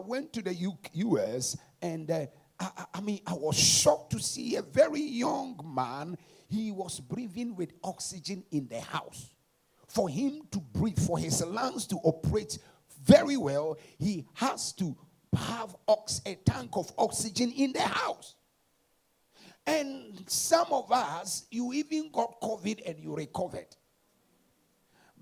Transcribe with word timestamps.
went 0.00 0.32
to 0.34 0.42
the 0.42 0.54
U- 0.54 0.78
US 0.92 1.56
and 1.82 2.10
uh, 2.10 2.26
I, 2.58 2.84
I 2.94 3.00
mean, 3.00 3.20
I 3.26 3.32
was 3.32 3.58
shocked 3.58 4.12
to 4.12 4.20
see 4.20 4.56
a 4.56 4.62
very 4.62 5.00
young 5.00 5.58
man. 5.64 6.16
He 6.48 6.70
was 6.70 7.00
breathing 7.00 7.56
with 7.56 7.72
oxygen 7.82 8.44
in 8.50 8.68
the 8.68 8.80
house. 8.80 9.30
For 9.88 10.08
him 10.08 10.42
to 10.52 10.58
breathe, 10.58 10.98
for 10.98 11.18
his 11.18 11.44
lungs 11.44 11.86
to 11.88 11.96
operate 12.04 12.58
very 13.04 13.36
well, 13.36 13.78
he 13.98 14.26
has 14.34 14.72
to 14.74 14.96
have 15.34 15.74
ox- 15.88 16.20
a 16.26 16.34
tank 16.34 16.70
of 16.74 16.92
oxygen 16.98 17.52
in 17.52 17.72
the 17.72 17.80
house. 17.82 18.36
And 19.66 20.22
some 20.26 20.66
of 20.70 20.90
us, 20.90 21.46
you 21.50 21.72
even 21.72 22.10
got 22.10 22.40
COVID 22.40 22.82
and 22.86 22.98
you 22.98 23.14
recovered. 23.14 23.76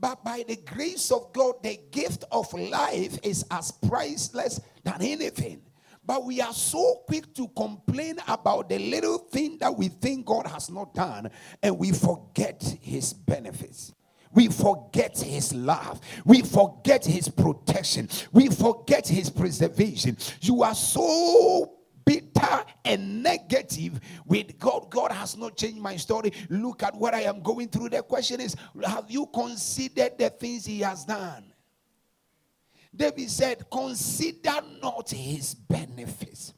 But 0.01 0.23
by 0.25 0.45
the 0.47 0.57
grace 0.57 1.11
of 1.11 1.33
God, 1.33 1.63
the 1.63 1.79
gift 1.91 2.25
of 2.31 2.53
life 2.53 3.19
is 3.23 3.45
as 3.51 3.73
priceless 3.73 4.61
than 4.85 5.01
anything. 5.01 5.63
But 6.05 6.25
we 6.25 6.41
are 6.41 6.55
so 6.55 7.03
quick 7.07 7.35
to 7.35 7.49
complain 7.49 8.19
about 8.27 8.69
the 8.69 8.79
little 8.79 9.19
thing 9.19 9.59
that 9.59 9.77
we 9.77 9.89
think 9.89 10.25
God 10.25 10.47
has 10.47 10.71
not 10.71 10.95
done, 10.95 11.31
and 11.63 11.79
we 11.79 11.93
forget 11.93 12.63
his 12.81 13.13
benefits. 13.13 13.93
We 14.33 14.49
forget 14.49 15.19
his 15.19 15.55
love. 15.55 16.01
We 16.25 16.43
forget 16.43 17.05
his 17.05 17.29
protection. 17.29 18.09
We 18.33 18.49
forget 18.49 19.09
his 19.09 19.31
preservation. 19.31 20.17
You 20.41 20.63
are 20.63 20.75
so 20.75 21.78
bitter 22.09 22.65
and 22.85 23.23
negative 23.23 24.01
with 24.25 24.59
God. 24.59 24.91
God 24.91 25.13
has 25.13 25.37
not 25.37 25.57
changed 25.57 25.79
my 25.79 25.97
story. 25.97 26.33
Look 26.49 26.83
at 26.83 26.95
what 26.95 27.13
I 27.15 27.23
am 27.23 27.43
going 27.43 27.69
through. 27.69 27.91
The 27.91 28.03
question 28.03 28.41
is 28.41 28.57
Have 28.85 29.11
you 29.11 29.27
considered 29.27 30.17
the 30.19 30.31
things 30.31 30.65
he 30.65 30.81
has 30.81 31.05
done? 31.05 31.53
David 32.95 33.31
said, 33.31 33.69
Consider 33.71 34.61
not 34.83 35.11
his 35.11 35.55
benefits. 35.55 36.55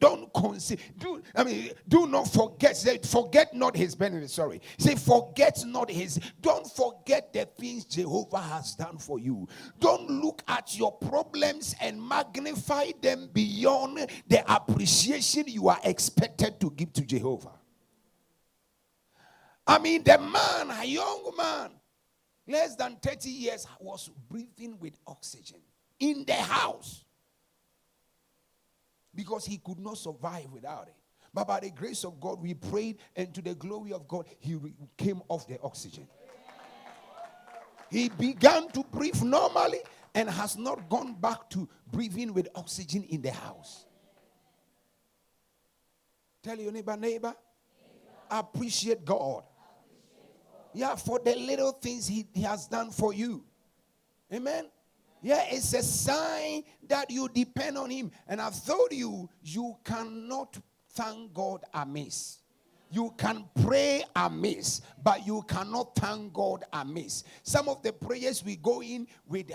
Don't 0.00 0.32
consider, 0.34 0.82
do, 0.98 1.22
I 1.34 1.44
mean, 1.44 1.70
do 1.88 2.06
not 2.06 2.24
forget, 2.28 2.76
say, 2.76 2.98
forget 2.98 3.54
not 3.54 3.76
his 3.76 3.94
benefits. 3.94 4.34
Sorry. 4.34 4.60
Say, 4.76 4.96
forget 4.96 5.62
not 5.66 5.90
his, 5.90 6.20
don't 6.40 6.66
forget 6.66 7.32
the 7.32 7.46
things 7.46 7.84
Jehovah 7.84 8.40
has 8.40 8.74
done 8.74 8.98
for 8.98 9.18
you. 9.18 9.48
Don't 9.78 10.10
look 10.10 10.42
at 10.48 10.76
your 10.76 10.92
problems 10.92 11.74
and 11.80 12.02
magnify 12.02 12.90
them 13.00 13.30
beyond 13.32 14.06
the 14.26 14.52
appreciation 14.52 15.44
you 15.46 15.68
are 15.68 15.80
expected 15.84 16.60
to 16.60 16.70
give 16.70 16.92
to 16.94 17.02
Jehovah. 17.02 17.52
I 19.66 19.78
mean, 19.78 20.02
the 20.02 20.18
man, 20.18 20.76
a 20.76 20.84
young 20.84 21.30
man, 21.36 21.70
less 22.46 22.74
than 22.74 22.96
30 23.00 23.30
years, 23.30 23.66
was 23.80 24.10
breathing 24.28 24.76
with 24.80 24.98
oxygen 25.06 25.60
in 26.00 26.24
the 26.26 26.34
house 26.34 27.03
because 29.14 29.44
he 29.44 29.58
could 29.58 29.78
not 29.78 29.98
survive 29.98 30.50
without 30.52 30.88
it. 30.88 30.94
But 31.32 31.48
by 31.48 31.60
the 31.60 31.70
grace 31.70 32.04
of 32.04 32.20
God, 32.20 32.40
we 32.40 32.54
prayed, 32.54 32.98
and 33.16 33.34
to 33.34 33.42
the 33.42 33.54
glory 33.54 33.92
of 33.92 34.06
God, 34.06 34.26
he 34.38 34.56
came 34.96 35.20
off 35.28 35.48
the 35.48 35.58
oxygen. 35.62 36.06
He 37.90 38.08
began 38.08 38.68
to 38.68 38.84
breathe 38.84 39.22
normally 39.22 39.80
and 40.14 40.30
has 40.30 40.56
not 40.56 40.88
gone 40.88 41.14
back 41.14 41.50
to 41.50 41.68
breathing 41.90 42.32
with 42.32 42.48
oxygen 42.54 43.02
in 43.04 43.20
the 43.20 43.32
house. 43.32 43.84
Tell 46.42 46.58
your 46.58 46.72
neighbor, 46.72 46.96
neighbor, 46.96 47.28
neighbor. 47.28 47.34
appreciate 48.30 49.04
God. 49.04 49.44
Yeah, 50.72 50.94
for 50.96 51.18
the 51.18 51.34
little 51.34 51.72
things 51.72 52.06
he, 52.06 52.26
he 52.32 52.42
has 52.42 52.66
done 52.66 52.90
for 52.90 53.14
you. 53.14 53.44
Amen. 54.32 54.66
Yeah, 55.24 55.46
it's 55.48 55.72
a 55.72 55.82
sign 55.82 56.64
that 56.86 57.10
you 57.10 57.30
depend 57.30 57.78
on 57.78 57.88
him. 57.88 58.10
And 58.28 58.42
I've 58.42 58.62
told 58.62 58.92
you, 58.92 59.30
you 59.42 59.74
cannot 59.82 60.58
thank 60.90 61.32
God 61.32 61.64
amiss. 61.72 62.40
You 62.90 63.10
can 63.16 63.46
pray 63.62 64.04
amiss, 64.14 64.82
but 65.02 65.26
you 65.26 65.40
cannot 65.48 65.96
thank 65.96 66.34
God 66.34 66.64
amiss. 66.70 67.24
Some 67.42 67.70
of 67.70 67.82
the 67.82 67.94
prayers 67.94 68.44
we 68.44 68.56
go 68.56 68.82
in 68.82 69.06
with 69.26 69.50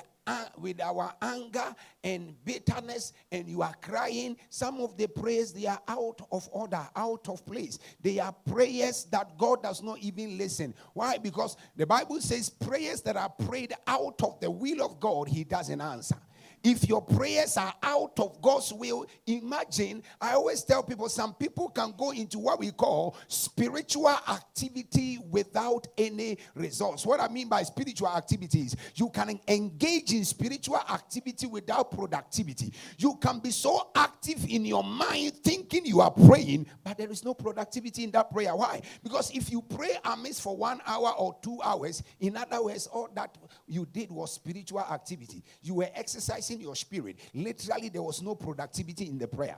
with 0.58 0.82
our 0.82 1.14
anger 1.22 1.76
and 2.04 2.34
bitterness 2.46 3.14
and 3.32 3.48
you 3.48 3.62
are 3.62 3.74
crying 3.82 4.38
some 4.50 4.80
of 4.80 4.96
the 4.98 5.08
prayers 5.08 5.52
they 5.52 5.66
are 5.66 5.82
out 5.88 6.22
of 6.32 6.48
order 6.52 6.88
out 6.96 7.28
of 7.30 7.46
place. 7.46 7.80
They 8.02 8.20
are 8.20 8.34
prayers 8.50 9.06
that 9.12 9.38
god 9.38 9.64
does 9.64 9.84
not 9.84 10.00
even 10.00 10.38
listen. 10.38 10.74
Why? 10.94 11.18
Because 11.18 11.58
the 11.76 11.86
bible 11.86 12.22
says 12.22 12.50
prayers 12.50 13.02
that 13.02 13.18
are 13.18 13.30
prayed 13.30 13.74
out 13.88 14.22
of 14.24 14.40
the 14.40 14.50
will 14.50 14.84
of 14.84 15.00
god 15.00 15.28
he 15.28 15.44
doesn't 15.44 15.82
answer 15.82 16.18
if 16.64 16.88
your 16.88 17.02
prayers 17.02 17.58
are 17.58 17.74
out 17.84 18.20
of 18.20 18.42
God's 18.42 18.74
will, 18.74 19.06
imagine. 19.28 20.04
I 20.20 20.34
always 20.34 20.64
tell 20.64 20.84
people 20.84 21.10
some 21.10 21.34
people 21.34 21.70
can 21.70 21.94
go 21.98 22.12
into 22.12 22.40
what 22.40 22.60
we 22.60 22.72
call 22.72 23.16
spiritual 23.28 24.10
activity 24.10 25.20
without 25.30 25.88
any 25.98 26.38
results. 26.56 27.06
What 27.06 27.20
I 27.20 27.28
mean 27.28 27.48
by 27.48 27.64
spiritual 27.64 28.10
activities, 28.10 28.76
you 28.96 29.10
can 29.10 29.40
engage 29.48 30.14
in 30.14 30.26
spiritual 30.26 30.80
activity 30.90 31.48
without 31.48 31.92
productivity. 31.92 32.74
You 32.98 33.16
can 33.16 33.40
be 33.40 33.52
so 33.52 33.90
active 33.96 34.46
in 34.50 34.66
your 34.66 34.84
mind 34.84 35.34
thinking 35.44 35.86
you 35.86 36.02
are 36.02 36.12
praying, 36.12 36.68
but 36.84 36.98
there 36.98 37.10
is 37.10 37.24
no 37.24 37.34
productivity 37.34 38.04
in 38.04 38.12
that 38.12 38.32
prayer. 38.32 38.56
Why? 38.56 38.82
Because 39.04 39.32
if 39.32 39.52
you 39.52 39.62
pray 39.62 39.98
amiss 40.04 40.40
for 40.40 40.58
one 40.58 40.82
hour 40.86 41.14
or 41.18 41.38
two 41.42 41.60
hours, 41.64 42.04
in 42.20 42.36
other 42.36 42.64
words, 42.64 42.88
all 42.88 43.10
that 43.16 43.38
you 43.68 43.86
did 43.92 44.12
was 44.12 44.34
spiritual 44.34 44.82
activity. 44.82 45.44
You 45.62 45.76
were 45.76 45.90
exercising 45.94 46.49
in 46.52 46.62
your 46.62 46.76
spirit. 46.76 47.18
Literally, 47.34 47.90
there 47.90 48.02
was 48.02 48.22
no 48.22 48.36
productivity 48.36 49.08
in 49.08 49.18
the 49.18 49.28
prayer. 49.28 49.58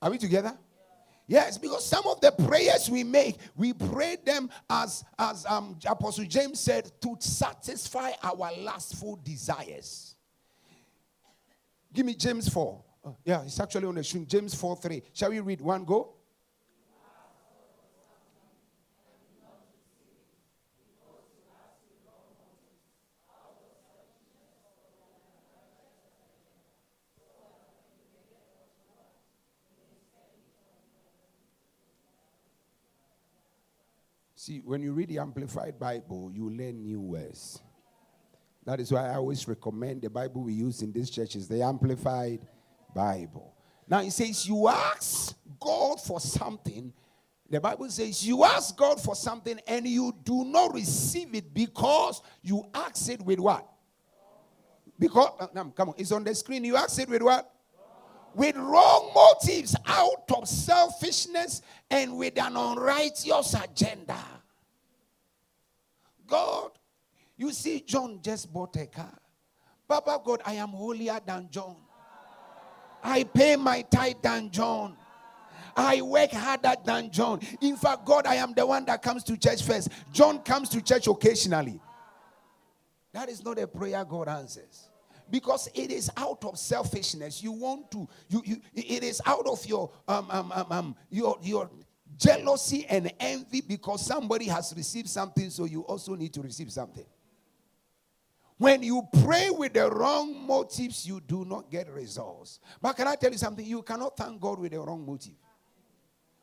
Are 0.00 0.10
we 0.10 0.18
together? 0.18 0.56
Yes, 1.26 1.56
because 1.56 1.86
some 1.86 2.06
of 2.06 2.20
the 2.20 2.32
prayers 2.32 2.90
we 2.90 3.04
make, 3.04 3.38
we 3.56 3.72
pray 3.72 4.16
them 4.24 4.50
as 4.68 5.04
as 5.18 5.46
um, 5.46 5.78
Apostle 5.86 6.24
James 6.24 6.60
said 6.60 6.90
to 7.00 7.16
satisfy 7.20 8.10
our 8.22 8.50
lustful 8.58 9.20
desires. 9.22 10.16
Give 11.92 12.06
me 12.06 12.14
James 12.14 12.48
4. 12.48 12.84
Oh, 13.04 13.16
yeah, 13.24 13.42
it's 13.42 13.60
actually 13.60 13.86
on 13.86 13.94
the 13.94 14.04
screen. 14.04 14.26
James 14.26 14.54
4 14.54 14.76
3. 14.76 15.02
Shall 15.12 15.30
we 15.30 15.40
read 15.40 15.60
one 15.60 15.84
go? 15.84 16.14
See, 34.42 34.60
when 34.64 34.82
you 34.82 34.92
read 34.92 35.08
the 35.08 35.20
Amplified 35.20 35.78
Bible, 35.78 36.32
you 36.34 36.50
learn 36.50 36.82
new 36.82 37.00
words. 37.00 37.62
That 38.64 38.80
is 38.80 38.90
why 38.90 39.08
I 39.08 39.14
always 39.14 39.46
recommend 39.46 40.02
the 40.02 40.10
Bible 40.10 40.42
we 40.42 40.52
use 40.52 40.82
in 40.82 40.90
this 40.90 41.10
church 41.10 41.36
is 41.36 41.46
the 41.46 41.62
Amplified 41.62 42.44
Bible. 42.92 43.54
Now 43.86 44.00
it 44.00 44.10
says, 44.10 44.48
You 44.48 44.66
ask 44.66 45.36
God 45.60 46.00
for 46.00 46.18
something. 46.18 46.92
The 47.48 47.60
Bible 47.60 47.88
says, 47.88 48.26
You 48.26 48.42
ask 48.42 48.76
God 48.76 49.00
for 49.00 49.14
something 49.14 49.60
and 49.68 49.86
you 49.86 50.12
do 50.24 50.42
not 50.42 50.74
receive 50.74 51.32
it 51.36 51.54
because 51.54 52.20
you 52.42 52.64
ask 52.74 53.10
it 53.10 53.22
with 53.22 53.38
what? 53.38 53.64
Because, 54.98 55.50
come 55.76 55.90
on, 55.90 55.94
it's 55.96 56.10
on 56.10 56.24
the 56.24 56.34
screen. 56.34 56.64
You 56.64 56.74
ask 56.74 57.00
it 57.00 57.08
with 57.08 57.22
what? 57.22 57.48
With 58.34 58.56
wrong 58.56 59.10
motives, 59.14 59.76
out 59.86 60.30
of 60.36 60.48
selfishness, 60.48 61.62
and 61.90 62.16
with 62.16 62.40
an 62.40 62.56
unrighteous 62.56 63.54
agenda. 63.54 64.18
God, 66.26 66.70
you 67.36 67.52
see, 67.52 67.80
John 67.80 68.20
just 68.22 68.52
bought 68.52 68.76
a 68.76 68.86
car. 68.86 69.18
Papa 69.88 70.20
God, 70.24 70.40
I 70.46 70.54
am 70.54 70.70
holier 70.70 71.20
than 71.24 71.48
John. 71.50 71.76
I 73.02 73.24
pay 73.24 73.56
my 73.56 73.82
tithe 73.82 74.16
than 74.22 74.50
John. 74.50 74.96
I 75.76 76.02
work 76.02 76.30
harder 76.30 76.74
than 76.84 77.10
John. 77.10 77.40
In 77.60 77.76
fact, 77.76 78.04
God, 78.04 78.26
I 78.26 78.36
am 78.36 78.52
the 78.54 78.66
one 78.66 78.84
that 78.86 79.02
comes 79.02 79.24
to 79.24 79.36
church 79.36 79.62
first. 79.62 79.88
John 80.12 80.38
comes 80.40 80.68
to 80.70 80.80
church 80.80 81.06
occasionally. 81.06 81.80
That 83.12 83.28
is 83.28 83.44
not 83.44 83.58
a 83.58 83.66
prayer 83.66 84.04
God 84.04 84.28
answers 84.28 84.88
because 85.32 85.66
it 85.74 85.90
is 85.90 86.10
out 86.18 86.44
of 86.44 86.58
selfishness. 86.58 87.42
You 87.42 87.52
want 87.52 87.90
to, 87.92 88.06
you, 88.28 88.42
you 88.44 88.60
it 88.74 89.02
is 89.02 89.20
out 89.24 89.46
of 89.46 89.64
your 89.66 89.90
um, 90.06 90.28
um, 90.30 90.52
um, 90.52 90.66
um, 90.70 90.96
your 91.10 91.38
your 91.42 91.70
jealousy 92.18 92.84
and 92.88 93.10
envy 93.18 93.62
because 93.62 94.04
somebody 94.04 94.44
has 94.44 94.74
received 94.76 95.08
something, 95.08 95.48
so 95.48 95.64
you 95.64 95.80
also 95.80 96.14
need 96.14 96.34
to 96.34 96.42
receive 96.42 96.70
something. 96.70 97.06
When 98.58 98.82
you 98.82 99.02
pray 99.24 99.48
with 99.50 99.72
the 99.72 99.90
wrong 99.90 100.46
motives, 100.46 101.06
you 101.06 101.20
do 101.26 101.46
not 101.46 101.70
get 101.70 101.90
results. 101.90 102.60
But 102.80 102.92
can 102.92 103.08
I 103.08 103.16
tell 103.16 103.32
you 103.32 103.38
something? 103.38 103.64
You 103.64 103.82
cannot 103.82 104.16
thank 104.16 104.38
God 104.38 104.60
with 104.60 104.72
the 104.72 104.80
wrong 104.80 105.04
motive. 105.04 105.34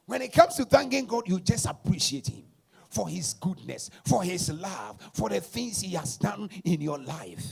When 0.08 0.24
it 0.24 0.34
comes 0.34 0.56
to 0.56 0.66
thanking 0.66 1.06
God, 1.06 1.30
you 1.30 1.40
just 1.40 1.68
appreciate 1.68 2.28
Him 2.28 2.44
for 2.90 3.08
His 3.08 3.36
goodness, 3.36 3.92
for 4.04 4.24
His 4.24 4.50
love, 4.50 4.98
for 5.14 5.30
the 5.30 5.40
things 5.40 5.80
He 5.80 5.94
has 5.94 6.18
done 6.18 6.50
in 6.66 6.82
your 6.82 6.98
life. 6.98 7.46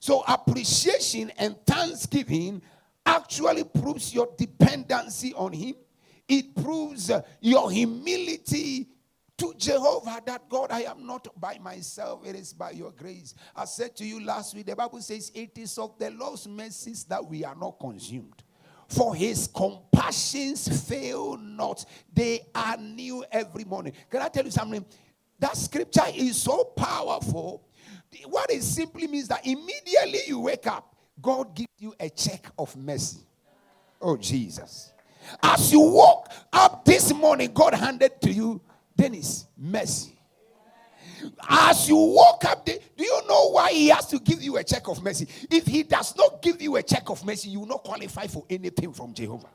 So 0.00 0.24
appreciation 0.26 1.32
and 1.38 1.56
thanksgiving 1.66 2.62
actually 3.04 3.64
proves 3.64 4.14
your 4.14 4.28
dependency 4.36 5.34
on 5.34 5.52
Him. 5.52 5.74
It 6.28 6.54
proves 6.54 7.10
uh, 7.10 7.22
your 7.40 7.70
humility 7.70 8.88
to 9.38 9.54
Jehovah 9.56 10.20
that 10.26 10.48
God, 10.48 10.70
I 10.70 10.82
am 10.82 11.06
not 11.06 11.28
by 11.40 11.58
myself, 11.58 12.26
it 12.26 12.34
is 12.34 12.52
by 12.52 12.72
your 12.72 12.90
grace. 12.90 13.34
I 13.56 13.64
said 13.64 13.96
to 13.96 14.04
you 14.04 14.22
last 14.24 14.54
week, 14.54 14.66
the 14.66 14.76
Bible 14.76 15.00
says, 15.00 15.30
It 15.34 15.56
is 15.56 15.78
of 15.78 15.98
the 15.98 16.10
Lord's 16.10 16.46
mercies 16.46 17.04
that 17.04 17.24
we 17.24 17.44
are 17.44 17.54
not 17.54 17.78
consumed. 17.80 18.42
For 18.88 19.14
his 19.14 19.48
compassions 19.48 20.88
fail 20.88 21.36
not, 21.36 21.84
they 22.12 22.40
are 22.54 22.76
new 22.78 23.24
every 23.30 23.64
morning. 23.64 23.92
Can 24.10 24.22
I 24.22 24.28
tell 24.28 24.44
you 24.44 24.50
something? 24.50 24.84
That 25.38 25.56
scripture 25.56 26.06
is 26.14 26.40
so 26.40 26.64
powerful. 26.64 27.67
What 28.26 28.50
it 28.50 28.62
simply 28.62 29.06
means 29.06 29.28
that 29.28 29.46
immediately 29.46 30.20
you 30.26 30.40
wake 30.40 30.66
up, 30.66 30.94
God 31.20 31.54
gives 31.54 31.72
you 31.78 31.94
a 31.98 32.08
check 32.08 32.46
of 32.58 32.74
mercy. 32.76 33.20
Oh, 34.00 34.16
Jesus. 34.16 34.92
As 35.42 35.72
you 35.72 35.80
woke 35.80 36.28
up 36.52 36.84
this 36.84 37.12
morning, 37.12 37.52
God 37.52 37.74
handed 37.74 38.20
to 38.22 38.30
you 38.30 38.60
Dennis, 38.96 39.46
mercy. 39.56 40.18
As 41.48 41.88
you 41.88 41.96
woke 41.96 42.44
up, 42.44 42.64
do 42.64 42.78
you 42.96 43.20
know 43.28 43.50
why 43.50 43.72
he 43.72 43.88
has 43.88 44.06
to 44.06 44.18
give 44.18 44.42
you 44.42 44.56
a 44.56 44.64
check 44.64 44.88
of 44.88 45.02
mercy? 45.02 45.26
If 45.50 45.66
he 45.66 45.82
does 45.82 46.16
not 46.16 46.42
give 46.42 46.62
you 46.62 46.76
a 46.76 46.82
check 46.82 47.10
of 47.10 47.24
mercy, 47.24 47.50
you 47.50 47.60
will 47.60 47.66
not 47.66 47.82
qualify 47.84 48.26
for 48.26 48.44
anything 48.48 48.92
from 48.92 49.14
Jehovah. 49.14 49.48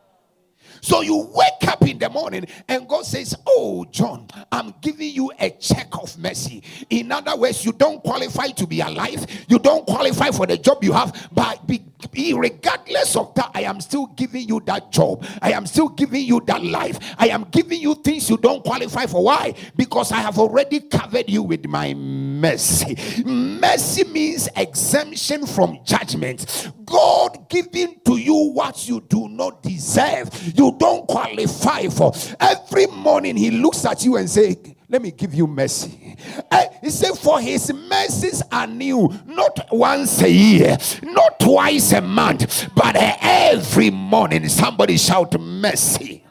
So 0.81 1.01
you 1.01 1.29
wake 1.33 1.67
up 1.67 1.81
in 1.87 1.99
the 1.99 2.09
morning 2.09 2.45
and 2.67 2.87
God 2.87 3.05
says, 3.05 3.35
Oh, 3.47 3.85
John, 3.91 4.27
I'm 4.51 4.73
giving 4.81 5.13
you 5.13 5.31
a 5.39 5.49
check 5.51 5.87
of 5.97 6.17
mercy. 6.17 6.63
In 6.89 7.11
other 7.11 7.35
words, 7.35 7.65
you 7.65 7.71
don't 7.71 8.01
qualify 8.03 8.47
to 8.47 8.67
be 8.67 8.81
alive, 8.81 9.25
you 9.47 9.59
don't 9.59 9.85
qualify 9.85 10.31
for 10.31 10.45
the 10.45 10.57
job 10.57 10.83
you 10.83 10.93
have, 10.93 11.29
but 11.31 11.65
be, 11.67 12.33
regardless 12.33 13.15
of 13.15 13.33
that, 13.35 13.51
I 13.53 13.61
am 13.61 13.81
still 13.81 14.07
giving 14.07 14.47
you 14.47 14.61
that 14.65 14.91
job. 14.91 15.25
I 15.41 15.51
am 15.51 15.65
still 15.65 15.89
giving 15.89 16.25
you 16.25 16.41
that 16.47 16.63
life. 16.63 16.99
I 17.17 17.29
am 17.29 17.45
giving 17.51 17.81
you 17.81 17.95
things 17.95 18.29
you 18.29 18.37
don't 18.37 18.63
qualify 18.63 19.05
for. 19.05 19.23
Why? 19.23 19.53
Because 19.75 20.11
I 20.11 20.17
have 20.17 20.37
already 20.39 20.81
covered 20.81 21.29
you 21.29 21.43
with 21.43 21.65
my 21.67 21.93
mercy. 21.93 22.95
Mercy 23.25 24.03
means 24.05 24.49
exemption 24.55 25.45
from 25.45 25.79
judgment. 25.85 26.71
God 26.85 27.49
giving 27.49 27.99
to 28.05 28.17
you 28.17 28.51
what 28.51 28.87
you 28.87 29.01
do 29.01 29.27
not 29.29 29.63
deserve. 29.63 30.29
You 30.55 30.62
don't 30.71 31.07
qualify 31.07 31.87
for. 31.87 32.13
Every 32.39 32.87
morning 32.87 33.35
he 33.35 33.51
looks 33.51 33.85
at 33.85 34.03
you 34.03 34.17
and 34.17 34.29
say, 34.29 34.57
"Let 34.89 35.01
me 35.01 35.11
give 35.11 35.33
you 35.33 35.47
mercy." 35.47 36.15
Uh, 36.49 36.63
he 36.81 36.89
said, 36.89 37.17
"For 37.17 37.39
his 37.39 37.71
mercies 37.73 38.41
are 38.51 38.67
new, 38.67 39.13
not 39.25 39.67
once 39.71 40.21
a 40.21 40.31
year, 40.31 40.77
not 41.03 41.39
twice 41.39 41.91
a 41.93 42.01
month, 42.01 42.69
but 42.75 42.95
every 42.95 43.89
morning." 43.89 44.47
Somebody 44.49 44.97
shout 44.97 45.39
mercy. 45.39 46.23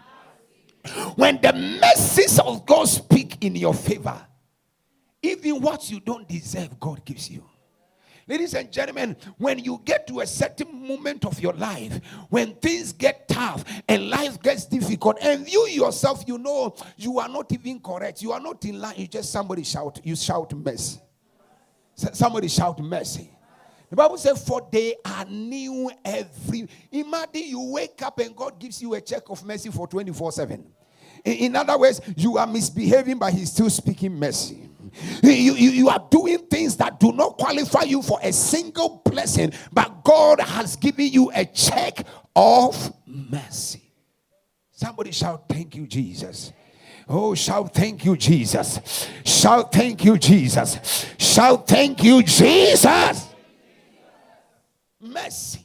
When 1.17 1.40
the 1.40 1.52
mercies 1.52 2.38
of 2.40 2.67
God 2.67 2.88
speak 2.88 3.44
in 3.44 3.55
your 3.55 3.75
favor, 3.75 4.20
even 5.23 5.61
what 5.61 5.88
you 5.90 6.00
don't 6.00 6.29
deserve, 6.29 6.81
God 6.81 7.05
gives 7.05 7.31
you. 7.31 7.44
Ladies 8.29 8.55
and 8.55 8.71
gentlemen, 8.71 9.17
when 9.39 9.59
you 9.59 9.81
get 9.85 10.07
to 10.07 10.21
a 10.21 10.27
certain 10.27 10.87
moment 10.87 11.25
of 11.25 11.41
your 11.41 11.53
life, 11.55 12.01
when 12.31 12.55
things 12.55 12.93
get 12.93 13.27
tough 13.29 13.65
and 13.89 14.11
life 14.11 14.41
gets 14.43 14.65
difficult, 14.65 15.19
and 15.21 15.51
you 15.51 15.67
yourself, 15.69 16.25
you 16.27 16.39
know 16.39 16.75
you 16.97 17.19
are 17.19 17.29
not 17.29 17.53
even 17.53 17.81
correct, 17.81 18.23
you 18.23 18.33
are 18.33 18.41
not 18.41 18.65
in 18.65 18.81
line, 18.81 18.95
you 18.97 19.07
just 19.07 19.33
somebody 19.33 19.65
shout, 19.65 20.01
you 20.05 20.15
shout 20.15 20.53
mercy. 20.53 21.01
Somebody 21.95 22.49
shout 22.49 22.79
mercy. 22.81 23.31
The 23.91 23.97
Bible 23.97 24.17
says, 24.17 24.43
For 24.47 24.67
they 24.73 24.95
are 25.05 25.27
new 25.27 25.91
every. 26.05 26.67
Imagine 26.91 27.43
you 27.45 27.61
wake 27.73 28.01
up 28.03 28.19
and 28.21 28.35
God 28.35 28.59
gives 28.59 28.81
you 28.81 28.95
a 28.95 29.01
check 29.01 29.23
of 29.29 29.45
mercy 29.45 29.71
for 29.71 29.87
24 29.87 30.33
7. 30.33 30.65
In 31.25 31.55
other 31.55 31.79
words, 31.79 32.01
you 32.17 32.39
are 32.39 32.47
misbehaving, 32.47 33.19
but 33.19 33.33
He's 33.33 33.53
still 33.53 33.69
speaking 33.69 34.19
mercy. 34.19 34.71
You, 35.23 35.55
you, 35.55 35.71
you 35.71 35.89
are 35.89 36.06
doing 36.11 36.39
things 36.47 36.77
that 36.77 37.00
do 37.00 37.12
not 37.12 37.39
qualify 37.39 37.83
you 37.83 38.03
for 38.03 38.19
a 38.23 38.33
single 38.33 39.03
blessing, 39.05 39.53
but 39.73 40.05
God 40.05 40.41
has 40.41 40.77
given 40.77 41.06
you 41.06 41.31
a 41.35 41.44
check 41.44 42.06
of 42.35 42.93
mercy. 43.06 43.83
Somebody 44.71 45.12
shout, 45.12 45.44
Thank 45.49 45.77
you, 45.77 45.87
Jesus. 45.87 46.53
Oh, 47.09 47.35
shout, 47.35 47.75
Thank 47.75 48.05
you, 48.05 48.17
Jesus. 48.17 49.09
Shout, 49.25 49.73
Thank 49.73 50.05
you, 50.05 50.19
Jesus. 50.19 51.06
Shout, 51.19 51.67
Thank 51.69 52.03
you, 52.03 52.23
Jesus. 52.23 53.29
Mercy. 55.00 55.62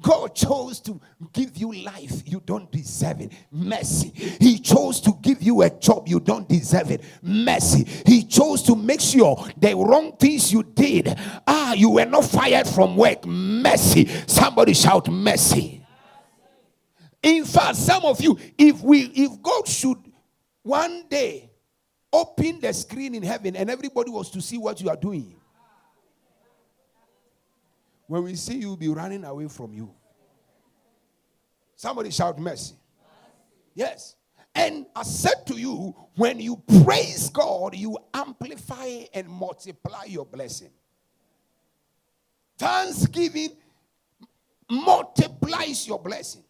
God 0.00 0.34
chose 0.34 0.80
to 0.80 1.00
give 1.32 1.56
you 1.56 1.72
life, 1.72 2.22
you 2.24 2.42
don't 2.44 2.70
deserve 2.70 3.20
it. 3.20 3.32
Mercy. 3.50 4.12
He 4.40 4.58
chose 4.58 5.00
to 5.02 5.12
give 5.20 5.42
you 5.42 5.62
a 5.62 5.70
job, 5.70 6.08
you 6.08 6.20
don't 6.20 6.48
deserve 6.48 6.90
it. 6.90 7.02
Mercy. 7.22 7.84
He 8.06 8.24
chose 8.24 8.62
to 8.64 8.76
make 8.76 9.00
sure 9.00 9.36
the 9.56 9.74
wrong 9.74 10.16
things 10.16 10.52
you 10.52 10.62
did, 10.62 11.14
ah, 11.46 11.74
you 11.74 11.90
were 11.90 12.06
not 12.06 12.24
fired 12.24 12.66
from 12.66 12.96
work. 12.96 13.26
Mercy. 13.26 14.06
Somebody 14.26 14.74
shout 14.74 15.08
mercy. 15.08 15.84
In 17.22 17.44
fact, 17.44 17.76
some 17.76 18.04
of 18.04 18.20
you, 18.20 18.38
if 18.56 18.80
we 18.82 19.02
if 19.14 19.42
God 19.42 19.68
should 19.68 19.98
one 20.62 21.04
day 21.08 21.50
open 22.12 22.60
the 22.60 22.72
screen 22.72 23.14
in 23.14 23.22
heaven 23.22 23.56
and 23.56 23.70
everybody 23.70 24.10
was 24.10 24.30
to 24.30 24.40
see 24.40 24.58
what 24.58 24.80
you 24.80 24.88
are 24.88 24.96
doing, 24.96 25.34
when 28.10 28.24
we 28.24 28.34
see 28.34 28.56
you'll 28.58 28.76
be 28.76 28.88
running 28.88 29.22
away 29.22 29.46
from 29.46 29.72
you. 29.72 29.88
Somebody 31.76 32.10
shout 32.10 32.40
mercy. 32.40 32.74
Yes. 33.72 34.16
And 34.52 34.84
I 34.96 35.04
said 35.04 35.46
to 35.46 35.54
you, 35.54 35.94
when 36.16 36.40
you 36.40 36.60
praise 36.82 37.30
God, 37.30 37.76
you 37.76 37.96
amplify 38.12 39.04
and 39.14 39.28
multiply 39.28 40.06
your 40.06 40.26
blessing. 40.26 40.70
Thanksgiving 42.58 43.50
multiplies 44.68 45.86
your 45.86 46.00
blessing. 46.00 46.42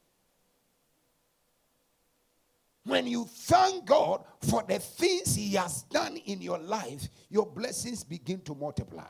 When 2.85 3.07
you 3.07 3.27
thank 3.27 3.85
God 3.85 4.25
for 4.41 4.65
the 4.67 4.79
things 4.79 5.35
He 5.35 5.53
has 5.57 5.83
done 5.83 6.17
in 6.17 6.41
your 6.41 6.59
life, 6.59 7.07
your 7.29 7.45
blessings 7.45 8.03
begin 8.03 8.41
to 8.41 8.55
multiply. 8.55 9.05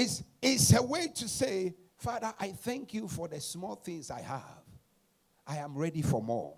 It's, 0.00 0.22
it's 0.40 0.72
a 0.72 0.82
way 0.82 1.08
to 1.14 1.28
say, 1.28 1.74
Father, 1.98 2.32
I 2.40 2.52
thank 2.52 2.94
you 2.94 3.06
for 3.06 3.28
the 3.28 3.38
small 3.38 3.74
things 3.74 4.10
I 4.10 4.22
have. 4.22 4.64
I 5.46 5.58
am 5.58 5.76
ready 5.76 6.00
for 6.00 6.22
more. 6.22 6.54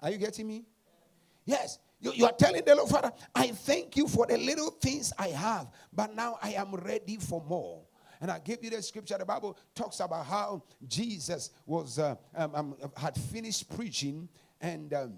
Are 0.00 0.08
you 0.08 0.18
getting 0.18 0.46
me? 0.46 0.64
Yes. 1.44 1.80
You, 2.00 2.12
you, 2.12 2.24
are 2.24 2.32
telling 2.32 2.64
the 2.64 2.76
Lord, 2.76 2.88
Father, 2.88 3.10
I 3.34 3.48
thank 3.48 3.96
you 3.96 4.06
for 4.06 4.26
the 4.26 4.38
little 4.38 4.70
things 4.70 5.12
I 5.18 5.28
have, 5.30 5.72
but 5.92 6.14
now 6.14 6.38
I 6.40 6.50
am 6.50 6.72
ready 6.72 7.16
for 7.16 7.42
more. 7.48 7.82
And 8.20 8.30
I 8.30 8.38
give 8.38 8.62
you 8.62 8.70
the 8.70 8.80
scripture. 8.80 9.18
The 9.18 9.24
Bible 9.24 9.58
talks 9.74 9.98
about 9.98 10.24
how 10.24 10.62
Jesus 10.86 11.50
was 11.66 11.98
uh, 11.98 12.14
um, 12.36 12.54
um, 12.54 12.76
had 12.96 13.16
finished 13.16 13.74
preaching, 13.74 14.28
and 14.60 14.94
um, 14.94 15.14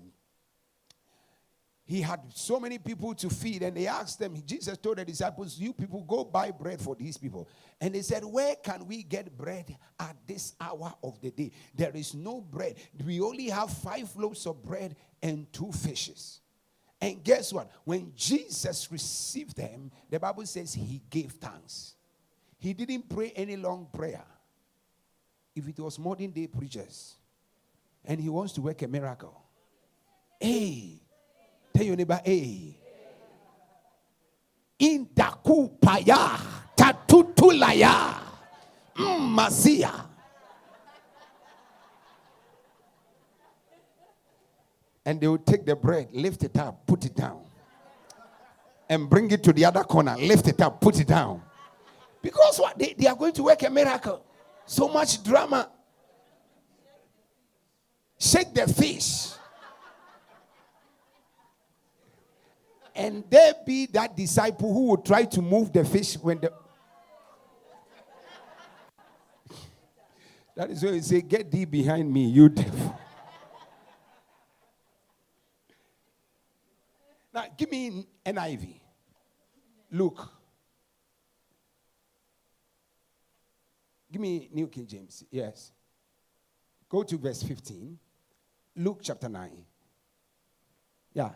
he 1.90 2.02
had 2.02 2.20
so 2.32 2.61
many 2.61 2.78
people 2.78 3.12
to 3.16 3.28
feed, 3.28 3.64
and 3.64 3.76
they 3.76 3.88
asked 3.88 4.20
them, 4.20 4.40
Jesus 4.47 4.78
told 4.78 4.99
the 4.99 5.04
disciples, 5.04 5.59
You 5.59 5.73
people 5.73 6.04
go 6.04 6.23
buy 6.23 6.52
bread 6.52 6.80
for 6.80 6.94
these 6.94 7.18
people. 7.18 7.49
And 7.80 7.97
they 7.97 8.02
said, 8.02 8.25
Where 8.25 8.54
can 8.54 8.87
we 8.87 9.02
get 9.02 9.37
bread 9.37 9.76
at 9.99 10.14
this 10.25 10.54
hour 10.61 10.94
of 11.02 11.20
the 11.20 11.32
day? 11.32 11.50
There 11.75 11.90
is 11.92 12.14
no 12.14 12.42
bread. 12.42 12.76
We 13.04 13.20
only 13.20 13.49
have 13.49 13.70
five 13.70 14.14
loaves 14.14 14.47
of 14.47 14.62
bread 14.62 14.94
and 15.20 15.52
two 15.52 15.73
fishes. 15.73 16.38
And 17.00 17.25
guess 17.25 17.52
what? 17.52 17.68
When 17.82 18.12
Jesus 18.14 18.92
received 18.92 19.56
them, 19.56 19.90
the 20.09 20.20
Bible 20.20 20.47
says 20.47 20.73
he 20.73 21.02
gave 21.11 21.32
thanks. 21.32 21.94
He 22.61 22.73
didn't 22.73 23.09
pray 23.09 23.32
any 23.35 23.56
long 23.56 23.88
prayer. 23.92 24.23
If 25.56 25.66
it 25.66 25.80
was 25.80 25.99
modern 25.99 26.30
day 26.30 26.47
preachers 26.47 27.16
and 28.04 28.20
he 28.20 28.28
wants 28.28 28.52
to 28.52 28.61
work 28.61 28.80
a 28.82 28.87
miracle, 28.87 29.42
hey, 30.38 31.00
Tell 31.75 31.85
your 31.87 31.97
neighbor, 31.97 32.21
hey. 32.25 32.77
In 34.79 35.07
Dakupaya, 35.07 36.39
Tatutulaya, 36.77 38.15
mm, 38.97 39.35
Masia. 39.35 40.07
And 45.05 45.21
they 45.21 45.27
will 45.29 45.39
take 45.39 45.65
the 45.67 45.77
bread, 45.77 46.09
lift 46.12 46.43
it 46.45 46.57
up, 46.59 46.87
put 46.87 47.05
it 47.05 47.15
down. 47.15 47.41
And 48.89 49.09
bring 49.09 49.31
it 49.31 49.43
to 49.45 49.53
the 49.53 49.65
other 49.65 49.85
corner, 49.85 50.17
lift 50.17 50.49
it 50.49 50.61
up, 50.61 50.81
put 50.81 50.99
it 50.99 51.07
down. 51.07 51.43
Because 52.23 52.59
what? 52.59 52.79
They, 52.79 52.95
they 52.97 53.07
are 53.07 53.17
going 53.17 53.33
to 53.33 53.43
work 53.45 53.62
a 53.62 53.71
miracle. 53.71 54.25
So 54.67 54.89
much 54.89 55.23
drama. 55.23 55.71
Shake 58.19 58.53
the 58.53 58.67
fish. 58.67 59.29
And 62.94 63.25
there 63.30 63.54
be 63.64 63.87
that 63.87 64.16
disciple 64.16 64.73
who 64.73 64.87
would 64.88 65.04
try 65.04 65.25
to 65.25 65.42
move 65.42 65.73
the 65.73 65.85
fish 65.85 66.14
when 66.14 66.40
the. 66.40 66.52
That 70.56 70.70
is 70.70 70.82
why 70.85 70.92
he 70.92 71.00
say, 71.00 71.20
Get 71.23 71.50
thee 71.50 71.64
behind 71.64 72.12
me, 72.12 72.28
you 72.28 72.49
devil. 72.49 72.99
now, 77.32 77.44
give 77.56 77.70
me 77.70 78.06
NIV. 78.26 78.80
Luke. 79.92 80.28
Give 84.12 84.20
me 84.20 84.49
New 84.52 84.66
King 84.66 84.87
James. 84.87 85.25
Yes. 85.30 85.73
Go 86.88 87.04
to 87.04 87.16
verse 87.16 87.42
15. 87.42 87.99
Luke 88.76 89.00
chapter 89.02 89.28
9. 89.28 89.50
Yeah. 91.14 91.30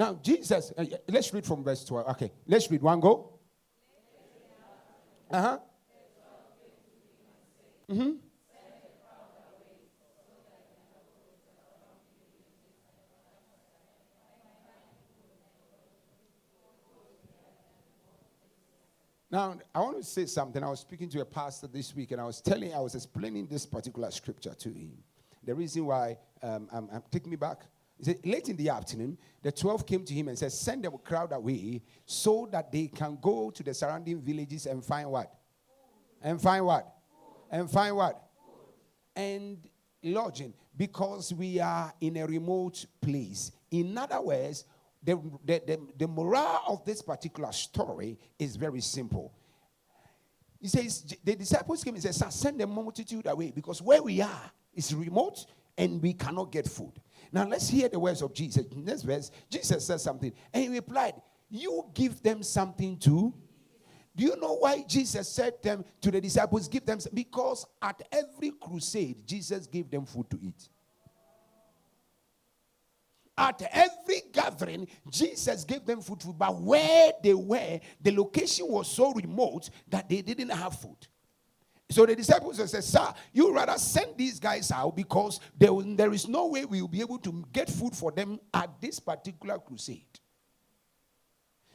Now, 0.00 0.14
Jesus, 0.14 0.72
uh, 0.78 0.84
let's 1.08 1.30
read 1.34 1.44
from 1.44 1.62
verse 1.62 1.84
12. 1.84 2.08
Okay, 2.12 2.32
let's 2.46 2.70
read 2.70 2.80
one 2.80 3.00
go. 3.00 3.38
Uh 5.30 5.42
huh. 5.42 5.58
Mm-hmm. 7.90 8.12
Now, 19.30 19.58
I 19.74 19.80
want 19.80 19.98
to 19.98 20.02
say 20.02 20.24
something. 20.24 20.64
I 20.64 20.70
was 20.70 20.80
speaking 20.80 21.10
to 21.10 21.20
a 21.20 21.26
pastor 21.26 21.66
this 21.66 21.94
week, 21.94 22.12
and 22.12 22.22
I 22.22 22.24
was 22.24 22.40
telling, 22.40 22.72
I 22.72 22.80
was 22.80 22.94
explaining 22.94 23.48
this 23.48 23.66
particular 23.66 24.10
scripture 24.10 24.54
to 24.54 24.70
him. 24.70 24.92
The 25.44 25.54
reason 25.54 25.84
why, 25.84 26.16
um, 26.42 26.68
I'm, 26.72 26.88
I'm 26.90 27.02
taking 27.10 27.28
me 27.28 27.36
back. 27.36 27.66
Said, 28.02 28.18
late 28.24 28.48
in 28.48 28.56
the 28.56 28.70
afternoon, 28.70 29.18
the 29.42 29.52
12 29.52 29.86
came 29.86 30.04
to 30.04 30.14
him 30.14 30.28
and 30.28 30.38
said, 30.38 30.52
Send 30.52 30.84
the 30.84 30.90
crowd 30.90 31.32
away 31.32 31.82
so 32.06 32.48
that 32.50 32.72
they 32.72 32.88
can 32.88 33.18
go 33.20 33.50
to 33.50 33.62
the 33.62 33.74
surrounding 33.74 34.20
villages 34.20 34.66
and 34.66 34.84
find 34.84 35.10
what? 35.10 35.32
And 36.22 36.40
find 36.40 36.64
what? 36.64 36.94
And 37.50 37.70
find 37.70 37.96
what? 37.96 38.22
And 39.14 39.58
lodging, 40.02 40.54
because 40.76 41.34
we 41.34 41.60
are 41.60 41.92
in 42.00 42.16
a 42.16 42.26
remote 42.26 42.86
place. 43.00 43.52
In 43.70 43.96
other 43.98 44.20
words, 44.20 44.64
the, 45.02 45.20
the, 45.44 45.62
the, 45.66 45.80
the 45.98 46.08
morale 46.08 46.62
of 46.68 46.84
this 46.84 47.02
particular 47.02 47.52
story 47.52 48.18
is 48.38 48.56
very 48.56 48.80
simple. 48.80 49.32
He 50.60 50.68
says, 50.68 51.14
the 51.24 51.36
disciples 51.36 51.82
came 51.82 51.94
and 51.94 52.02
said, 52.02 52.32
send 52.32 52.60
the 52.60 52.66
multitude 52.66 53.26
away 53.26 53.50
because 53.50 53.80
where 53.80 54.02
we 54.02 54.20
are 54.20 54.50
is 54.74 54.94
remote 54.94 55.46
and 55.76 56.02
we 56.02 56.12
cannot 56.12 56.52
get 56.52 56.68
food. 56.68 56.92
Now 57.32 57.46
let's 57.46 57.68
hear 57.68 57.88
the 57.88 57.98
words 57.98 58.22
of 58.22 58.34
Jesus. 58.34 58.66
In 58.72 58.84
this 58.84 59.02
verse, 59.02 59.30
Jesus 59.48 59.86
says 59.86 60.02
something, 60.02 60.32
and 60.52 60.62
he 60.64 60.68
replied, 60.68 61.14
You 61.48 61.86
give 61.94 62.22
them 62.22 62.42
something 62.42 62.98
to. 62.98 63.34
Do 64.16 64.24
you 64.24 64.36
know 64.36 64.54
why 64.54 64.82
Jesus 64.86 65.28
said 65.28 65.62
them 65.62 65.84
to 66.00 66.10
the 66.10 66.20
disciples, 66.20 66.68
give 66.68 66.84
them 66.84 66.98
because 67.14 67.64
at 67.80 68.02
every 68.10 68.50
crusade, 68.50 69.24
Jesus 69.26 69.66
gave 69.66 69.90
them 69.90 70.04
food 70.04 70.28
to 70.30 70.38
eat. 70.42 70.68
At 73.38 73.62
every 73.72 74.22
gathering, 74.32 74.86
Jesus 75.08 75.64
gave 75.64 75.86
them 75.86 76.02
food, 76.02 76.22
food, 76.22 76.38
but 76.38 76.60
where 76.60 77.12
they 77.22 77.32
were, 77.32 77.80
the 78.02 78.10
location 78.10 78.66
was 78.68 78.90
so 78.90 79.12
remote 79.12 79.70
that 79.88 80.08
they 80.08 80.20
didn't 80.20 80.50
have 80.50 80.78
food. 80.78 81.06
So 81.90 82.06
the 82.06 82.14
disciples 82.14 82.56
said, 82.70 82.84
Sir, 82.84 83.12
you 83.32 83.52
rather 83.52 83.76
send 83.76 84.16
these 84.16 84.38
guys 84.38 84.70
out 84.70 84.94
because 84.94 85.40
there, 85.58 85.72
there 85.96 86.12
is 86.12 86.28
no 86.28 86.46
way 86.46 86.64
we 86.64 86.80
will 86.80 86.88
be 86.88 87.00
able 87.00 87.18
to 87.18 87.44
get 87.52 87.68
food 87.68 87.96
for 87.96 88.12
them 88.12 88.38
at 88.54 88.70
this 88.80 89.00
particular 89.00 89.58
crusade. 89.58 90.20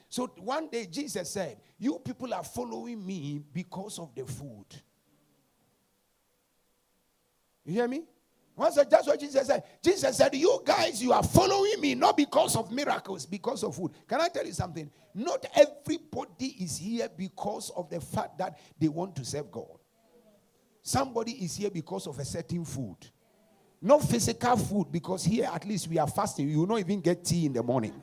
So 0.08 0.28
one 0.38 0.70
day 0.70 0.86
Jesus 0.86 1.30
said, 1.30 1.58
You 1.78 2.00
people 2.00 2.34
are 2.34 2.46
following 2.46 3.06
me 3.06 3.42
because 3.52 4.00
of 4.00 4.16
the 4.16 4.26
food. 4.26 4.66
You 7.66 7.74
hear 7.74 7.88
me? 7.90 8.04
Once 8.56 8.76
that's 8.76 9.08
what 9.08 9.20
Jesus 9.20 9.48
said. 9.48 9.64
Jesus 9.84 10.16
said, 10.16 10.34
You 10.34 10.62
guys, 10.64 11.04
you 11.04 11.12
are 11.12 11.24
following 11.24 11.82
me 11.82 11.94
not 11.94 12.16
because 12.16 12.56
of 12.56 12.72
miracles, 12.72 13.26
because 13.26 13.66
of 13.66 13.76
food. 13.76 13.92
Can 14.08 14.22
I 14.22 14.30
tell 14.30 14.46
you 14.46 14.54
something? 14.54 14.90
Not 15.14 15.46
everybody 15.54 16.56
is 16.62 16.78
here 16.78 17.10
because 17.18 17.70
of 17.72 17.90
the 17.90 18.00
fact 18.00 18.38
that 18.38 18.58
they 18.80 18.88
want 18.88 19.14
to 19.18 19.26
serve 19.26 19.52
God. 19.52 19.80
Somebody 20.86 21.32
is 21.44 21.56
here 21.58 21.72
because 21.72 22.06
of 22.06 22.20
a 22.20 22.24
certain 22.26 22.64
food. 22.64 22.98
Not 23.82 24.04
physical 24.04 24.56
food, 24.56 24.92
because 24.92 25.26
here 25.26 25.50
at 25.52 25.66
least 25.66 25.88
we 25.88 25.98
are 25.98 26.08
fasting. 26.08 26.48
You 26.48 26.60
will 26.60 26.68
not 26.68 26.80
even 26.80 27.02
get 27.02 27.26
tea 27.26 27.48
in 27.48 27.54
the 27.54 27.64
morning. 27.64 28.02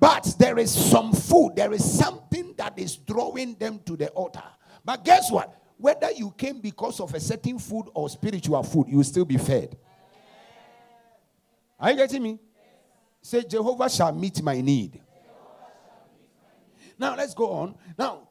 But 0.00 0.34
there 0.38 0.58
is 0.58 0.72
some 0.72 1.12
food, 1.12 1.52
there 1.56 1.72
is 1.72 1.98
something 1.98 2.54
that 2.56 2.78
is 2.78 2.96
drawing 2.96 3.54
them 3.54 3.80
to 3.86 3.96
the 3.96 4.08
altar. 4.08 4.42
But 4.84 5.04
guess 5.04 5.30
what? 5.30 5.58
whether 5.78 6.10
you 6.10 6.34
came 6.36 6.60
because 6.60 7.00
of 7.00 7.14
a 7.14 7.20
certain 7.20 7.58
food 7.58 7.84
or 7.94 8.08
spiritual 8.08 8.62
food, 8.64 8.88
you 8.88 8.96
will 8.98 9.04
still 9.04 9.24
be 9.24 9.38
fed. 9.38 9.76
Are 11.78 11.92
you 11.92 11.96
getting 11.96 12.22
me? 12.22 12.40
Say, 13.22 13.44
Jehovah 13.44 13.88
shall 13.88 14.12
meet 14.12 14.42
my 14.42 14.60
need. 14.60 15.00
Now 16.98 17.14
let's 17.16 17.32
go 17.32 17.50
on. 17.50 17.76
Now, 17.96 18.28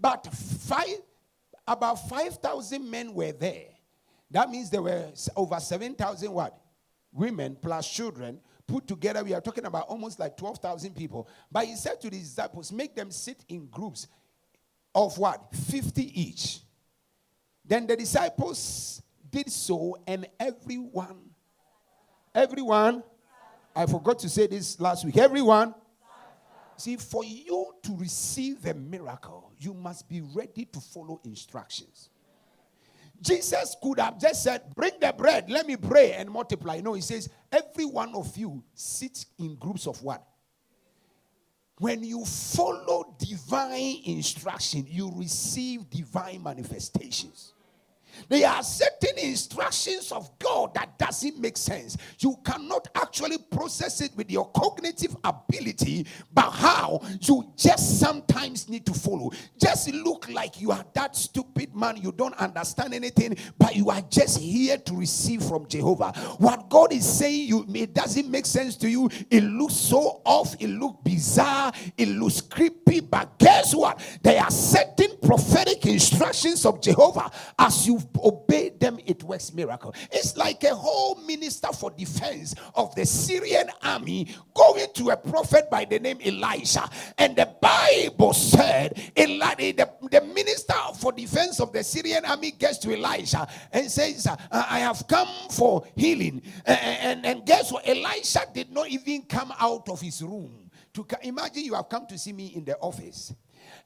but 0.00 0.26
five, 0.32 1.00
about 1.70 2.08
5,000 2.08 2.90
men 2.90 3.14
were 3.14 3.30
there. 3.30 3.68
That 4.32 4.50
means 4.50 4.70
there 4.70 4.82
were 4.82 5.06
over 5.36 5.60
7,000 5.60 6.32
what? 6.32 6.58
Women 7.12 7.56
plus 7.60 7.88
children 7.88 8.40
put 8.66 8.86
together. 8.86 9.22
We 9.22 9.34
are 9.34 9.40
talking 9.40 9.64
about 9.64 9.86
almost 9.86 10.18
like 10.18 10.36
12,000 10.36 10.94
people. 10.94 11.28
But 11.50 11.66
he 11.66 11.76
said 11.76 12.00
to 12.00 12.10
the 12.10 12.18
disciples, 12.18 12.72
make 12.72 12.96
them 12.96 13.10
sit 13.10 13.44
in 13.48 13.66
groups 13.66 14.08
of 14.94 15.16
what? 15.16 15.54
50 15.54 16.20
each. 16.20 16.60
Then 17.64 17.86
the 17.86 17.96
disciples 17.96 19.00
did 19.30 19.48
so, 19.50 19.96
and 20.06 20.26
everyone, 20.40 21.30
everyone, 22.34 23.04
I 23.76 23.86
forgot 23.86 24.18
to 24.20 24.28
say 24.28 24.48
this 24.48 24.80
last 24.80 25.04
week, 25.04 25.16
everyone. 25.16 25.74
See, 26.80 26.96
for 26.96 27.22
you 27.22 27.74
to 27.82 27.96
receive 27.98 28.64
a 28.64 28.72
miracle, 28.72 29.52
you 29.58 29.74
must 29.74 30.08
be 30.08 30.22
ready 30.22 30.64
to 30.64 30.80
follow 30.80 31.20
instructions. 31.24 32.08
Jesus 33.20 33.76
could 33.82 33.98
have 33.98 34.18
just 34.18 34.42
said, 34.42 34.62
Bring 34.74 34.92
the 34.98 35.12
bread, 35.12 35.50
let 35.50 35.66
me 35.66 35.76
pray 35.76 36.14
and 36.14 36.30
multiply. 36.30 36.80
No, 36.80 36.94
he 36.94 37.02
says, 37.02 37.28
Every 37.52 37.84
one 37.84 38.14
of 38.14 38.34
you 38.34 38.64
sits 38.72 39.26
in 39.38 39.56
groups 39.56 39.86
of 39.86 40.02
what? 40.02 40.24
When 41.78 42.02
you 42.02 42.24
follow 42.24 43.14
divine 43.18 43.98
instruction, 44.06 44.86
you 44.88 45.12
receive 45.14 45.90
divine 45.90 46.42
manifestations. 46.42 47.52
There 48.28 48.48
are 48.48 48.62
certain 48.62 49.18
instructions 49.18 50.12
of 50.12 50.38
God 50.38 50.74
that 50.74 50.98
doesn't 50.98 51.38
make 51.38 51.56
sense. 51.56 51.96
You 52.18 52.36
cannot 52.44 52.88
actually 52.94 53.38
process 53.38 54.00
it 54.00 54.12
with 54.16 54.30
your 54.30 54.50
cognitive 54.52 55.16
ability, 55.24 56.06
but 56.32 56.50
how 56.50 57.00
you 57.20 57.52
just 57.56 57.98
sometimes 58.00 58.68
need 58.68 58.86
to 58.86 58.94
follow. 58.94 59.30
Just 59.60 59.92
look 59.92 60.28
like 60.30 60.60
you 60.60 60.72
are 60.72 60.84
that 60.94 61.16
stupid 61.16 61.74
man, 61.74 61.96
you 61.96 62.12
don't 62.12 62.34
understand 62.34 62.94
anything, 62.94 63.36
but 63.58 63.76
you 63.76 63.90
are 63.90 64.02
just 64.02 64.38
here 64.38 64.76
to 64.78 64.94
receive 64.94 65.42
from 65.42 65.66
Jehovah. 65.68 66.12
What 66.38 66.68
God 66.68 66.92
is 66.92 67.06
saying, 67.06 67.48
you 67.48 67.66
it 67.74 67.94
doesn't 67.94 68.30
make 68.30 68.46
sense 68.46 68.76
to 68.76 68.88
you. 68.88 69.08
It 69.30 69.42
looks 69.42 69.74
so 69.74 70.20
off, 70.24 70.54
it 70.60 70.68
looks 70.68 70.98
bizarre, 71.04 71.72
it 71.96 72.08
looks 72.08 72.40
creepy, 72.40 73.00
but 73.00 73.38
guess 73.38 73.74
what? 73.74 74.00
There 74.22 74.40
are 74.40 74.50
certain 74.50 75.16
prophetic 75.22 75.86
instructions 75.86 76.66
of 76.66 76.80
Jehovah 76.80 77.30
as 77.58 77.86
you 77.86 77.98
obey 78.18 78.70
them, 78.70 78.98
it 79.06 79.22
works 79.24 79.52
miracle. 79.52 79.94
It's 80.10 80.36
like 80.36 80.64
a 80.64 80.74
whole 80.74 81.16
minister 81.26 81.68
for 81.72 81.90
defense 81.90 82.54
of 82.74 82.94
the 82.94 83.06
Syrian 83.06 83.70
army 83.82 84.28
going 84.54 84.86
to 84.94 85.10
a 85.10 85.16
prophet 85.16 85.70
by 85.70 85.84
the 85.84 85.98
name 85.98 86.18
Elisha. 86.24 86.88
And 87.18 87.36
the 87.36 87.48
Bible 87.60 88.32
said, 88.32 89.00
Eli- 89.18 89.54
the, 89.72 89.90
the 90.10 90.20
minister 90.22 90.74
for 90.98 91.12
defense 91.12 91.60
of 91.60 91.72
the 91.72 91.82
Syrian 91.84 92.24
army 92.24 92.52
gets 92.52 92.78
to 92.78 92.94
Elisha 92.96 93.46
and 93.72 93.90
says, 93.90 94.26
uh, 94.26 94.36
I 94.52 94.80
have 94.80 95.06
come 95.08 95.28
for 95.50 95.84
healing. 95.96 96.42
And, 96.66 96.78
and, 96.80 97.26
and 97.26 97.46
guess 97.46 97.72
what? 97.72 97.86
Elisha 97.88 98.40
did 98.52 98.72
not 98.72 98.88
even 98.88 99.22
come 99.22 99.52
out 99.58 99.88
of 99.88 100.00
his 100.00 100.22
room. 100.22 100.70
To 100.94 101.06
imagine 101.22 101.64
you 101.64 101.74
have 101.74 101.88
come 101.88 102.06
to 102.08 102.18
see 102.18 102.32
me 102.32 102.48
in 102.54 102.64
the 102.64 102.76
office 102.78 103.34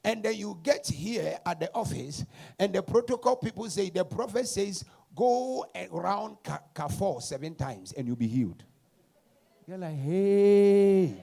and 0.05 0.21
then 0.21 0.35
you 0.35 0.59
get 0.61 0.85
here 0.87 1.37
at 1.43 1.59
the 1.59 1.73
office, 1.73 2.23
and 2.59 2.71
the 2.71 2.83
protocol 2.83 3.35
people 3.35 3.67
say, 3.67 3.89
the 3.89 4.05
prophet 4.05 4.47
says, 4.47 4.85
go 5.15 5.65
around 5.91 6.37
Carrefour 6.75 7.21
seven 7.21 7.55
times 7.55 7.91
and 7.93 8.05
you'll 8.05 8.15
be 8.15 8.27
healed. 8.27 8.63
You're 9.67 9.79
like, 9.79 9.95
hey. 9.95 11.15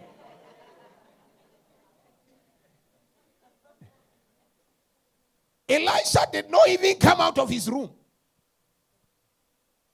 Elisha 5.68 6.26
did 6.32 6.50
not 6.50 6.68
even 6.68 6.96
come 6.96 7.20
out 7.20 7.38
of 7.38 7.48
his 7.48 7.70
room. 7.70 7.88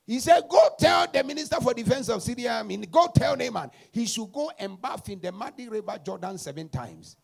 He 0.06 0.18
said, 0.18 0.42
Go 0.48 0.70
tell 0.78 1.06
the 1.06 1.22
minister 1.22 1.56
for 1.60 1.74
defense 1.74 2.08
of 2.08 2.22
Syria, 2.22 2.54
I 2.54 2.62
mean, 2.62 2.86
go 2.90 3.08
tell 3.14 3.36
Naaman 3.36 3.70
he 3.92 4.06
should 4.06 4.32
go 4.32 4.50
and 4.58 4.80
bath 4.80 5.08
in 5.10 5.20
the 5.20 5.30
muddy 5.30 5.68
river 5.68 6.00
Jordan 6.02 6.38
seven 6.38 6.70
times. 6.70 7.14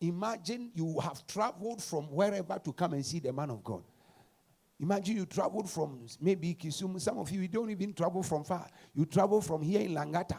Imagine 0.00 0.70
you 0.74 0.98
have 1.00 1.26
traveled 1.26 1.82
from 1.82 2.04
wherever 2.04 2.58
to 2.58 2.72
come 2.72 2.92
and 2.92 3.04
see 3.04 3.18
the 3.18 3.32
man 3.32 3.50
of 3.50 3.64
God. 3.64 3.82
Imagine 4.80 5.16
you 5.16 5.26
traveled 5.26 5.68
from 5.68 6.06
maybe 6.20 6.54
Kisumu. 6.54 7.00
Some 7.00 7.18
of 7.18 7.30
you, 7.30 7.40
you 7.40 7.48
don't 7.48 7.70
even 7.70 7.92
travel 7.92 8.22
from 8.22 8.44
far. 8.44 8.68
You 8.94 9.06
travel 9.06 9.40
from 9.40 9.62
here 9.62 9.80
in 9.80 9.92
Langata. 9.92 10.38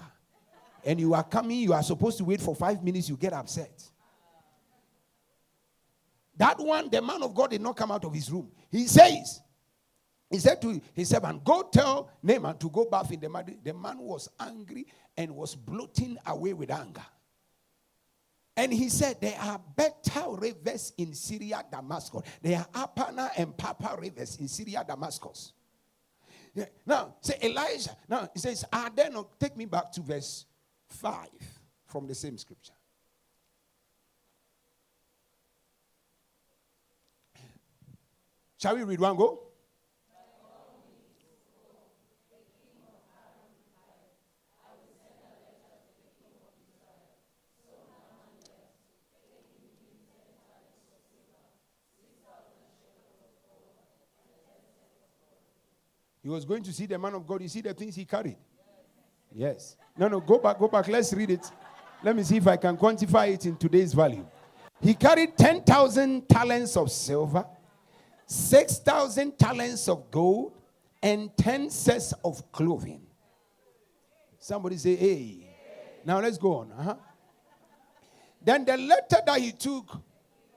And 0.85 0.97
you 0.97 1.13
are 1.13 1.23
coming, 1.23 1.59
you 1.59 1.73
are 1.73 1.83
supposed 1.83 2.17
to 2.19 2.25
wait 2.25 2.39
for 2.39 2.55
five 2.55 2.81
minutes, 2.81 3.09
you 3.09 3.17
get 3.17 3.33
upset. 3.33 3.83
That 6.37 6.57
one, 6.57 6.89
the 6.89 7.01
man 7.01 7.21
of 7.21 7.35
God 7.35 7.49
did 7.49 7.59
not 7.59 7.75
come 7.75 7.91
out 7.91 8.05
of 8.05 8.13
his 8.13 8.31
room. 8.31 8.49
He 8.71 8.87
says, 8.87 9.41
he 10.31 10.39
said 10.39 10.61
to 10.61 10.79
his 10.93 11.09
servant, 11.09 11.43
Go 11.43 11.63
tell 11.63 12.11
Naaman 12.23 12.57
to 12.59 12.69
go 12.69 12.85
bath 12.85 13.11
in 13.11 13.19
the 13.19 13.27
mud. 13.27 13.53
The 13.61 13.73
man 13.73 13.97
was 13.97 14.29
angry 14.39 14.85
and 15.17 15.35
was 15.35 15.53
bloating 15.53 16.17
away 16.25 16.53
with 16.53 16.71
anger. 16.71 17.05
And 18.59 18.73
he 18.73 18.89
said, 18.89 19.21
There 19.21 19.37
are 19.39 19.61
better 19.77 20.31
rivers 20.31 20.91
in 20.97 21.13
Syria, 21.13 21.63
Damascus. 21.71 22.23
There 22.41 22.59
are 22.75 22.83
Abana 22.83 23.31
and 23.37 23.55
Pharpar 23.55 23.97
rivers 23.97 24.35
in 24.35 24.49
Syria, 24.49 24.83
Damascus. 24.85 25.53
Yeah. 26.53 26.65
Now, 26.85 27.15
say 27.21 27.39
Elijah. 27.41 27.95
Now, 28.09 28.29
he 28.33 28.39
says, 28.39 28.65
Are 28.73 28.89
there 28.93 29.09
not? 29.09 29.39
Take 29.39 29.55
me 29.55 29.63
back 29.63 29.93
to 29.93 30.01
verse 30.01 30.45
5 30.89 31.29
from 31.85 32.05
the 32.05 32.13
same 32.13 32.37
scripture. 32.37 32.73
Shall 38.57 38.75
we 38.75 38.83
read 38.83 38.99
one 38.99 39.15
go? 39.15 39.49
He 56.29 56.31
was 56.31 56.45
going 56.45 56.62
to 56.62 56.71
see 56.71 56.86
the 56.86 56.95
man 56.95 57.15
of 57.15 57.25
God. 57.25 57.41
You 57.41 57.48
see 57.48 57.62
the 57.62 57.74
things 57.74 57.95
he 57.95 58.05
carried? 58.05 58.38
Yes. 59.33 59.75
No, 59.98 60.07
no, 60.07 60.19
go 60.19 60.38
back, 60.38 60.59
go 60.59 60.67
back. 60.67 60.88
Let's 60.88 61.12
read 61.12 61.31
it. 61.31 61.51
Let 62.03 62.15
me 62.15 62.21
see 62.21 62.38
if 62.38 62.45
I 62.45 62.55
can 62.55 62.77
quantify 62.77 63.33
it 63.33 63.48
in 63.48 63.57
today's 63.57 63.95
value. 63.95 64.24
He 64.79 64.93
carried 64.93 65.36
10,000 65.36 66.29
talents 66.29 66.77
of 66.77 66.91
silver 66.91 67.48
6,000 68.27 69.39
talents 69.39 69.89
of 69.89 70.12
gold 70.12 70.53
and 71.01 71.36
10 71.36 71.71
sets 71.71 72.13
of 72.24 72.51
clothing. 72.51 73.01
Somebody 74.38 74.77
say, 74.77 74.95
hey. 74.98 75.48
Now 76.05 76.19
let's 76.19 76.38
go 76.38 76.57
on. 76.57 76.71
Uh-huh. 76.74 76.95
Then 78.39 78.65
the 78.65 78.77
letter 78.77 79.17
that 79.25 79.39
he 79.39 79.51
took 79.51 80.00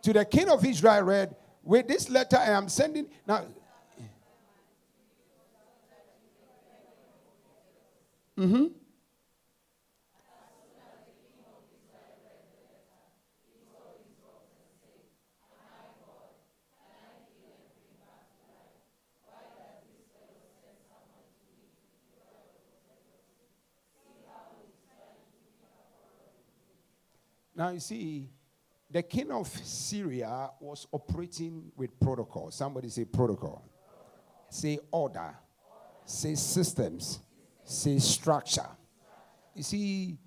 to 0.02 0.12
the 0.12 0.26
king 0.26 0.50
of 0.50 0.67
Israel 0.67 1.00
read, 1.00 1.35
With 1.62 1.88
this 1.88 2.11
letter 2.11 2.37
I 2.37 2.50
am 2.50 2.69
sending. 2.69 3.07
Now, 3.26 3.47
mm-hmm. 8.43 8.67
Now, 27.55 27.69
you 27.69 27.81
see, 27.81 28.29
the 28.91 29.03
king 29.03 29.31
of 29.31 29.47
Syria 29.47 30.51
was 30.59 30.89
operating 30.91 31.71
with 31.76 31.99
protocol. 32.00 32.50
Somebody 32.50 32.89
say 32.89 33.05
protocol. 33.05 33.63
Say 34.50 34.81
order. 34.91 35.35
Say 36.05 36.35
systems. 36.35 37.21
Say 37.65 37.99
structure. 37.99 38.67
You 39.55 39.63
see, 39.63 40.19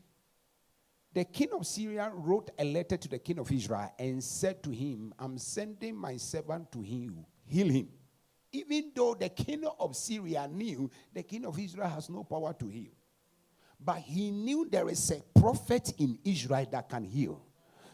the 1.13 1.23
king 1.23 1.49
of 1.53 1.65
Syria 1.65 2.11
wrote 2.13 2.51
a 2.59 2.65
letter 2.65 2.97
to 2.97 3.07
the 3.07 3.19
king 3.19 3.39
of 3.39 3.51
Israel 3.51 3.91
and 3.97 4.23
said 4.23 4.61
to 4.63 4.69
him, 4.69 5.13
I'm 5.17 5.37
sending 5.37 5.95
my 5.95 6.17
servant 6.17 6.71
to 6.73 6.81
heal, 6.81 7.13
heal 7.45 7.69
him. 7.69 7.87
Even 8.51 8.91
though 8.95 9.13
the 9.13 9.29
king 9.29 9.63
of 9.79 9.95
Syria 9.95 10.47
knew 10.47 10.89
the 11.13 11.23
king 11.23 11.45
of 11.45 11.57
Israel 11.59 11.89
has 11.89 12.09
no 12.09 12.23
power 12.23 12.53
to 12.53 12.67
heal. 12.67 12.91
But 13.79 13.99
he 13.99 14.31
knew 14.31 14.67
there 14.69 14.89
is 14.89 15.11
a 15.11 15.21
prophet 15.39 15.93
in 15.97 16.17
Israel 16.23 16.65
that 16.71 16.89
can 16.89 17.03
heal. 17.03 17.41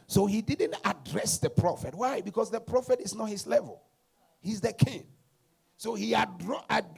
So 0.08 0.26
he 0.26 0.42
didn't 0.42 0.76
address 0.84 1.38
the 1.38 1.50
prophet. 1.50 1.96
Why? 1.96 2.22
Because 2.22 2.52
the 2.52 2.60
prophet 2.60 3.00
is 3.02 3.16
not 3.16 3.30
his 3.30 3.48
level, 3.48 3.82
he's 4.40 4.62
the 4.62 4.74
king. 4.74 5.06
So 5.82 5.96
he 5.96 6.12
had 6.12 6.30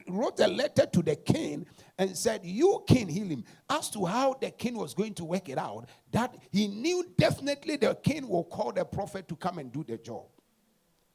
wrote 0.08 0.40
a 0.40 0.46
letter 0.46 0.84
to 0.84 1.02
the 1.02 1.16
king 1.16 1.64
and 1.96 2.14
said, 2.14 2.42
You 2.44 2.84
can 2.86 3.08
heal 3.08 3.26
him. 3.26 3.44
As 3.70 3.88
to 3.88 4.04
how 4.04 4.34
the 4.38 4.50
king 4.50 4.76
was 4.76 4.92
going 4.92 5.14
to 5.14 5.24
work 5.24 5.48
it 5.48 5.56
out, 5.56 5.88
that 6.12 6.36
he 6.52 6.68
knew 6.68 7.02
definitely 7.16 7.76
the 7.76 7.94
king 7.94 8.28
will 8.28 8.44
call 8.44 8.72
the 8.72 8.84
prophet 8.84 9.26
to 9.28 9.36
come 9.36 9.56
and 9.56 9.72
do 9.72 9.84
the 9.84 9.96
job. 9.96 10.26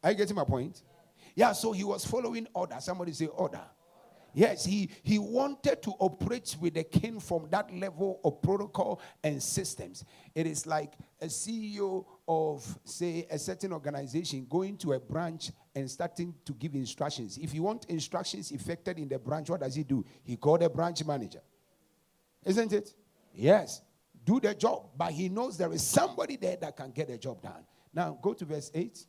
Are 0.03 0.09
you 0.09 0.17
getting 0.17 0.35
my 0.35 0.45
point? 0.45 0.81
Yeah, 1.35 1.51
so 1.51 1.71
he 1.71 1.83
was 1.83 2.03
following 2.03 2.47
order. 2.55 2.77
Somebody 2.79 3.11
say 3.13 3.27
order. 3.27 3.61
Yes, 4.33 4.65
he, 4.65 4.89
he 5.03 5.19
wanted 5.19 5.83
to 5.83 5.91
operate 5.99 6.55
with 6.59 6.73
the 6.73 6.83
king 6.83 7.19
from 7.19 7.49
that 7.51 7.71
level 7.71 8.19
of 8.23 8.41
protocol 8.41 8.99
and 9.23 9.41
systems. 9.41 10.05
It 10.33 10.47
is 10.47 10.65
like 10.65 10.93
a 11.21 11.25
CEO 11.27 12.03
of, 12.29 12.77
say, 12.83 13.25
a 13.31 13.39
certain 13.39 13.73
organization 13.73 14.45
going 14.47 14.77
to 14.77 14.93
a 14.93 14.99
branch 14.99 15.49
and 15.73 15.89
starting 15.89 16.35
to 16.45 16.53
give 16.53 16.75
instructions. 16.75 17.39
If 17.39 17.55
you 17.55 17.63
want 17.63 17.85
instructions 17.85 18.51
effected 18.51 18.99
in 18.99 19.09
the 19.09 19.17
branch, 19.17 19.49
what 19.49 19.61
does 19.61 19.73
he 19.73 19.83
do? 19.83 20.05
He 20.23 20.35
called 20.37 20.61
a 20.61 20.69
branch 20.69 21.03
manager. 21.03 21.41
Isn't 22.45 22.71
it? 22.71 22.93
Yes. 23.33 23.81
Do 24.23 24.39
the 24.39 24.53
job. 24.53 24.91
But 24.95 25.11
he 25.11 25.27
knows 25.27 25.57
there 25.57 25.73
is 25.73 25.81
somebody 25.81 26.35
there 26.35 26.55
that 26.57 26.77
can 26.77 26.91
get 26.91 27.07
the 27.07 27.17
job 27.17 27.41
done. 27.41 27.65
Now, 27.91 28.19
go 28.21 28.33
to 28.35 28.45
verse 28.45 28.69
8. 28.75 29.05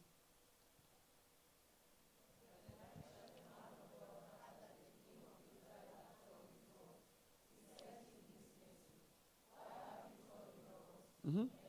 Mm-hmm. 11.29 11.60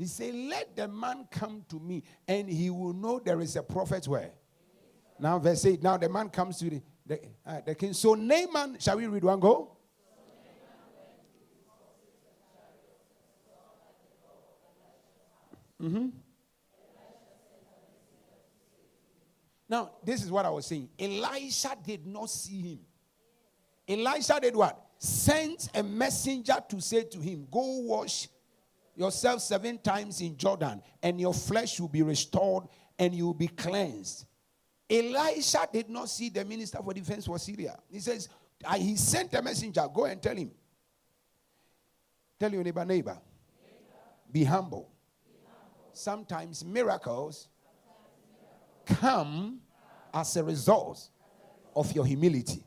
He 0.00 0.06
said, 0.06 0.34
Let 0.34 0.74
the 0.74 0.88
man 0.88 1.28
come 1.30 1.62
to 1.68 1.78
me, 1.78 2.02
and 2.26 2.48
he 2.48 2.70
will 2.70 2.94
know 2.94 3.18
there 3.18 3.38
is 3.42 3.54
a 3.56 3.62
prophet 3.62 4.08
where. 4.08 4.30
Now, 5.18 5.38
verse 5.38 5.66
8. 5.66 5.82
Now 5.82 5.98
the 5.98 6.08
man 6.08 6.30
comes 6.30 6.58
to 6.60 6.70
the, 6.70 6.82
the, 7.04 7.20
uh, 7.44 7.60
the 7.66 7.74
king. 7.74 7.92
So 7.92 8.14
Naaman, 8.14 8.78
shall 8.78 8.96
we 8.96 9.06
read 9.06 9.22
one 9.22 9.38
go? 9.38 9.76
Mm-hmm. 15.82 16.08
Now, 19.68 19.90
this 20.02 20.24
is 20.24 20.30
what 20.30 20.46
I 20.46 20.50
was 20.50 20.64
saying. 20.64 20.88
Elisha 20.98 21.76
did 21.84 22.06
not 22.06 22.30
see 22.30 22.62
him. 22.62 22.78
Elisha 23.86 24.38
did 24.40 24.56
what? 24.56 24.82
Sent 24.98 25.68
a 25.74 25.82
messenger 25.82 26.56
to 26.70 26.80
say 26.80 27.02
to 27.04 27.18
him, 27.18 27.46
Go 27.50 27.80
wash 27.80 28.26
yourself 29.00 29.40
seven 29.40 29.78
times 29.78 30.20
in 30.20 30.36
Jordan, 30.36 30.82
and 31.02 31.18
your 31.18 31.32
flesh 31.32 31.80
will 31.80 31.88
be 31.88 32.02
restored 32.02 32.64
and 32.98 33.14
you 33.14 33.24
will 33.24 33.34
be 33.34 33.48
cleansed. 33.48 34.26
Elisha 34.88 35.66
did 35.72 35.88
not 35.88 36.10
see 36.10 36.28
the 36.28 36.44
minister 36.44 36.78
for 36.84 36.92
defense 36.92 37.24
for 37.24 37.38
Syria. 37.38 37.78
He 37.90 37.98
says, 38.00 38.28
He 38.76 38.96
sent 38.96 39.32
a 39.32 39.40
messenger, 39.40 39.86
go 39.92 40.04
and 40.04 40.20
tell 40.20 40.36
him. 40.36 40.50
Tell 42.38 42.52
your 42.52 42.62
neighbor, 42.62 42.84
neighbor. 42.84 43.18
Be, 44.30 44.44
humble. 44.44 44.80
be 44.80 44.88
humble. 44.88 44.90
Sometimes 45.94 46.62
miracles. 46.62 47.48
come 48.84 49.60
as 50.12 50.36
a 50.36 50.44
result 50.44 51.08
of 51.74 51.90
your 51.92 52.04
humility. 52.04 52.62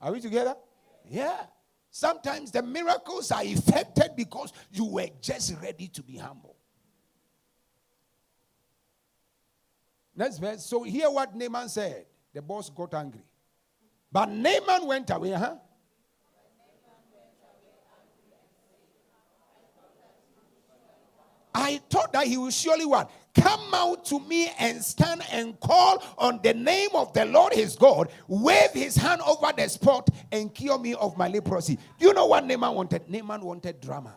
Are 0.00 0.12
we 0.12 0.20
together? 0.20 0.54
Yeah. 1.08 1.46
Sometimes 1.96 2.50
the 2.50 2.62
miracles 2.62 3.32
are 3.32 3.42
effected 3.42 4.10
because 4.14 4.52
you 4.70 4.84
were 4.84 5.08
just 5.18 5.54
ready 5.62 5.88
to 5.88 6.02
be 6.02 6.18
humble. 6.18 6.54
Next 10.14 10.36
verse. 10.36 10.66
So 10.66 10.82
hear 10.82 11.10
what 11.10 11.34
Naaman 11.34 11.70
said. 11.70 12.04
The 12.34 12.42
boss 12.42 12.68
got 12.68 12.92
angry. 12.92 13.22
But 14.12 14.28
Naaman 14.28 14.86
went 14.86 15.08
away, 15.08 15.30
huh? 15.30 15.56
I 21.54 21.80
thought 21.88 22.12
that 22.12 22.26
he 22.26 22.36
will 22.36 22.50
surely 22.50 22.84
what? 22.84 23.10
Come 23.40 23.74
out 23.74 24.04
to 24.06 24.20
me 24.20 24.50
and 24.58 24.82
stand 24.82 25.22
and 25.30 25.58
call 25.60 26.02
on 26.16 26.40
the 26.42 26.54
name 26.54 26.90
of 26.94 27.12
the 27.12 27.24
Lord 27.26 27.52
his 27.52 27.76
God, 27.76 28.10
wave 28.28 28.72
his 28.72 28.96
hand 28.96 29.20
over 29.22 29.52
the 29.56 29.68
spot 29.68 30.08
and 30.32 30.54
cure 30.54 30.78
me 30.78 30.94
of 30.94 31.16
my 31.16 31.28
leprosy. 31.28 31.78
Do 31.98 32.06
you 32.06 32.14
know 32.14 32.26
what 32.26 32.44
Naaman 32.44 32.74
wanted? 32.74 33.08
Naaman 33.08 33.42
wanted 33.42 33.80
drama. 33.80 34.14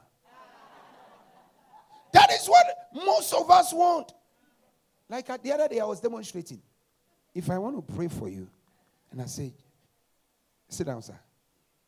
That 2.12 2.32
is 2.32 2.48
what 2.48 2.66
most 2.94 3.34
of 3.34 3.50
us 3.52 3.74
want. 3.74 4.14
Like 5.10 5.30
uh, 5.30 5.38
the 5.42 5.52
other 5.52 5.68
day, 5.68 5.80
I 5.80 5.86
was 5.86 6.00
demonstrating. 6.00 6.62
If 7.34 7.50
I 7.50 7.58
want 7.58 7.76
to 7.76 7.94
pray 7.94 8.08
for 8.08 8.30
you, 8.30 8.48
and 9.12 9.22
I 9.22 9.26
say, 9.26 9.54
sit 10.68 10.88
down, 10.88 11.02
sir. 11.02 11.20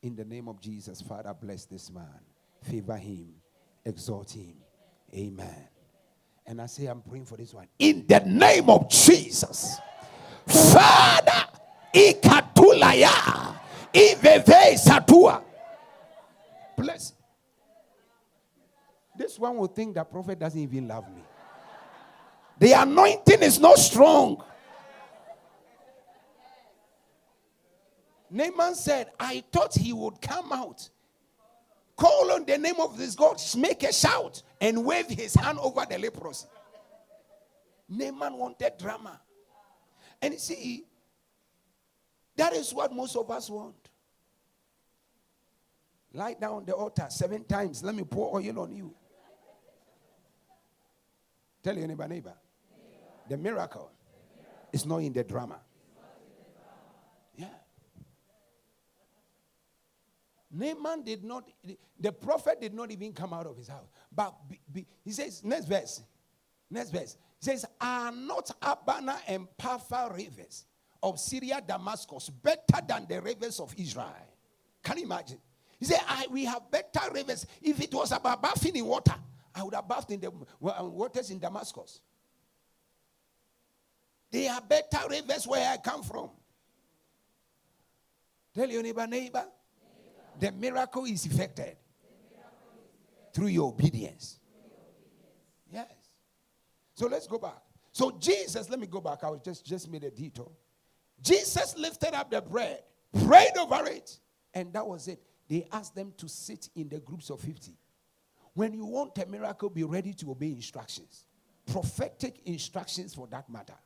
In 0.01 0.15
the 0.15 0.25
name 0.25 0.47
of 0.47 0.59
Jesus, 0.59 1.01
Father, 1.01 1.33
bless 1.39 1.65
this 1.65 1.91
man, 1.91 2.19
favor 2.63 2.97
him, 2.97 3.35
exalt 3.85 4.31
him. 4.31 4.55
Amen. 5.13 5.67
And 6.51 6.61
I 6.61 6.65
say, 6.65 6.85
I'm 6.87 7.01
praying 7.01 7.23
for 7.23 7.37
this 7.37 7.53
one. 7.53 7.65
In 7.79 8.05
the 8.05 8.19
name 8.25 8.69
of 8.69 8.89
Jesus, 8.89 9.77
Father, 10.45 11.47
ikatulaya. 11.93 13.55
Bless. 16.75 17.13
This 19.17 19.39
one 19.39 19.55
will 19.55 19.67
think 19.67 19.95
that 19.95 20.11
prophet 20.11 20.39
doesn't 20.39 20.59
even 20.59 20.89
love 20.89 21.07
me. 21.15 21.23
The 22.59 22.73
anointing 22.73 23.43
is 23.43 23.57
not 23.57 23.77
strong. 23.77 24.43
Naaman 28.29 28.75
said, 28.75 29.11
I 29.17 29.41
thought 29.53 29.73
he 29.73 29.93
would 29.93 30.21
come 30.21 30.51
out, 30.51 30.89
call 32.01 32.31
on 32.31 32.45
the 32.45 32.57
name 32.57 32.79
of 32.79 32.97
this 32.97 33.13
God, 33.13 33.39
make 33.57 33.83
a 33.83 33.93
shout, 33.93 34.41
and 34.59 34.83
wave 34.83 35.07
his 35.07 35.35
hand 35.35 35.59
over 35.61 35.85
the 35.87 35.99
leprosy. 35.99 36.47
Naaman 37.87 38.37
wanted 38.37 38.73
drama. 38.79 39.21
And 40.19 40.33
you 40.33 40.39
see, 40.39 40.85
that 42.35 42.53
is 42.53 42.73
what 42.73 42.91
most 42.91 43.15
of 43.15 43.29
us 43.29 43.49
want. 43.51 43.75
Lie 46.13 46.33
down 46.33 46.53
on 46.53 46.65
the 46.65 46.73
altar 46.73 47.05
seven 47.09 47.43
times. 47.43 47.83
Let 47.83 47.93
me 47.93 48.03
pour 48.03 48.35
oil 48.35 48.59
on 48.59 48.75
you. 48.75 48.93
Tell 51.61 51.77
your 51.77 51.87
neighbor, 51.87 52.07
neighbor. 52.07 52.33
The 53.29 53.37
miracle 53.37 53.91
is 54.73 54.87
not 54.87 54.97
in 54.97 55.13
the 55.13 55.23
drama. 55.23 55.59
Yeah. 57.35 57.45
Naaman 60.51 61.03
did 61.03 61.23
not, 61.23 61.49
the 61.99 62.11
prophet 62.11 62.59
did 62.59 62.73
not 62.73 62.91
even 62.91 63.13
come 63.13 63.33
out 63.33 63.47
of 63.47 63.57
his 63.57 63.67
house. 63.67 63.87
But 64.13 64.33
be, 64.49 64.59
be, 64.71 64.87
he 65.03 65.11
says, 65.11 65.43
next 65.43 65.65
verse, 65.65 66.01
next 66.69 66.89
verse, 66.89 67.17
he 67.39 67.45
says, 67.45 67.65
Are 67.79 68.11
not 68.11 68.51
Abana 68.61 69.17
and 69.27 69.47
Pharpar 69.59 70.15
rivers 70.15 70.65
of 71.01 71.19
Syria, 71.19 71.61
Damascus, 71.65 72.29
better 72.29 72.85
than 72.85 73.07
the 73.07 73.21
rivers 73.21 73.59
of 73.59 73.73
Israel? 73.77 74.27
Can 74.83 74.97
you 74.97 75.05
imagine? 75.05 75.37
He 75.79 75.85
said, 75.85 76.01
We 76.29 76.45
have 76.45 76.69
better 76.69 77.11
rivers. 77.13 77.45
If 77.61 77.81
it 77.81 77.93
was 77.93 78.11
about 78.11 78.41
bathing 78.41 78.75
in 78.75 78.85
water, 78.85 79.15
I 79.55 79.63
would 79.63 79.73
have 79.73 79.87
bathed 79.87 80.11
in 80.11 80.19
the 80.19 80.27
um, 80.29 80.93
waters 80.93 81.29
in 81.31 81.39
Damascus. 81.39 82.01
They 84.31 84.47
are 84.47 84.61
better 84.61 85.09
rivers 85.09 85.45
where 85.47 85.71
I 85.71 85.77
come 85.77 86.03
from. 86.03 86.29
Tell 88.53 88.69
your 88.69 88.83
neighbor, 88.83 89.07
neighbor, 89.07 89.45
the 90.41 90.51
miracle 90.51 91.05
is 91.05 91.23
effected 91.27 91.77
through 93.31 93.47
your 93.47 93.69
obedience. 93.69 94.39
Yes. 95.71 95.93
So 96.95 97.07
let's 97.07 97.27
go 97.27 97.37
back. 97.37 97.61
So 97.91 98.17
Jesus, 98.19 98.67
let 98.67 98.79
me 98.79 98.87
go 98.87 98.99
back. 98.99 99.23
I 99.23 99.29
was 99.29 99.41
just 99.41 99.63
just 99.63 99.89
made 99.89 100.03
a 100.03 100.09
detour. 100.09 100.51
Jesus 101.21 101.77
lifted 101.77 102.15
up 102.15 102.31
the 102.31 102.41
bread, 102.41 102.81
prayed 103.23 103.55
over 103.59 103.85
it, 103.87 104.17
and 104.55 104.73
that 104.73 104.85
was 104.85 105.07
it. 105.07 105.21
They 105.47 105.67
asked 105.71 105.93
them 105.93 106.11
to 106.17 106.27
sit 106.27 106.69
in 106.75 106.89
the 106.89 106.99
groups 106.99 107.29
of 107.29 107.39
50. 107.39 107.77
When 108.55 108.73
you 108.73 108.85
want 108.85 109.17
a 109.19 109.25
miracle, 109.27 109.69
be 109.69 109.83
ready 109.83 110.13
to 110.15 110.31
obey 110.31 110.47
instructions. 110.47 111.25
Prophetic 111.71 112.41
instructions 112.45 113.13
for 113.13 113.27
that 113.27 113.47
matter. 113.47 113.77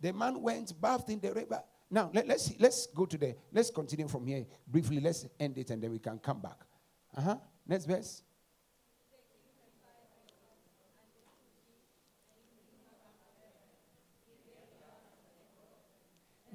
The 0.00 0.12
man 0.12 0.40
went, 0.40 0.80
bathed 0.80 1.10
in 1.10 1.18
the 1.18 1.32
river. 1.32 1.62
Now, 1.90 2.10
let, 2.12 2.24
us 2.24 2.30
let's, 2.30 2.60
let's 2.60 2.86
go 2.88 3.06
to 3.06 3.16
the, 3.16 3.36
let's 3.52 3.70
continue 3.70 4.08
from 4.08 4.26
here 4.26 4.44
briefly. 4.66 5.00
Let's 5.00 5.26
end 5.38 5.56
it 5.58 5.70
and 5.70 5.82
then 5.82 5.92
we 5.92 5.98
can 5.98 6.18
come 6.18 6.40
back. 6.40 6.58
Uh 7.16 7.20
huh. 7.20 7.36
Next 7.66 7.84
verse. 7.84 8.22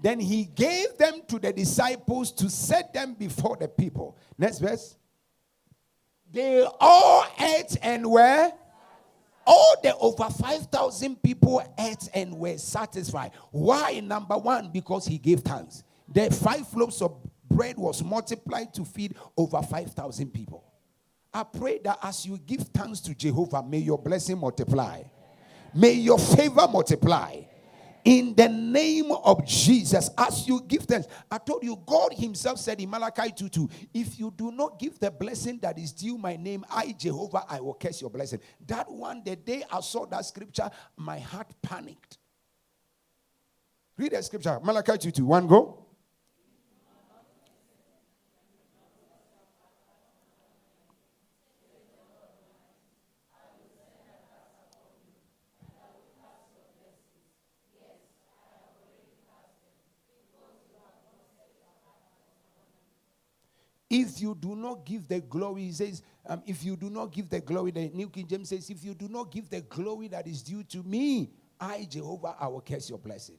Then 0.01 0.19
he 0.19 0.45
gave 0.45 0.97
them 0.97 1.21
to 1.27 1.37
the 1.37 1.53
disciples 1.53 2.31
to 2.33 2.49
set 2.49 2.91
them 2.91 3.13
before 3.13 3.55
the 3.55 3.67
people. 3.67 4.17
Next 4.37 4.57
verse. 4.57 4.97
They 6.31 6.65
all 6.79 7.25
ate 7.39 7.77
and 7.83 8.09
were 8.09 8.51
all 9.45 9.75
the 9.81 9.95
over 9.97 10.29
5,000 10.29 11.21
people 11.21 11.63
ate 11.77 12.09
and 12.13 12.37
were 12.37 12.57
satisfied. 12.57 13.31
Why? 13.51 13.99
Number 13.99 14.37
one, 14.37 14.71
because 14.71 15.05
he 15.05 15.17
gave 15.17 15.41
thanks. 15.41 15.83
The 16.07 16.29
five 16.31 16.73
loaves 16.75 17.01
of 17.01 17.17
bread 17.49 17.77
was 17.77 18.03
multiplied 18.03 18.73
to 18.73 18.85
feed 18.85 19.15
over 19.37 19.61
5,000 19.61 20.31
people. 20.31 20.63
I 21.33 21.43
pray 21.43 21.79
that 21.83 21.99
as 22.03 22.25
you 22.25 22.37
give 22.37 22.61
thanks 22.73 22.99
to 23.01 23.15
Jehovah, 23.15 23.63
may 23.63 23.77
your 23.77 23.97
blessing 23.97 24.37
multiply. 24.37 25.03
May 25.73 25.93
your 25.93 26.19
favor 26.19 26.67
multiply 26.67 27.41
in 28.03 28.35
the 28.35 28.49
name 28.49 29.11
of 29.11 29.45
Jesus 29.45 30.09
as 30.17 30.47
you 30.47 30.61
give 30.67 30.83
thanks. 30.83 31.07
I 31.29 31.37
told 31.37 31.63
you, 31.63 31.81
God 31.85 32.13
Himself 32.13 32.59
said 32.59 32.79
in 32.79 32.89
Malachi 32.89 33.31
2 33.31 33.49
2, 33.49 33.69
if 33.93 34.19
you 34.19 34.33
do 34.35 34.51
not 34.51 34.79
give 34.79 34.99
the 34.99 35.11
blessing 35.11 35.59
that 35.59 35.77
is 35.77 35.91
due 35.91 36.17
my 36.17 36.35
name, 36.35 36.65
I, 36.69 36.95
Jehovah, 36.97 37.45
I 37.49 37.59
will 37.59 37.73
curse 37.73 38.01
your 38.01 38.09
blessing. 38.09 38.39
That 38.67 38.91
one, 38.91 39.21
the 39.23 39.35
day 39.35 39.63
I 39.71 39.81
saw 39.81 40.05
that 40.07 40.25
scripture, 40.25 40.69
my 40.97 41.19
heart 41.19 41.51
panicked. 41.61 42.17
Read 43.97 44.13
that 44.13 44.25
scripture, 44.25 44.59
Malachi 44.63 44.97
2 44.97 45.11
2. 45.11 45.25
One 45.25 45.47
go. 45.47 45.80
If 63.93 64.21
you 64.21 64.37
do 64.39 64.55
not 64.55 64.85
give 64.85 65.09
the 65.09 65.19
glory, 65.19 65.63
he 65.63 65.73
says, 65.73 66.01
um, 66.25 66.41
if 66.45 66.63
you 66.63 66.77
do 66.77 66.89
not 66.89 67.11
give 67.11 67.29
the 67.29 67.41
glory, 67.41 67.71
the 67.71 67.89
New 67.89 68.09
King 68.09 68.25
James 68.25 68.47
says, 68.47 68.69
if 68.69 68.85
you 68.85 68.93
do 68.93 69.09
not 69.09 69.29
give 69.29 69.49
the 69.49 69.59
glory 69.59 70.07
that 70.07 70.25
is 70.27 70.41
due 70.41 70.63
to 70.63 70.81
me, 70.83 71.29
I, 71.59 71.85
Jehovah, 71.89 72.37
I 72.39 72.47
will 72.47 72.61
curse 72.61 72.89
your 72.89 72.99
blessing. 72.99 73.35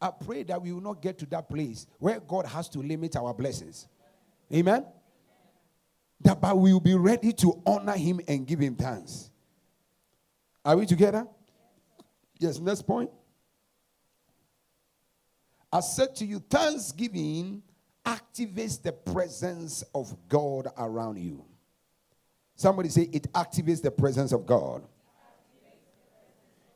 I 0.00 0.10
pray 0.10 0.42
that 0.44 0.62
we 0.62 0.72
will 0.72 0.80
not 0.80 1.02
get 1.02 1.18
to 1.18 1.26
that 1.26 1.50
place 1.50 1.86
where 1.98 2.18
God 2.18 2.46
has 2.46 2.66
to 2.70 2.78
limit 2.78 3.14
our 3.14 3.34
blessings. 3.34 3.86
Amen? 4.50 4.86
That 6.22 6.40
but 6.40 6.56
we 6.56 6.72
will 6.72 6.80
be 6.80 6.94
ready 6.94 7.34
to 7.34 7.60
honor 7.66 7.92
him 7.92 8.22
and 8.26 8.46
give 8.46 8.60
him 8.60 8.76
thanks. 8.76 9.28
Are 10.64 10.78
we 10.78 10.86
together? 10.86 11.26
Yes, 12.38 12.58
next 12.58 12.86
point. 12.86 13.10
I 15.70 15.80
said 15.80 16.16
to 16.16 16.24
you, 16.24 16.38
thanksgiving 16.38 17.62
activates 18.04 18.80
the 18.80 18.92
presence 18.92 19.82
of 19.94 20.14
God 20.28 20.68
around 20.76 21.18
you. 21.18 21.44
Somebody 22.56 22.88
say 22.88 23.08
it 23.12 23.32
activates 23.32 23.82
the 23.82 23.90
presence 23.90 24.32
of 24.32 24.46
God. 24.46 24.82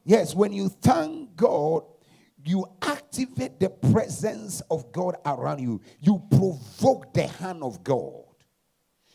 Yes, 0.05 0.35
when 0.35 0.53
you 0.53 0.69
thank 0.69 1.37
God, 1.37 1.85
you 2.45 2.65
activate 2.83 3.61
the 3.61 3.69
presence 3.69 4.63
of 4.71 4.91
God 4.91 5.17
around 5.27 5.61
you. 5.61 5.81
You 6.01 6.23
provoke 6.31 7.13
the 7.13 7.27
hand 7.27 7.63
of 7.63 7.85
God. 7.85 8.25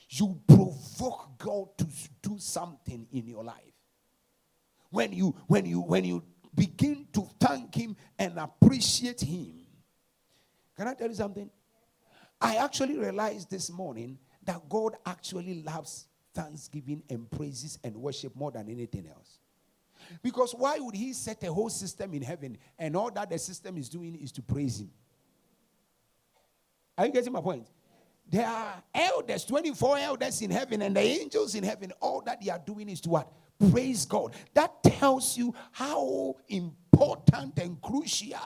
You 0.09 0.39
provoke 0.47 1.39
God 1.39 1.77
to 1.79 1.87
do 2.21 2.37
something 2.37 3.07
in 3.11 3.27
your 3.27 3.43
life. 3.43 3.57
When 4.91 5.11
you 5.11 5.35
when 5.47 5.65
you 5.65 5.81
when 5.81 6.05
you 6.05 6.23
begin 6.53 7.07
to 7.13 7.27
thank 7.39 7.73
him 7.73 7.95
and 8.19 8.37
appreciate 8.37 9.21
him. 9.21 9.61
Can 10.77 10.87
I 10.87 10.93
tell 10.93 11.07
you 11.07 11.15
something? 11.15 11.49
I 12.43 12.57
actually 12.57 12.97
realized 12.97 13.49
this 13.49 13.71
morning 13.71 14.19
that 14.43 14.67
God 14.69 14.95
actually 15.05 15.63
loves 15.63 16.07
thanksgiving 16.33 17.01
and 17.09 17.29
praises 17.31 17.79
and 17.83 17.95
worship 17.95 18.35
more 18.35 18.51
than 18.51 18.69
anything 18.69 19.07
else. 19.07 19.39
Because 20.21 20.53
why 20.53 20.77
would 20.79 20.95
He 20.95 21.13
set 21.13 21.43
a 21.43 21.53
whole 21.53 21.69
system 21.69 22.13
in 22.13 22.21
heaven 22.21 22.57
and 22.77 22.95
all 22.95 23.09
that 23.11 23.29
the 23.29 23.39
system 23.39 23.77
is 23.77 23.87
doing 23.87 24.15
is 24.15 24.31
to 24.33 24.41
praise 24.41 24.81
Him? 24.81 24.91
Are 26.97 27.05
you 27.05 27.11
getting 27.13 27.33
my 27.33 27.41
point? 27.41 27.67
there 28.29 28.47
are 28.47 28.81
elders, 28.93 29.45
24 29.45 29.97
elders 29.99 30.41
in 30.41 30.49
heaven, 30.49 30.81
and 30.81 30.95
the 30.95 31.01
angels 31.01 31.55
in 31.55 31.63
heaven. 31.63 31.91
All 31.99 32.21
that 32.21 32.41
they 32.41 32.49
are 32.49 32.61
doing 32.65 32.89
is 32.89 33.01
to 33.01 33.09
what? 33.09 33.31
Praise 33.69 34.05
God. 34.05 34.33
That 34.53 34.81
tells 34.81 35.37
you 35.37 35.53
how 35.71 36.35
important 36.47 37.59
and 37.59 37.79
crucial 37.81 38.39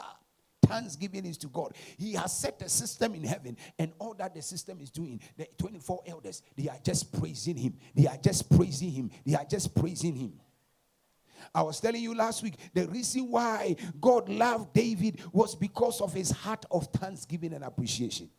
thanksgiving 0.68 1.26
is 1.26 1.38
to 1.40 1.48
God. 1.48 1.74
He 1.98 2.14
has 2.14 2.36
set 2.36 2.62
a 2.62 2.70
system 2.70 3.16
in 3.16 3.24
heaven, 3.24 3.58
and 3.80 3.92
all 4.00 4.14
that 4.16 4.36
the 4.36 4.42
system 4.42 4.80
is 4.82 4.90
doing, 4.90 5.20
the 5.38 5.48
24 5.58 6.04
elders, 6.08 6.42
they 6.56 6.68
are 6.70 6.80
just 6.84 7.18
praising 7.20 7.58
Him. 7.58 7.78
They 7.96 8.08
are 8.08 8.18
just 8.18 8.50
praising 8.56 8.92
Him. 8.92 9.12
They 9.26 9.36
are 9.36 9.46
just 9.46 9.76
praising 9.76 10.16
Him. 10.16 10.34
I 11.54 11.62
was 11.62 11.80
telling 11.80 12.02
you 12.02 12.16
last 12.16 12.44
week 12.44 12.56
the 12.74 12.88
reason 12.88 13.30
why 13.30 13.76
God 14.02 14.30
loved 14.30 14.74
David 14.74 15.22
was 15.32 15.56
because 15.56 16.02
of 16.02 16.14
his 16.14 16.32
heart 16.32 16.66
of 16.72 16.88
thanksgiving 16.88 17.54
and 17.54 17.64
appreciation. 17.64 18.30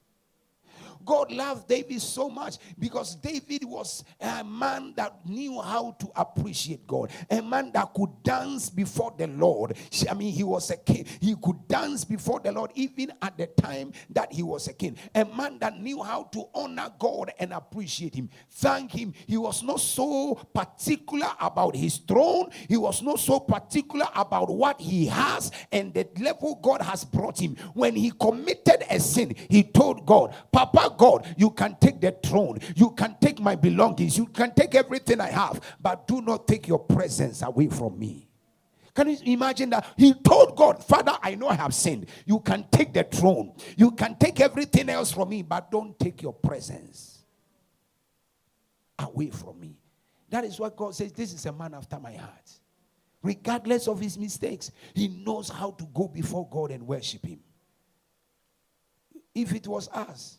God 1.04 1.30
loved 1.32 1.68
David 1.68 2.00
so 2.00 2.28
much 2.28 2.58
because 2.78 3.16
David 3.16 3.64
was 3.64 4.04
a 4.20 4.44
man 4.44 4.94
that 4.96 5.26
knew 5.26 5.60
how 5.60 5.92
to 5.98 6.10
appreciate 6.16 6.86
God, 6.86 7.10
a 7.30 7.42
man 7.42 7.72
that 7.72 7.92
could 7.94 8.22
dance 8.22 8.70
before 8.70 9.14
the 9.16 9.26
Lord. 9.26 9.76
I 10.08 10.14
mean, 10.14 10.32
he 10.32 10.44
was 10.44 10.70
a 10.70 10.76
king. 10.76 11.06
He 11.20 11.34
could 11.42 11.66
dance 11.68 12.04
before 12.04 12.40
the 12.40 12.52
Lord 12.52 12.70
even 12.74 13.12
at 13.22 13.36
the 13.36 13.46
time 13.46 13.92
that 14.10 14.32
he 14.32 14.42
was 14.42 14.68
a 14.68 14.72
king. 14.72 14.96
A 15.14 15.24
man 15.24 15.58
that 15.60 15.80
knew 15.80 16.02
how 16.02 16.24
to 16.24 16.44
honor 16.54 16.90
God 16.98 17.32
and 17.38 17.52
appreciate 17.52 18.14
Him, 18.14 18.28
thank 18.50 18.92
Him. 18.92 19.14
He 19.26 19.36
was 19.36 19.62
not 19.62 19.80
so 19.80 20.34
particular 20.54 21.28
about 21.40 21.76
his 21.76 21.98
throne, 21.98 22.50
he 22.68 22.76
was 22.76 23.02
not 23.02 23.20
so 23.20 23.40
particular 23.40 24.06
about 24.14 24.50
what 24.50 24.80
he 24.80 25.06
has 25.06 25.50
and 25.72 25.92
the 25.94 26.06
level 26.20 26.58
God 26.62 26.82
has 26.82 27.04
brought 27.04 27.40
him. 27.40 27.56
When 27.74 27.94
he 27.94 28.10
committed 28.10 28.84
a 28.90 29.00
sin, 29.00 29.34
he 29.48 29.62
told 29.62 30.06
God, 30.06 30.34
Papa, 30.52 30.87
God, 30.96 31.26
you 31.36 31.50
can 31.50 31.76
take 31.80 32.00
the 32.00 32.12
throne, 32.12 32.58
you 32.76 32.90
can 32.90 33.16
take 33.20 33.40
my 33.40 33.56
belongings, 33.56 34.16
you 34.16 34.26
can 34.26 34.54
take 34.54 34.74
everything 34.74 35.20
I 35.20 35.30
have, 35.30 35.60
but 35.80 36.06
do 36.06 36.20
not 36.22 36.46
take 36.46 36.68
your 36.68 36.78
presence 36.78 37.42
away 37.42 37.68
from 37.68 37.98
me. 37.98 38.28
Can 38.94 39.10
you 39.10 39.18
imagine 39.26 39.70
that? 39.70 39.86
He 39.96 40.12
told 40.12 40.56
God, 40.56 40.84
Father, 40.84 41.16
I 41.22 41.36
know 41.36 41.48
I 41.48 41.54
have 41.54 41.72
sinned. 41.72 42.06
You 42.26 42.40
can 42.40 42.66
take 42.70 42.92
the 42.92 43.04
throne, 43.04 43.52
you 43.76 43.92
can 43.92 44.16
take 44.16 44.40
everything 44.40 44.88
else 44.88 45.12
from 45.12 45.28
me, 45.28 45.42
but 45.42 45.70
don't 45.70 45.98
take 45.98 46.22
your 46.22 46.32
presence 46.32 47.22
away 48.98 49.30
from 49.30 49.60
me. 49.60 49.76
That 50.30 50.44
is 50.44 50.58
what 50.58 50.76
God 50.76 50.94
says. 50.94 51.12
This 51.12 51.32
is 51.32 51.46
a 51.46 51.52
man 51.52 51.74
after 51.74 51.98
my 51.98 52.12
heart. 52.12 52.50
Regardless 53.22 53.88
of 53.88 54.00
his 54.00 54.18
mistakes, 54.18 54.70
he 54.94 55.08
knows 55.08 55.48
how 55.48 55.72
to 55.72 55.84
go 55.92 56.06
before 56.08 56.48
God 56.48 56.70
and 56.70 56.86
worship 56.86 57.26
him. 57.26 57.40
If 59.34 59.54
it 59.54 59.66
was 59.66 59.88
us, 59.88 60.38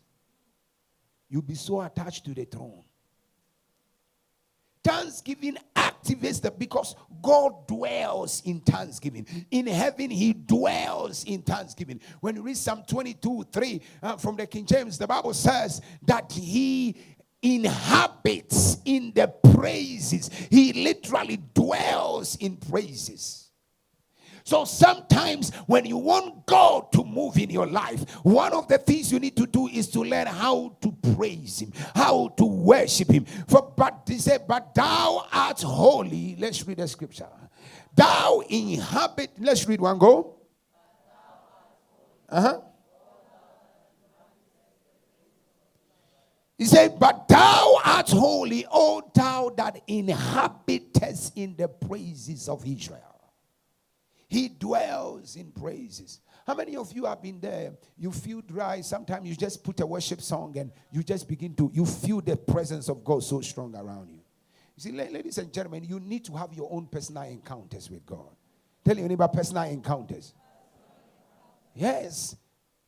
You'll 1.30 1.42
be 1.44 1.56
so 1.56 1.82
attached 1.82 2.26
to 2.26 2.34
the 2.34 2.46
throne. 2.46 2.84
Thanksgiving 4.84 5.58
activates 5.76 6.42
the 6.42 6.52
because 6.52 6.96
God 7.22 7.68
dwells 7.68 8.42
in 8.46 8.62
thanksgiving. 8.62 9.28
In 9.52 9.68
heaven, 9.68 10.10
He 10.10 10.34
dwells 10.34 11.24
in 11.26 11.42
thanksgiving. 11.42 12.00
When 12.22 12.36
you 12.36 12.42
read 12.42 12.58
Psalm 12.58 12.84
22 12.88 13.46
3 13.52 13.82
uh, 14.02 14.18
from 14.18 14.38
the 14.38 14.48
King 14.48 14.66
James, 14.66 14.98
the 14.98 15.08
Bible 15.08 15.34
says 15.34 15.82
that 16.04 16.32
He 16.32 16.96
inhabits 17.42 18.78
in 18.86 19.12
the 19.14 19.28
praises, 19.54 20.30
He 20.50 20.74
literally 20.74 21.40
dwells 21.54 22.38
in 22.38 22.58
praises. 22.58 23.49
So 24.44 24.66
sometimes 24.66 25.54
when 25.68 25.86
you 25.86 25.98
want 25.98 26.46
God 26.46 26.92
to 26.94 27.04
move 27.04 27.38
in 27.38 27.50
your 27.50 27.68
life, 27.68 28.10
one 28.24 28.54
of 28.54 28.68
the 28.68 28.78
things 28.78 29.12
you 29.12 29.20
need 29.20 29.36
to 29.38 29.46
do 29.46 29.68
is 29.68 29.90
to 29.90 30.04
learn 30.04 30.28
how 30.28 30.76
to 30.82 30.92
praise 31.16 31.60
Him, 31.60 31.74
how 31.96 32.30
to 32.38 32.46
worship 32.46 33.12
Him. 33.12 33.26
For 33.48 33.74
but 33.76 34.04
he 34.08 34.18
said, 34.18 34.48
But 34.48 34.74
thou 34.76 35.26
art 35.32 35.62
holy. 35.62 36.36
Let's 36.38 36.66
read 36.68 36.78
the 36.78 36.88
scripture. 36.88 37.28
Thou 37.96 38.44
inhabit. 38.50 39.32
Let's 39.40 39.68
read 39.68 39.82
one 39.82 39.98
go. 39.98 40.36
Uh-huh. 42.28 42.62
He 46.58 46.66
said, 46.66 47.00
But 47.00 47.28
thou 47.28 47.80
art 47.86 48.10
holy, 48.10 48.66
O 48.70 49.02
thou 49.14 49.50
that 49.56 49.82
inhabitest 49.88 51.38
in 51.38 51.56
the 51.56 51.70
praises 51.70 52.50
of 52.50 52.66
Israel. 52.68 53.09
He 54.30 54.48
dwells 54.48 55.36
in 55.36 55.52
praises. 55.52 56.20
How 56.46 56.54
many 56.54 56.76
of 56.76 56.94
you 56.94 57.06
have 57.06 57.22
been 57.22 57.40
there? 57.40 57.74
You 57.98 58.12
feel 58.12 58.42
dry. 58.42 58.82
Sometimes 58.82 59.28
you 59.28 59.36
just 59.36 59.64
put 59.64 59.80
a 59.80 59.86
worship 59.86 60.22
song 60.22 60.56
and 60.58 60.72
you 60.92 61.04
just 61.04 61.28
begin 61.28 61.56
to, 61.56 61.72
you 61.74 61.86
feel 61.86 62.22
the 62.22 62.38
presence 62.38 62.90
of 62.90 63.04
God 63.04 63.24
so 63.24 63.42
strong 63.42 63.76
around 63.76 64.10
you. 64.10 64.20
You 64.76 64.82
see, 64.82 64.92
ladies 64.92 65.40
and 65.40 65.52
gentlemen, 65.52 65.84
you 65.84 66.00
need 66.00 66.24
to 66.26 66.34
have 66.34 66.54
your 66.54 66.70
own 66.72 66.88
personal 66.88 67.24
encounters 67.24 67.90
with 67.90 68.06
God. 68.06 68.36
Tell 68.86 68.98
your 68.98 69.08
neighbor 69.08 69.28
personal 69.28 69.64
encounters. 69.64 70.34
Yes. 71.74 72.36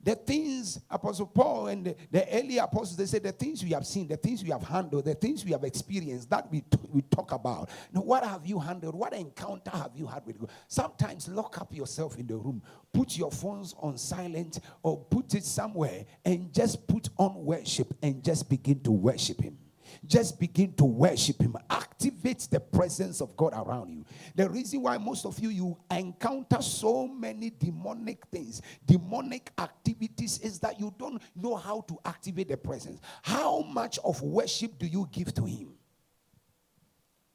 The 0.03 0.15
things, 0.15 0.79
Apostle 0.89 1.27
Paul 1.27 1.67
and 1.67 1.85
the, 1.85 1.95
the 2.09 2.27
early 2.33 2.57
apostles, 2.57 2.97
they 2.97 3.05
said, 3.05 3.23
the 3.23 3.31
things 3.31 3.63
we 3.63 3.71
have 3.71 3.85
seen, 3.85 4.07
the 4.07 4.17
things 4.17 4.43
we 4.43 4.49
have 4.49 4.63
handled, 4.63 5.05
the 5.05 5.13
things 5.13 5.45
we 5.45 5.51
have 5.51 5.63
experienced, 5.63 6.29
that 6.29 6.49
we, 6.51 6.61
t- 6.61 6.77
we 6.91 7.01
talk 7.03 7.31
about. 7.31 7.69
Now, 7.93 8.01
what 8.01 8.23
have 8.23 8.45
you 8.45 8.59
handled? 8.59 8.95
What 8.95 9.13
encounter 9.13 9.71
have 9.71 9.91
you 9.95 10.07
had 10.07 10.25
with 10.25 10.39
God? 10.39 10.49
Sometimes 10.67 11.27
lock 11.27 11.61
up 11.61 11.73
yourself 11.75 12.17
in 12.17 12.25
the 12.25 12.35
room, 12.35 12.63
put 12.91 13.15
your 13.17 13.31
phones 13.31 13.75
on 13.79 13.97
silent, 13.97 14.59
or 14.81 14.97
put 15.05 15.35
it 15.35 15.45
somewhere, 15.45 16.05
and 16.25 16.51
just 16.53 16.87
put 16.87 17.09
on 17.17 17.45
worship 17.45 17.93
and 18.01 18.23
just 18.23 18.49
begin 18.49 18.79
to 18.81 18.91
worship 18.91 19.39
Him. 19.41 19.57
Just 20.05 20.39
begin 20.39 20.73
to 20.73 20.85
worship 20.85 21.41
Him. 21.41 21.55
Activate 21.69 22.47
the 22.49 22.59
presence 22.59 23.21
of 23.21 23.37
God 23.37 23.53
around 23.53 23.91
you. 23.91 24.03
The 24.35 24.49
reason 24.49 24.81
why 24.81 24.97
most 24.97 25.25
of 25.25 25.37
you 25.39 25.49
you 25.49 25.77
encounter 25.91 26.61
so 26.61 27.07
many 27.07 27.51
demonic 27.51 28.25
things, 28.31 28.63
demonic 28.85 29.51
activities, 29.59 30.39
is 30.39 30.59
that 30.59 30.79
you 30.79 30.93
don't 30.97 31.21
know 31.35 31.55
how 31.55 31.81
to 31.81 31.99
activate 32.03 32.49
the 32.49 32.57
presence. 32.57 32.99
How 33.21 33.61
much 33.61 33.99
of 34.03 34.21
worship 34.23 34.79
do 34.79 34.87
you 34.87 35.07
give 35.11 35.33
to 35.35 35.45
Him? 35.45 35.73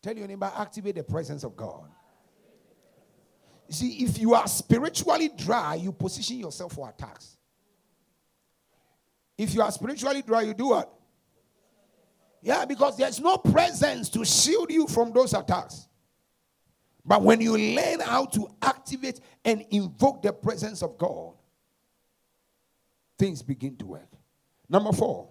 Tell 0.02 0.16
your 0.16 0.26
neighbor, 0.26 0.50
activate 0.56 0.96
the 0.96 1.04
presence 1.04 1.44
of 1.44 1.56
God. 1.56 1.84
See, 3.68 4.04
if 4.04 4.18
you 4.18 4.34
are 4.34 4.46
spiritually 4.46 5.30
dry, 5.36 5.76
you 5.76 5.92
position 5.92 6.38
yourself 6.38 6.72
for 6.72 6.88
attacks. 6.88 7.36
If 9.38 9.54
you 9.54 9.62
are 9.62 9.70
spiritually 9.70 10.22
dry, 10.22 10.42
you 10.42 10.54
do 10.54 10.68
what? 10.68 10.95
Yeah, 12.46 12.64
because 12.64 12.96
there's 12.96 13.18
no 13.18 13.38
presence 13.38 14.08
to 14.10 14.24
shield 14.24 14.70
you 14.70 14.86
from 14.86 15.12
those 15.12 15.34
attacks. 15.34 15.88
But 17.04 17.20
when 17.22 17.40
you 17.40 17.58
learn 17.58 17.98
how 17.98 18.26
to 18.26 18.46
activate 18.62 19.18
and 19.44 19.66
invoke 19.70 20.22
the 20.22 20.32
presence 20.32 20.80
of 20.80 20.96
God, 20.96 21.34
things 23.18 23.42
begin 23.42 23.76
to 23.78 23.86
work. 23.86 24.08
Number 24.68 24.92
four, 24.92 25.28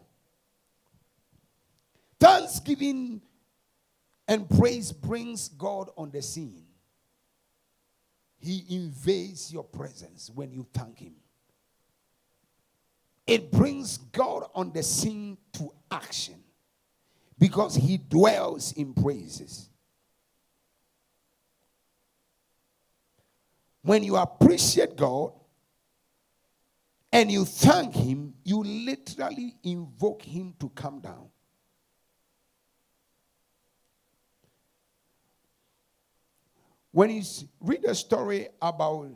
thanksgiving 2.19 3.21
and 4.27 4.49
praise 4.49 4.91
brings 4.91 5.47
God 5.47 5.91
on 5.95 6.11
the 6.11 6.21
scene. 6.21 6.65
He 8.39 8.65
invades 8.69 9.53
your 9.53 9.63
presence 9.63 10.29
when 10.35 10.51
you 10.51 10.67
thank 10.73 10.99
Him. 10.99 11.15
It 13.25 13.53
brings 13.53 13.99
God 13.99 14.49
on 14.53 14.73
the 14.73 14.83
scene 14.83 15.37
to 15.53 15.71
action 15.89 16.41
because 17.37 17.75
he 17.75 17.97
dwells 17.97 18.71
in 18.73 18.93
praises. 18.93 19.69
When 23.81 24.03
you 24.03 24.15
appreciate 24.15 24.95
God 24.95 25.33
and 27.11 27.31
you 27.31 27.45
thank 27.45 27.93
him, 27.93 28.33
you 28.43 28.63
literally 28.63 29.55
invoke 29.63 30.23
him 30.23 30.55
to 30.59 30.69
come 30.69 31.01
down. 31.01 31.27
When 36.91 37.09
you 37.09 37.23
read 37.59 37.83
a 37.83 37.93
story 37.93 38.47
about 38.61 39.11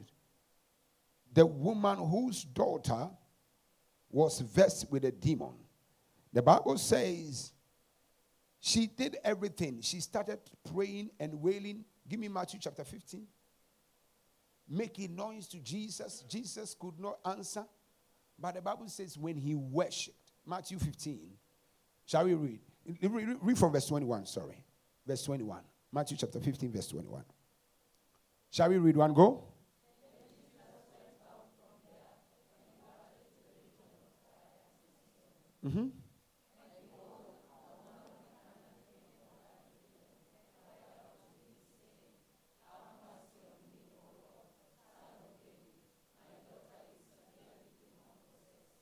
the 1.34 1.46
woman 1.46 1.98
whose 1.98 2.44
daughter 2.44 3.10
was 4.12 4.42
vexed 4.42 4.92
with 4.92 5.06
a 5.06 5.12
demon, 5.12 5.54
the 6.34 6.42
Bible 6.42 6.78
says 6.78 7.54
she 8.60 8.88
did 8.88 9.18
everything. 9.24 9.80
She 9.82 10.00
started 10.02 10.40
praying 10.74 11.12
and 11.20 11.42
wailing. 11.42 11.86
Give 12.08 12.20
me 12.20 12.28
Matthew 12.28 12.60
chapter 12.62 12.84
15. 12.84 13.26
Making 14.68 15.16
noise 15.16 15.48
to 15.48 15.60
Jesus. 15.60 16.24
Jesus 16.28 16.76
could 16.80 17.00
not 17.00 17.20
answer. 17.26 17.66
But 18.38 18.56
the 18.56 18.62
Bible 18.62 18.88
says 18.88 19.18
when 19.18 19.38
he 19.38 19.56
worshiped, 19.56 20.16
Matthew 20.46 20.80
15. 20.80 21.20
Shall 22.06 22.26
we 22.26 22.34
read? 22.34 22.60
Read 23.42 23.58
from 23.58 23.72
verse 23.72 23.86
21, 23.88 24.26
sorry. 24.26 24.64
Verse 25.06 25.24
21. 25.24 25.62
Matthew 25.92 26.18
chapter 26.18 26.40
15, 26.40 26.72
verse 26.72 26.88
21. 26.88 27.24
Shall 28.52 28.70
we 28.70 28.78
read 28.78 28.98
one 28.98 29.14
go? 29.14 29.44
Mm-hmm. 35.66 35.88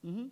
Mm-hmm. 0.08 0.28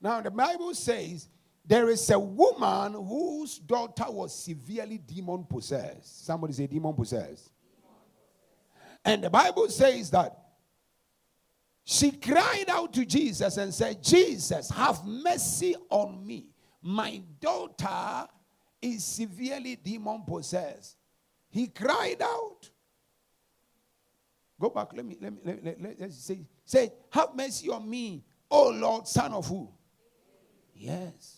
Now, 0.00 0.20
the 0.20 0.30
Bible 0.30 0.72
says 0.74 1.28
there 1.64 1.88
is 1.88 2.08
a 2.10 2.18
woman 2.18 2.92
whose 2.92 3.58
daughter 3.58 4.04
was 4.08 4.32
severely 4.32 4.98
demon 4.98 5.44
possessed. 5.44 6.24
Somebody 6.24 6.52
say 6.52 6.66
demon 6.68 6.94
possessed. 6.94 7.50
And 9.04 9.24
the 9.24 9.30
Bible 9.30 9.68
says 9.68 10.10
that 10.10 10.36
she 11.84 12.12
cried 12.12 12.66
out 12.68 12.92
to 12.94 13.04
Jesus 13.04 13.56
and 13.56 13.72
said, 13.72 14.02
Jesus, 14.02 14.70
have 14.70 15.04
mercy 15.04 15.74
on 15.88 16.24
me. 16.24 16.46
My 16.82 17.20
daughter 17.40 18.28
is 18.80 19.04
severely 19.04 19.76
demon 19.76 20.22
possessed. 20.26 20.96
He 21.48 21.68
cried 21.68 22.22
out. 22.22 22.70
Go 24.60 24.70
back. 24.70 24.88
Let 24.94 25.04
me 25.04 25.16
let 25.20 25.32
me 25.32 25.38
let, 25.44 25.64
let, 25.64 25.82
let, 25.82 26.00
let's 26.00 26.16
say 26.16 26.40
say, 26.66 26.92
have 27.10 27.34
mercy 27.34 27.70
on 27.70 27.88
me, 27.88 28.24
oh 28.50 28.68
Lord, 28.70 29.08
son 29.08 29.32
of 29.32 29.46
who? 29.46 29.70
Yes. 30.74 31.36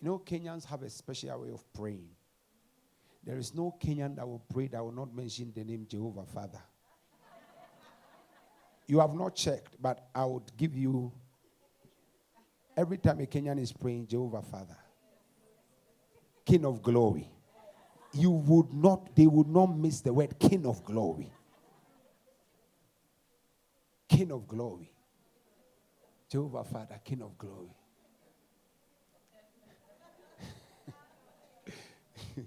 You 0.00 0.08
know, 0.08 0.18
Kenyans 0.18 0.64
have 0.64 0.82
a 0.82 0.90
special 0.90 1.42
way 1.42 1.50
of 1.50 1.62
praying. 1.72 2.08
There 3.22 3.36
is 3.36 3.54
no 3.54 3.76
Kenyan 3.80 4.16
that 4.16 4.26
will 4.26 4.42
pray 4.52 4.66
that 4.68 4.82
will 4.82 4.92
not 4.92 5.14
mention 5.14 5.52
the 5.54 5.62
name 5.62 5.86
Jehovah 5.88 6.24
Father. 6.24 6.60
You 8.86 8.98
have 8.98 9.14
not 9.14 9.36
checked, 9.36 9.76
but 9.80 10.08
I 10.14 10.24
would 10.24 10.50
give 10.56 10.74
you 10.74 11.12
every 12.76 12.98
time 12.98 13.20
a 13.20 13.26
Kenyan 13.26 13.60
is 13.60 13.72
praying, 13.72 14.08
Jehovah 14.08 14.42
Father, 14.42 14.76
King 16.44 16.64
of 16.64 16.82
glory. 16.82 17.30
You 18.12 18.30
would 18.30 18.72
not, 18.72 19.14
they 19.14 19.26
would 19.26 19.46
not 19.46 19.66
miss 19.66 20.00
the 20.00 20.12
word 20.12 20.36
King 20.40 20.66
of 20.66 20.82
glory. 20.84 21.30
King 24.10 24.32
of 24.32 24.46
glory. 24.48 24.90
Jehovah 26.28 26.64
Father, 26.64 27.00
King 27.04 27.22
of 27.22 27.38
glory. 27.38 27.72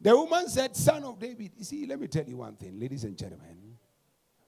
the 0.00 0.16
woman 0.16 0.48
said, 0.48 0.74
Son 0.74 1.04
of 1.04 1.18
David. 1.18 1.52
You 1.58 1.64
see, 1.64 1.84
let 1.86 2.00
me 2.00 2.06
tell 2.06 2.24
you 2.24 2.38
one 2.38 2.56
thing, 2.56 2.80
ladies 2.80 3.04
and 3.04 3.18
gentlemen. 3.18 3.76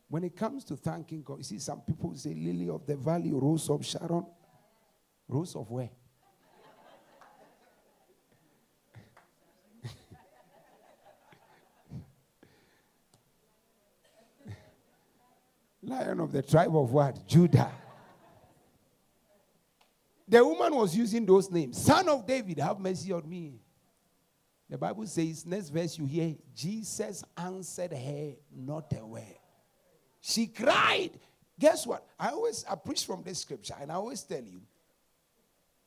When 0.08 0.24
it 0.24 0.34
comes 0.34 0.64
to 0.64 0.76
thanking 0.76 1.22
God, 1.22 1.38
you 1.38 1.44
see, 1.44 1.58
some 1.58 1.82
people 1.82 2.14
say, 2.16 2.32
Lily 2.32 2.70
of 2.70 2.86
the 2.86 2.96
valley, 2.96 3.32
rose 3.32 3.68
of 3.68 3.84
Sharon. 3.84 4.24
Rose 5.28 5.54
of 5.56 5.70
where? 5.70 5.90
Lion 15.86 16.20
of 16.20 16.32
the 16.32 16.42
tribe 16.42 16.76
of 16.76 16.92
what? 16.92 17.26
Judah. 17.26 17.70
The 20.28 20.44
woman 20.44 20.74
was 20.74 20.96
using 20.96 21.24
those 21.24 21.50
names. 21.50 21.80
Son 21.80 22.08
of 22.08 22.26
David, 22.26 22.58
have 22.58 22.80
mercy 22.80 23.12
on 23.12 23.28
me. 23.28 23.60
The 24.68 24.76
Bible 24.76 25.06
says, 25.06 25.46
next 25.46 25.68
verse 25.68 25.96
you 25.96 26.06
hear, 26.06 26.34
Jesus 26.54 27.22
answered 27.36 27.92
her 27.92 28.32
not 28.52 28.92
a 28.98 29.06
word. 29.06 29.22
She 30.20 30.48
cried. 30.48 31.10
Guess 31.58 31.86
what? 31.86 32.04
I 32.18 32.30
always 32.30 32.64
I 32.68 32.74
preach 32.74 33.06
from 33.06 33.22
this 33.22 33.38
scripture, 33.38 33.74
and 33.80 33.92
I 33.92 33.94
always 33.94 34.22
tell 34.24 34.42
you, 34.42 34.60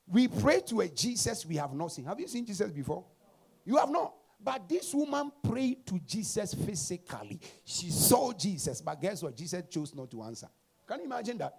we 0.08 0.30
pray 0.30 0.62
to 0.62 0.80
a 0.80 0.88
Jesus 0.88 1.46
we 1.46 1.58
have 1.58 1.74
not 1.74 1.92
seen. 1.92 2.06
Have 2.06 2.20
you 2.20 2.28
seen 2.28 2.46
Jesus 2.46 2.72
before? 2.72 3.04
You 3.66 3.76
have 3.76 3.90
not. 3.90 4.14
But 4.42 4.70
this 4.70 4.94
woman 4.94 5.32
prayed 5.44 5.86
to 5.88 6.00
Jesus 6.00 6.54
physically. 6.54 7.40
She 7.66 7.90
saw 7.90 8.32
Jesus, 8.32 8.82
but 8.82 9.02
guess 9.02 9.22
what? 9.22 9.36
Jesus 9.36 9.64
chose 9.70 9.94
not 9.94 10.10
to 10.12 10.24
answer. 10.24 10.48
Can 10.88 11.00
you 11.00 11.06
imagine 11.06 11.38
that? 11.40 11.58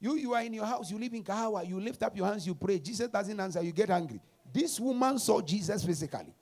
You, 0.00 0.16
you 0.16 0.34
are 0.34 0.42
in 0.42 0.54
your 0.54 0.64
house, 0.64 0.90
you 0.90 0.98
live 0.98 1.12
in 1.12 1.22
Kahawa, 1.22 1.68
you 1.68 1.78
lift 1.78 2.02
up 2.02 2.16
your 2.16 2.26
hands, 2.26 2.46
you 2.46 2.54
pray. 2.54 2.78
Jesus 2.78 3.08
doesn't 3.08 3.38
answer, 3.38 3.62
you 3.62 3.72
get 3.72 3.90
angry. 3.90 4.20
This 4.52 4.80
woman 4.80 5.18
saw 5.18 5.40
Jesus 5.40 5.84
physically. 5.84 6.34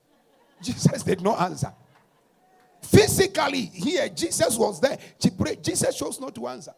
Jesus 0.62 1.02
did 1.02 1.20
not 1.20 1.40
answer. 1.40 1.72
Physically, 2.82 3.66
here, 3.66 4.08
Jesus 4.08 4.56
was 4.56 4.80
there. 4.80 4.98
She 5.18 5.30
prayed. 5.30 5.62
Jesus 5.62 5.96
chose 5.98 6.18
not 6.20 6.34
to 6.34 6.46
answer. 6.46 6.72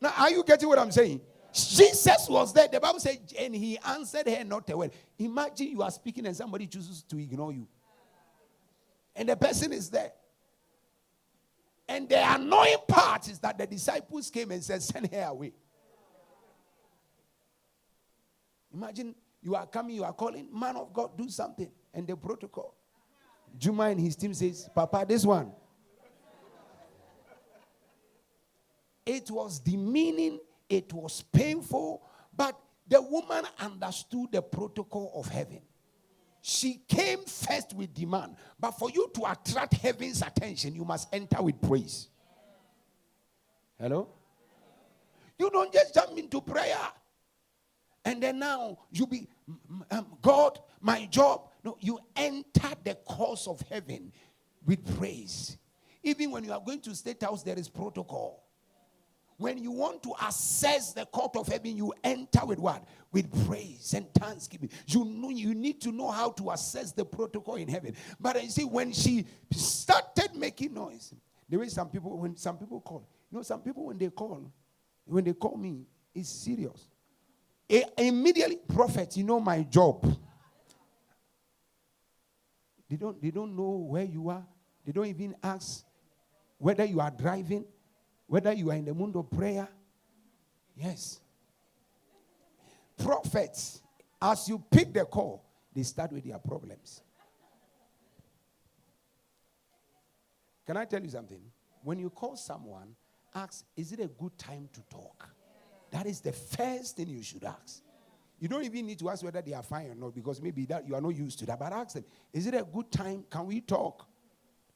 Now, 0.00 0.12
are 0.18 0.30
you 0.30 0.44
getting 0.44 0.68
what 0.68 0.78
I'm 0.78 0.92
saying? 0.92 1.20
Jesus 1.66 2.28
was 2.28 2.52
there. 2.52 2.68
The 2.68 2.80
Bible 2.80 3.00
said, 3.00 3.18
and 3.38 3.54
he 3.54 3.78
answered 3.78 4.28
her 4.28 4.44
not 4.44 4.68
a 4.70 4.76
word. 4.76 4.92
Imagine 5.18 5.68
you 5.68 5.82
are 5.82 5.90
speaking 5.90 6.26
and 6.26 6.36
somebody 6.36 6.66
chooses 6.66 7.02
to 7.04 7.18
ignore 7.18 7.52
you. 7.52 7.66
And 9.16 9.28
the 9.28 9.36
person 9.36 9.72
is 9.72 9.90
there. 9.90 10.12
And 11.88 12.08
the 12.08 12.34
annoying 12.34 12.76
part 12.86 13.28
is 13.28 13.38
that 13.40 13.56
the 13.56 13.66
disciples 13.66 14.30
came 14.30 14.50
and 14.50 14.62
said, 14.62 14.82
Send 14.82 15.12
her 15.12 15.24
away. 15.24 15.52
Imagine 18.72 19.14
you 19.42 19.54
are 19.54 19.66
coming, 19.66 19.96
you 19.96 20.04
are 20.04 20.12
calling, 20.12 20.48
man 20.52 20.76
of 20.76 20.92
God, 20.92 21.16
do 21.16 21.28
something. 21.28 21.70
And 21.94 22.06
the 22.06 22.16
protocol. 22.16 22.74
Juma 23.56 23.84
and 23.84 23.98
his 24.00 24.14
team 24.14 24.34
says, 24.34 24.68
Papa, 24.74 25.06
this 25.08 25.24
one. 25.24 25.52
It 29.06 29.30
was 29.30 29.58
demeaning 29.58 30.38
it 30.68 30.92
was 30.92 31.22
painful, 31.32 32.02
but 32.36 32.58
the 32.86 33.00
woman 33.00 33.44
understood 33.58 34.32
the 34.32 34.42
protocol 34.42 35.12
of 35.14 35.28
heaven. 35.28 35.60
She 36.40 36.82
came 36.88 37.24
first 37.24 37.74
with 37.74 37.92
demand, 37.92 38.36
but 38.58 38.72
for 38.72 38.90
you 38.90 39.10
to 39.14 39.30
attract 39.30 39.74
heaven's 39.74 40.22
attention, 40.22 40.74
you 40.74 40.84
must 40.84 41.12
enter 41.12 41.42
with 41.42 41.60
praise. 41.60 42.08
Hello? 43.78 44.08
You 45.38 45.50
don't 45.50 45.72
just 45.72 45.94
jump 45.94 46.18
into 46.18 46.40
prayer 46.40 46.78
and 48.08 48.22
then 48.22 48.38
now 48.38 48.78
you 48.90 49.06
be 49.06 49.28
um, 49.90 50.06
God, 50.22 50.58
my 50.80 51.04
job. 51.10 51.42
No, 51.62 51.76
you 51.80 51.98
enter 52.16 52.70
the 52.82 52.94
course 52.94 53.46
of 53.46 53.60
heaven 53.70 54.12
with 54.64 54.96
praise. 54.96 55.58
Even 56.02 56.30
when 56.30 56.42
you 56.44 56.52
are 56.52 56.60
going 56.64 56.80
to 56.80 56.94
state 56.94 57.22
house, 57.22 57.42
there 57.42 57.58
is 57.58 57.68
protocol. 57.68 58.47
When 59.38 59.56
you 59.56 59.70
want 59.70 60.02
to 60.02 60.12
assess 60.26 60.92
the 60.92 61.06
court 61.06 61.36
of 61.36 61.46
heaven, 61.46 61.76
you 61.76 61.94
enter 62.02 62.44
with 62.44 62.58
what? 62.58 62.84
With 63.12 63.46
praise 63.46 63.94
and 63.94 64.12
thanksgiving. 64.14 64.68
You 64.86 65.04
know 65.04 65.30
you 65.30 65.54
need 65.54 65.80
to 65.82 65.92
know 65.92 66.10
how 66.10 66.30
to 66.32 66.50
assess 66.50 66.90
the 66.90 67.04
protocol 67.04 67.54
in 67.54 67.68
heaven. 67.68 67.94
But 68.18 68.42
you 68.42 68.50
see, 68.50 68.64
when 68.64 68.92
she 68.92 69.26
started 69.52 70.34
making 70.34 70.74
noise, 70.74 71.14
there 71.48 71.62
is 71.62 71.72
some 71.72 71.88
people 71.88 72.18
when 72.18 72.36
some 72.36 72.58
people 72.58 72.80
call. 72.80 73.08
You 73.30 73.38
know, 73.38 73.42
some 73.42 73.60
people 73.60 73.86
when 73.86 73.96
they 73.96 74.10
call, 74.10 74.50
when 75.04 75.22
they 75.22 75.34
call 75.34 75.56
me, 75.56 75.86
it's 76.12 76.28
serious. 76.28 76.88
immediately, 77.96 78.56
prophet, 78.56 79.16
you 79.16 79.22
know 79.22 79.38
my 79.38 79.62
job. 79.62 80.04
They 82.90 82.96
don't, 82.96 83.22
they 83.22 83.30
don't 83.30 83.54
know 83.54 83.86
where 83.88 84.04
you 84.04 84.30
are. 84.30 84.44
They 84.84 84.90
don't 84.90 85.06
even 85.06 85.36
ask 85.44 85.84
whether 86.56 86.84
you 86.84 87.00
are 87.00 87.10
driving. 87.10 87.64
Whether 88.28 88.52
you 88.52 88.70
are 88.70 88.74
in 88.74 88.84
the 88.84 88.94
mood 88.94 89.16
of 89.16 89.30
prayer, 89.30 89.66
yes. 90.76 91.18
Prophets, 92.98 93.80
as 94.20 94.48
you 94.48 94.62
pick 94.70 94.92
the 94.92 95.06
call, 95.06 95.44
they 95.74 95.82
start 95.82 96.12
with 96.12 96.24
their 96.24 96.38
problems. 96.38 97.00
Can 100.66 100.76
I 100.76 100.84
tell 100.84 101.00
you 101.00 101.08
something? 101.08 101.40
When 101.82 101.98
you 101.98 102.10
call 102.10 102.36
someone, 102.36 102.94
ask, 103.34 103.64
is 103.74 103.92
it 103.92 104.00
a 104.00 104.08
good 104.08 104.36
time 104.36 104.68
to 104.74 104.82
talk? 104.90 105.26
That 105.90 106.04
is 106.06 106.20
the 106.20 106.32
first 106.32 106.96
thing 106.96 107.08
you 107.08 107.22
should 107.22 107.44
ask. 107.44 107.82
You 108.38 108.48
don't 108.48 108.62
even 108.62 108.86
need 108.86 108.98
to 108.98 109.08
ask 109.08 109.24
whether 109.24 109.40
they 109.40 109.54
are 109.54 109.62
fine 109.62 109.90
or 109.90 109.94
not 109.94 110.14
because 110.14 110.42
maybe 110.42 110.66
that 110.66 110.86
you 110.86 110.94
are 110.94 111.00
not 111.00 111.14
used 111.14 111.38
to 111.38 111.46
that. 111.46 111.58
But 111.58 111.72
ask 111.72 111.94
them, 111.94 112.04
is 112.32 112.46
it 112.46 112.54
a 112.54 112.62
good 112.62 112.92
time? 112.92 113.24
Can 113.30 113.46
we 113.46 113.62
talk? 113.62 114.06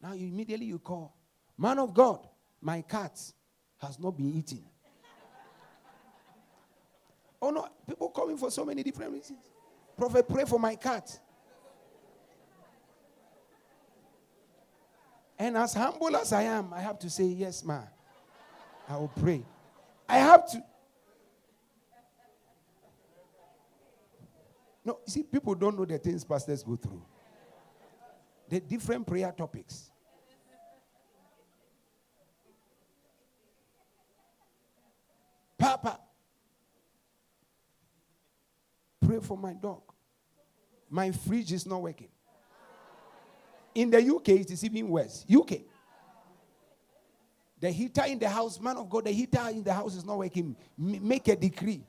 Now 0.03 0.14
immediately 0.14 0.66
you 0.66 0.79
call. 0.79 1.14
Man 1.59 1.79
of 1.79 1.93
God, 1.93 2.26
my 2.62 2.81
cats 2.81 3.35
has 3.83 3.99
not 3.99 4.16
been 4.16 4.33
eaten. 4.33 4.62
oh 7.41 7.51
no, 7.51 7.68
people 7.87 8.09
coming 8.11 8.37
for 8.37 8.51
so 8.51 8.64
many 8.64 8.83
different 8.83 9.12
reasons. 9.12 9.41
Prophet, 9.97 10.28
pray 10.28 10.45
for 10.45 10.59
my 10.59 10.76
cat. 10.76 11.18
And 15.39 15.57
as 15.57 15.74
humble 15.74 16.16
as 16.16 16.33
I 16.33 16.43
am, 16.43 16.72
I 16.72 16.80
have 16.80 16.99
to 17.01 17.11
say, 17.11 17.24
yes, 17.24 17.64
ma. 17.64 17.80
I 18.89 18.97
will 18.97 19.09
pray. 19.09 19.43
I 20.09 20.18
have 20.18 20.49
to. 20.53 20.62
No, 24.85 24.99
you 25.07 25.12
see, 25.12 25.22
people 25.24 25.55
don't 25.55 25.76
know 25.76 25.85
the 25.85 25.99
things 25.99 26.24
pastors 26.24 26.62
go 26.62 26.76
through. 26.76 27.03
The 28.49 28.61
different 28.61 29.07
prayer 29.07 29.33
topics. 29.37 29.91
Papa, 35.59 36.01
pray 39.13 39.21
for 39.21 39.37
my 39.37 39.53
dog. 39.53 39.83
My 40.89 41.11
fridge 41.11 41.53
is 41.53 41.67
not 41.67 41.83
working. 41.83 42.09
In 43.75 43.91
the 43.91 43.99
UK, 43.99 44.29
it 44.31 44.51
is 44.51 44.65
even 44.65 44.89
worse. 44.89 45.27
UK. 45.31 45.59
The 47.61 47.71
heater 47.71 48.05
in 48.07 48.19
the 48.19 48.29
house, 48.29 48.59
man 48.59 48.79
of 48.79 48.89
God, 48.89 49.05
the 49.05 49.11
heater 49.11 49.49
in 49.51 49.63
the 49.63 49.73
house 49.73 49.95
is 49.97 50.05
not 50.05 50.19
working. 50.19 50.57
M- 50.79 51.07
make 51.07 51.29
a 51.29 51.37
decree. 51.37 51.85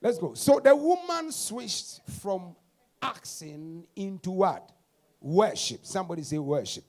Let's 0.00 0.18
go. 0.18 0.34
So 0.34 0.60
the 0.62 0.76
woman 0.76 1.32
switched 1.32 2.00
from 2.20 2.54
asking 3.02 3.86
into 3.96 4.30
what? 4.30 4.70
Worship. 5.24 5.86
Somebody 5.86 6.22
say 6.22 6.36
worship. 6.36 6.84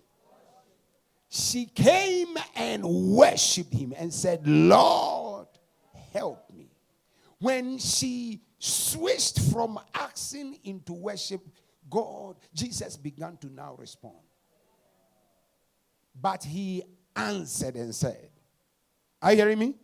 She 1.29 1.67
came 1.67 2.35
and 2.53 2.83
worshiped 2.83 3.73
him 3.73 3.93
and 3.97 4.13
said, 4.13 4.45
Lord, 4.45 5.47
help 6.11 6.49
me. 6.53 6.69
When 7.39 7.77
she 7.77 8.41
switched 8.59 9.39
from 9.39 9.79
asking 9.93 10.59
into 10.65 10.91
worship, 10.91 11.47
God, 11.89 12.35
Jesus 12.53 12.97
began 12.97 13.37
to 13.37 13.47
now 13.47 13.75
respond. 13.79 14.17
But 16.13 16.43
he 16.43 16.83
answered 17.15 17.75
and 17.75 17.95
said, 17.95 18.31
Are 19.21 19.31
you 19.31 19.37
hearing 19.37 19.59
me? 19.59 19.75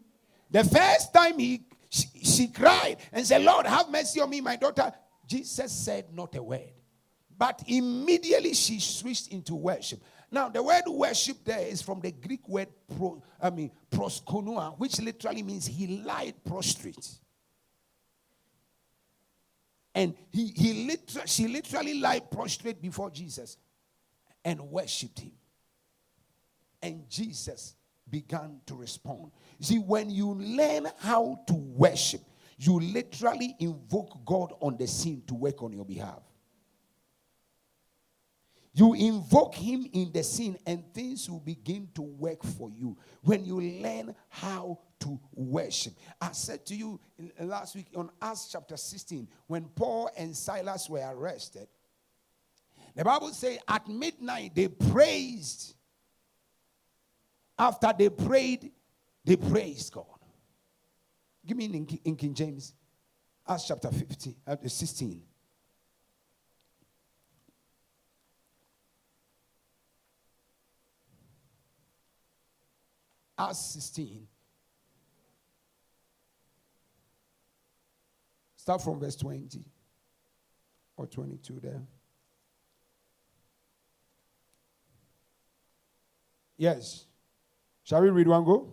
The 0.49 0.65
first 0.65 1.13
time 1.13 1.39
he 1.39 1.61
she, 1.87 2.07
she 2.21 2.47
cried 2.49 2.97
and 3.13 3.25
said, 3.25 3.43
Lord, 3.43 3.65
have 3.65 3.89
mercy 3.89 4.19
on 4.19 4.29
me, 4.29 4.41
my 4.41 4.57
daughter. 4.57 4.91
Jesus 5.25 5.71
said 5.71 6.13
not 6.13 6.35
a 6.35 6.43
word. 6.43 6.80
But 7.41 7.63
immediately 7.65 8.53
she 8.53 8.79
switched 8.79 9.29
into 9.29 9.55
worship. 9.55 9.99
Now, 10.29 10.47
the 10.47 10.61
word 10.61 10.83
worship 10.85 11.37
there 11.43 11.65
is 11.65 11.81
from 11.81 11.99
the 11.99 12.11
Greek 12.11 12.47
word 12.47 12.67
pro, 12.95 13.23
I 13.41 13.49
mean 13.49 13.71
proskuneo, 13.89 14.77
which 14.77 15.01
literally 15.01 15.41
means 15.41 15.65
he 15.65 15.87
lied 15.87 16.35
prostrate. 16.45 17.17
And 19.95 20.13
he, 20.29 20.53
he 20.55 20.85
literally, 20.85 21.27
she 21.27 21.47
literally 21.47 21.95
lied 21.95 22.29
prostrate 22.29 22.79
before 22.79 23.09
Jesus 23.09 23.57
and 24.45 24.61
worshipped 24.61 25.21
him. 25.21 25.31
And 26.79 27.09
Jesus 27.09 27.73
began 28.07 28.61
to 28.67 28.75
respond. 28.75 29.31
See, 29.59 29.79
when 29.79 30.11
you 30.11 30.35
learn 30.35 30.89
how 30.99 31.39
to 31.47 31.53
worship, 31.55 32.21
you 32.59 32.79
literally 32.79 33.55
invoke 33.57 34.23
God 34.25 34.53
on 34.59 34.77
the 34.77 34.85
scene 34.85 35.23
to 35.25 35.33
work 35.33 35.63
on 35.63 35.73
your 35.73 35.85
behalf. 35.85 36.21
You 38.73 38.93
invoke 38.93 39.55
him 39.55 39.85
in 39.91 40.11
the 40.13 40.23
scene, 40.23 40.57
and 40.65 40.83
things 40.93 41.29
will 41.29 41.41
begin 41.41 41.89
to 41.95 42.01
work 42.01 42.43
for 42.43 42.69
you 42.69 42.97
when 43.21 43.45
you 43.45 43.59
learn 43.59 44.15
how 44.29 44.79
to 45.01 45.19
worship. 45.33 45.93
I 46.21 46.31
said 46.31 46.65
to 46.67 46.75
you 46.75 46.99
last 47.39 47.75
week 47.75 47.87
on 47.95 48.09
Acts 48.21 48.47
chapter 48.49 48.77
16, 48.77 49.27
when 49.47 49.65
Paul 49.75 50.09
and 50.15 50.35
Silas 50.35 50.89
were 50.89 51.03
arrested, 51.13 51.67
the 52.95 53.03
Bible 53.03 53.29
says 53.29 53.57
at 53.67 53.87
midnight 53.87 54.55
they 54.55 54.67
praised. 54.67 55.75
After 57.57 57.93
they 57.97 58.09
prayed, 58.09 58.71
they 59.23 59.35
praised 59.35 59.93
God. 59.93 60.05
Give 61.45 61.57
me 61.57 61.65
in, 61.65 61.99
in 62.05 62.15
King 62.15 62.33
James, 62.33 62.73
Acts 63.47 63.67
chapter 63.67 63.91
15, 63.91 64.35
uh, 64.47 64.55
16. 64.65 65.21
Acts 73.41 73.59
16. 73.73 74.27
Start 78.55 78.81
from 78.83 78.99
verse 78.99 79.15
20 79.15 79.63
or 80.95 81.07
22 81.07 81.59
there. 81.59 81.81
Yes. 86.57 87.05
Shall 87.83 88.01
we 88.01 88.09
read 88.11 88.27
one 88.27 88.43
go? 88.43 88.71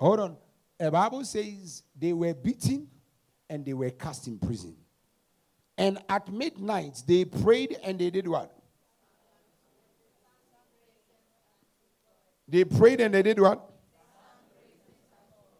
Hold 0.00 0.20
on. 0.20 0.36
The 0.78 0.90
Bible 0.90 1.22
says 1.24 1.82
they 1.94 2.14
were 2.14 2.32
beaten 2.32 2.88
and 3.50 3.64
they 3.66 3.74
were 3.74 3.90
cast 3.90 4.26
in 4.28 4.38
prison. 4.38 4.74
And 5.76 5.98
at 6.08 6.32
midnight 6.32 7.02
they 7.06 7.26
prayed 7.26 7.76
and 7.84 7.98
they 7.98 8.08
did 8.08 8.26
what? 8.26 8.50
They 12.48 12.64
prayed 12.64 13.02
and 13.02 13.12
they 13.12 13.22
did 13.22 13.38
what? 13.38 13.70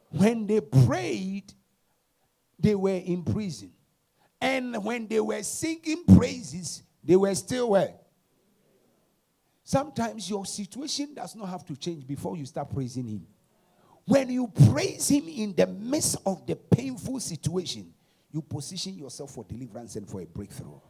When 0.09 0.47
they 0.47 0.63
prayed, 0.63 1.53
they 2.59 2.75
were 2.75 2.91
in 2.91 3.23
prison. 3.23 3.73
And 4.41 4.83
when 4.83 5.07
they 5.07 5.21
were 5.21 5.43
singing 5.43 6.03
praises, 6.17 6.83
they 7.05 7.15
were 7.15 7.35
still 7.35 7.71
where? 7.71 7.95
Sometimes 9.63 10.29
your 10.29 10.47
situation 10.47 11.15
does 11.15 11.37
not 11.37 11.51
have 11.51 11.65
to 11.67 11.77
change 11.77 12.07
before 12.07 12.39
you 12.39 12.47
start 12.47 12.71
praising 12.71 13.07
Him. 13.07 13.27
When 14.07 14.31
you 14.31 14.49
praise 14.71 15.09
Him 15.09 15.29
in 15.29 15.55
the 15.55 15.67
midst 15.67 16.17
of 16.27 16.47
the 16.47 16.57
painful 16.57 17.21
situation, 17.21 17.93
you 18.33 18.43
position 18.43 18.97
yourself 18.97 19.33
for 19.33 19.45
deliverance 19.45 19.97
and 19.97 20.09
for 20.09 20.21
a 20.21 20.27
breakthrough. 20.27 20.81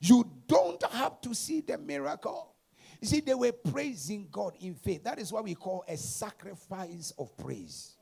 You 0.00 0.28
don't 0.46 0.82
have 0.92 1.20
to 1.22 1.34
see 1.34 1.60
the 1.60 1.76
miracle. 1.78 2.54
You 3.00 3.08
see, 3.08 3.20
they 3.20 3.34
were 3.34 3.52
praising 3.52 4.28
God 4.30 4.54
in 4.60 4.74
faith. 4.74 5.04
That 5.04 5.18
is 5.18 5.32
what 5.32 5.44
we 5.44 5.54
call 5.54 5.84
a 5.88 5.96
sacrifice 5.96 7.12
of 7.18 7.36
praise 7.36 7.97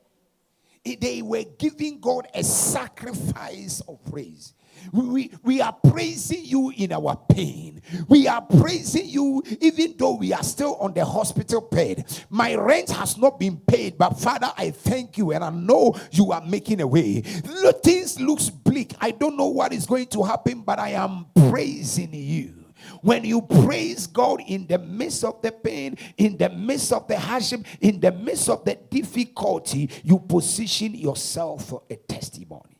they 0.95 1.23
were 1.23 1.45
giving 1.59 2.01
God 2.01 2.29
a 2.35 2.45
sacrifice 2.45 3.83
of 3.89 3.99
praise. 4.11 4.55
We, 4.93 5.33
we 5.43 5.61
are 5.61 5.73
praising 5.73 6.45
you 6.45 6.73
in 6.77 6.93
our 6.93 7.17
pain. 7.29 7.83
We 8.09 8.29
are 8.29 8.43
praising 8.43 9.09
you 9.09 9.43
even 9.61 9.95
though 9.97 10.15
we 10.17 10.33
are 10.33 10.43
still 10.43 10.77
on 10.77 10.95
the 10.95 11.05
hospital 11.05 11.61
bed. 11.61 12.05
My 12.31 12.55
rent 12.55 12.91
has 12.91 13.17
not 13.17 13.41
been 13.41 13.57
paid, 13.57 13.99
but 13.99 14.21
Father, 14.21 14.53
I 14.57 14.71
thank 14.71 15.19
you 15.19 15.33
and 15.33 15.43
I 15.43 15.51
know 15.51 15.97
you 16.13 16.33
are 16.33 16.43
making 16.43 16.81
a 16.81 16.87
way. 16.87 17.23
Things 17.23 18.21
looks 18.21 18.51
bleak. 18.51 18.95
I 19.01 19.11
don't 19.11 19.37
know 19.37 19.49
what 19.49 19.73
is 19.73 19.87
going 19.87 20.07
to 20.09 20.23
happen, 20.23 20.63
but 20.63 20.79
I 20.79 20.91
am 20.91 21.27
praising 21.49 22.13
you. 22.13 22.66
When 23.03 23.25
you 23.25 23.43
praise 23.43 24.07
God 24.07 24.41
in 24.47 24.67
the 24.67 24.79
midst 24.79 25.25
of 25.25 25.43
the 25.43 25.53
pain, 25.53 25.97
in 26.17 26.37
the 26.37 26.49
midst 26.49 26.93
of 26.93 27.07
the 27.09 27.19
hardship, 27.19 27.65
in 27.81 28.01
the 28.01 28.13
midst 28.13 28.49
of 28.49 28.65
the 28.65 28.75
difficulty, 28.75 29.91
you 30.03 30.19
position 30.19 30.95
yourself 30.95 31.67
for 31.67 31.83
a 31.91 31.97
testimony. 31.97 32.79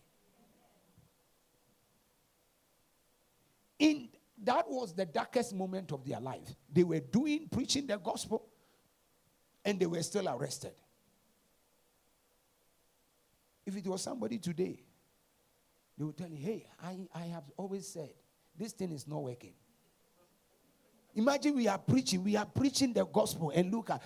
In 3.79 4.09
that 4.45 4.71
was 4.71 4.95
the 4.95 5.05
darkest 5.05 5.55
moment 5.55 5.93
of 5.93 6.05
their 6.05 6.21
life. 6.21 6.55
They 6.73 6.85
were 6.85 7.01
doing 7.01 7.49
preaching 7.51 7.87
the 7.87 7.99
gospel 7.99 8.47
and 9.65 9.81
they 9.81 9.87
were 9.87 10.03
still 10.03 10.29
arrested. 10.29 10.73
If 13.67 13.77
it 13.77 13.87
was 13.87 14.03
somebody 14.03 14.39
today, 14.39 14.85
they 15.99 16.05
would 16.05 16.17
tell 16.17 16.29
you, 16.29 16.37
hey, 16.37 16.67
I, 16.81 16.97
I 17.13 17.25
have 17.27 17.45
always 17.57 17.89
said 17.89 18.11
this 18.57 18.73
thing 18.73 18.93
is 18.93 19.09
not 19.09 19.23
working. 19.23 19.55
Imagine 21.17 21.57
we 21.57 21.67
are 21.67 21.79
preaching, 21.79 22.23
we 22.23 22.37
are 22.37 22.45
preaching 22.45 22.93
the 22.93 23.05
gospel, 23.07 23.51
and 23.55 23.73
look 23.73 23.89
at 23.89 24.03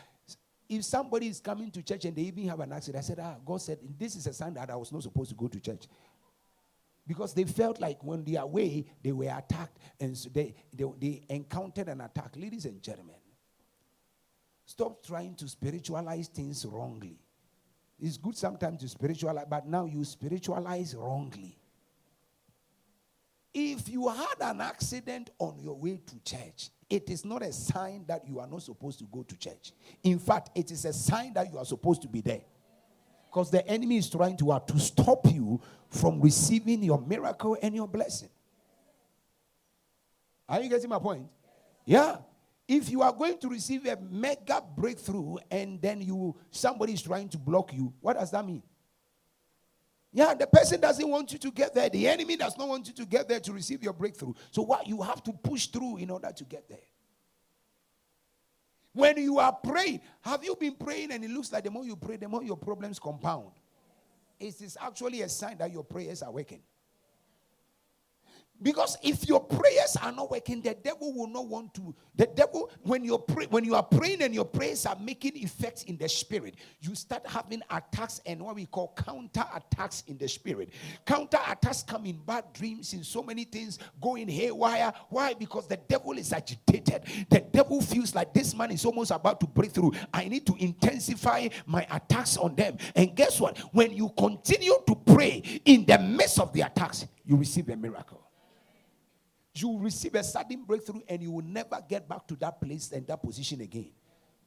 if 0.69 0.85
somebody 0.85 1.27
is 1.27 1.41
coming 1.41 1.69
to 1.73 1.83
church 1.83 2.05
and 2.05 2.15
they 2.15 2.23
even 2.23 2.49
have 2.49 2.61
an 2.61 2.73
accident. 2.73 3.03
I 3.03 3.07
said, 3.07 3.19
Ah, 3.21 3.35
God 3.45 3.61
said, 3.61 3.79
this 3.99 4.15
is 4.15 4.29
a 4.29 4.33
sign 4.33 4.55
that 4.55 4.71
I 4.71 4.77
was 4.77 4.93
not 4.93 5.03
supposed 5.03 5.31
to 5.31 5.37
go 5.37 5.49
to 5.49 5.59
church. 5.59 5.89
Because 7.05 7.35
they 7.35 7.43
felt 7.43 7.81
like 7.81 8.05
when 8.05 8.23
they 8.23 8.37
are 8.37 8.45
away, 8.45 8.87
they 9.03 9.11
were 9.11 9.25
attacked, 9.25 9.79
and 9.99 10.17
so 10.17 10.29
they, 10.29 10.55
they, 10.73 10.85
they 11.01 11.23
encountered 11.29 11.89
an 11.89 12.01
attack. 12.01 12.37
Ladies 12.37 12.67
and 12.67 12.81
gentlemen, 12.81 13.17
stop 14.65 15.05
trying 15.05 15.35
to 15.35 15.49
spiritualize 15.49 16.29
things 16.29 16.65
wrongly. 16.65 17.19
It's 17.99 18.17
good 18.17 18.37
sometimes 18.37 18.83
to 18.83 18.89
spiritualize, 18.89 19.47
but 19.51 19.67
now 19.67 19.87
you 19.87 20.05
spiritualize 20.05 20.95
wrongly. 20.95 21.59
If 23.53 23.89
you 23.89 24.09
had 24.09 24.37
an 24.41 24.61
accident 24.61 25.31
on 25.41 25.59
your 25.59 25.75
way 25.75 26.01
to 26.07 26.21
church, 26.21 26.71
it 26.91 27.09
is 27.09 27.25
not 27.25 27.43
a 27.43 27.53
sign 27.53 28.05
that 28.09 28.27
you 28.27 28.41
are 28.41 28.49
not 28.49 28.63
supposed 28.63 28.99
to 28.99 29.05
go 29.05 29.23
to 29.23 29.37
church. 29.37 29.73
In 30.03 30.19
fact, 30.19 30.51
it 30.57 30.73
is 30.73 30.85
a 30.85 30.93
sign 30.93 31.33
that 31.35 31.51
you 31.51 31.57
are 31.57 31.65
supposed 31.65 32.03
to 32.03 32.09
be 32.09 32.21
there. 32.21 32.41
Because 33.31 33.49
the 33.49 33.67
enemy 33.69 33.97
is 33.97 34.11
trying 34.11 34.37
to, 34.39 34.51
uh, 34.51 34.59
to 34.59 34.79
stop 34.81 35.25
you 35.27 35.61
from 35.89 36.21
receiving 36.21 36.83
your 36.83 37.01
miracle 37.01 37.57
and 37.63 37.77
your 37.77 37.87
blessing. 37.87 38.29
Are 40.49 40.61
you 40.61 40.69
getting 40.69 40.91
my 40.91 40.99
point? 40.99 41.29
Yeah. 41.85 42.17
If 42.67 42.91
you 42.91 43.03
are 43.03 43.13
going 43.13 43.39
to 43.39 43.49
receive 43.49 43.87
a 43.87 43.97
mega 43.97 44.61
breakthrough 44.77 45.37
and 45.49 45.81
then 45.81 46.01
you 46.01 46.37
somebody 46.51 46.93
is 46.93 47.03
trying 47.03 47.29
to 47.29 47.39
block 47.39 47.73
you, 47.73 47.93
what 48.01 48.19
does 48.19 48.33
that 48.33 48.45
mean? 48.45 48.63
Yeah, 50.13 50.35
the 50.35 50.47
person 50.47 50.81
doesn't 50.81 51.09
want 51.09 51.33
you 51.33 51.39
to 51.39 51.51
get 51.53 51.73
there. 51.73 51.89
The 51.89 52.09
enemy 52.09 52.37
does 52.37 52.59
not 52.59 52.69
want 52.69 52.89
you 52.89 52.95
to 52.95 53.07
get 53.07 53.29
there 53.29 53.39
to 53.41 53.53
receive 53.53 53.83
your 53.83 53.93
breakthrough. 53.93 54.35
So 54.51 54.63
what 54.63 54.87
you 54.87 55.01
have 55.03 55.23
to 55.25 55.33
push 55.33 55.67
through 55.67 55.99
in 55.99 56.11
order 56.11 56.31
to 56.35 56.45
get 56.45 56.69
there. 56.69 56.79
When 58.93 59.19
you 59.19 59.39
are 59.39 59.53
praying, 59.53 60.01
have 60.23 60.43
you 60.43 60.57
been 60.57 60.75
praying 60.75 61.13
and 61.13 61.25
it 61.25 61.31
looks 61.31 61.53
like 61.53 61.63
the 61.63 61.71
more 61.71 61.85
you 61.85 61.95
pray, 61.95 62.17
the 62.17 62.29
more 62.29 62.43
your 62.43 62.57
problems 62.57 62.99
compound? 62.99 63.53
It 64.41 64.61
is 64.61 64.77
actually 64.81 65.23
a 65.23 65.29
sign 65.29 65.59
that 65.59 65.71
your 65.71 65.85
prayers 65.85 66.23
are 66.23 66.33
working. 66.33 66.61
Because 68.63 68.99
if 69.03 69.27
your 69.27 69.41
prayers 69.41 69.97
are 70.03 70.13
not 70.13 70.31
working, 70.31 70.61
the 70.61 70.75
devil 70.75 71.15
will 71.15 71.27
not 71.27 71.47
want 71.47 71.73
to. 71.75 71.95
The 72.17 72.27
devil, 72.27 72.71
when 72.83 73.05
you 73.05 73.17
pray, 73.17 73.47
when 73.47 73.65
you 73.65 73.75
are 73.75 73.83
praying 73.83 74.21
and 74.23 74.35
your 74.35 74.45
prayers 74.45 74.85
are 74.85 74.97
making 75.01 75.37
effects 75.37 75.85
in 75.85 75.97
the 75.97 76.09
spirit, 76.09 76.57
you 76.81 76.95
start 76.95 77.27
having 77.27 77.63
attacks 77.71 78.21
and 78.27 78.43
what 78.43 78.55
we 78.55 78.67
call 78.67 78.93
counter 78.97 79.45
attacks 79.55 80.05
in 80.09 80.19
the 80.19 80.29
spirit. 80.29 80.71
Counter 81.07 81.39
attacks 81.49 81.83
come 81.83 82.05
in 82.05 82.21
bad 82.27 82.53
dreams, 82.53 82.93
in 82.93 83.03
so 83.03 83.23
many 83.23 83.45
things 83.45 83.79
going 84.01 84.29
haywire. 84.29 84.93
Why? 85.09 85.33
Because 85.33 85.67
the 85.67 85.79
devil 85.79 86.13
is 86.13 86.33
agitated. 86.33 87.05
The 87.31 87.41
devil 87.41 87.81
feels 87.81 88.15
like 88.15 88.35
this 88.35 88.55
man 88.55 88.71
is 88.73 88.85
almost 88.85 89.11
about 89.11 89.41
to 89.41 89.47
break 89.47 89.73
through. 89.73 89.93
I 90.13 90.29
need 90.29 90.47
to 90.47 90.55
intensify 90.59 91.49
my 91.65 91.87
attacks 91.91 92.37
on 92.37 92.55
them. 92.57 92.77
And 92.95 93.15
guess 93.15 93.41
what? 93.41 93.57
When 93.73 93.93
you 93.95 94.11
continue 94.19 94.77
to 94.87 94.95
pray 94.95 95.43
in 95.65 95.87
the 95.87 95.99
midst 95.99 96.39
of 96.39 96.53
the 96.53 96.61
attacks, 96.61 97.07
you 97.25 97.37
receive 97.37 97.69
a 97.71 97.77
miracle 97.77 98.20
you 99.55 99.79
receive 99.79 100.15
a 100.15 100.23
sudden 100.23 100.65
breakthrough 100.65 101.01
and 101.09 101.23
you 101.23 101.31
will 101.33 101.45
never 101.45 101.79
get 101.89 102.09
back 102.09 102.27
to 102.29 102.37
that 102.37 102.61
place 102.61 102.93
and 102.93 103.07
that 103.07 103.23
position 103.23 103.61
again. 103.61 103.91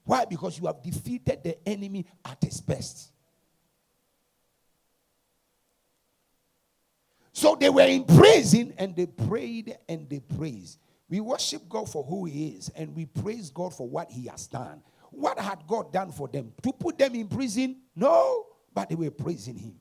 Why? 0.06 0.26
Because 0.26 0.60
you 0.60 0.66
have 0.68 0.82
defeated 0.82 1.44
the 1.44 1.68
enemy 1.68 2.06
at 2.26 2.44
his 2.44 2.62
best. 2.62 3.12
So 7.34 7.56
they 7.60 7.70
were 7.70 7.82
in 7.82 8.06
praising 8.06 8.74
and 8.78 8.96
they 8.96 9.08
prayed 9.08 9.78
and 9.90 10.08
they 10.10 10.20
praised. 10.20 10.78
We 11.10 11.20
worship 11.20 11.68
God 11.68 11.90
for 11.90 12.04
who 12.04 12.26
He 12.26 12.50
is 12.50 12.70
and 12.70 12.96
we 12.96 13.06
praise 13.06 13.50
God 13.50 13.74
for 13.74 13.88
what 13.88 14.10
He 14.10 14.28
has 14.28 14.48
done. 14.48 14.82
What 15.12 15.40
had 15.40 15.60
God 15.68 15.92
done 15.92 16.12
for 16.12 16.28
them? 16.28 16.54
To 16.62 16.72
put 16.72 16.98
them 16.98 17.16
in 17.16 17.28
prison? 17.28 17.82
No, 17.96 18.46
but 18.74 18.90
they 18.90 18.96
were 18.96 19.12
praising 19.12 19.58
Him. 19.58 19.76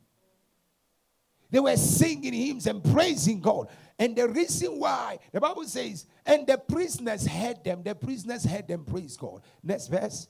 They 1.52 1.60
were 1.60 1.76
singing 1.76 2.32
hymns 2.32 2.66
and 2.66 2.82
praising 2.82 3.40
God. 3.40 3.68
And 3.98 4.16
the 4.16 4.26
reason 4.26 4.80
why, 4.80 5.18
the 5.30 5.40
Bible 5.40 5.64
says, 5.64 6.06
and 6.24 6.46
the 6.46 6.56
prisoners 6.56 7.26
heard 7.26 7.62
them, 7.62 7.82
the 7.84 7.94
prisoners 7.94 8.44
heard 8.44 8.66
them 8.66 8.84
praise 8.84 9.16
God. 9.18 9.42
Next 9.62 9.88
verse. 9.88 10.28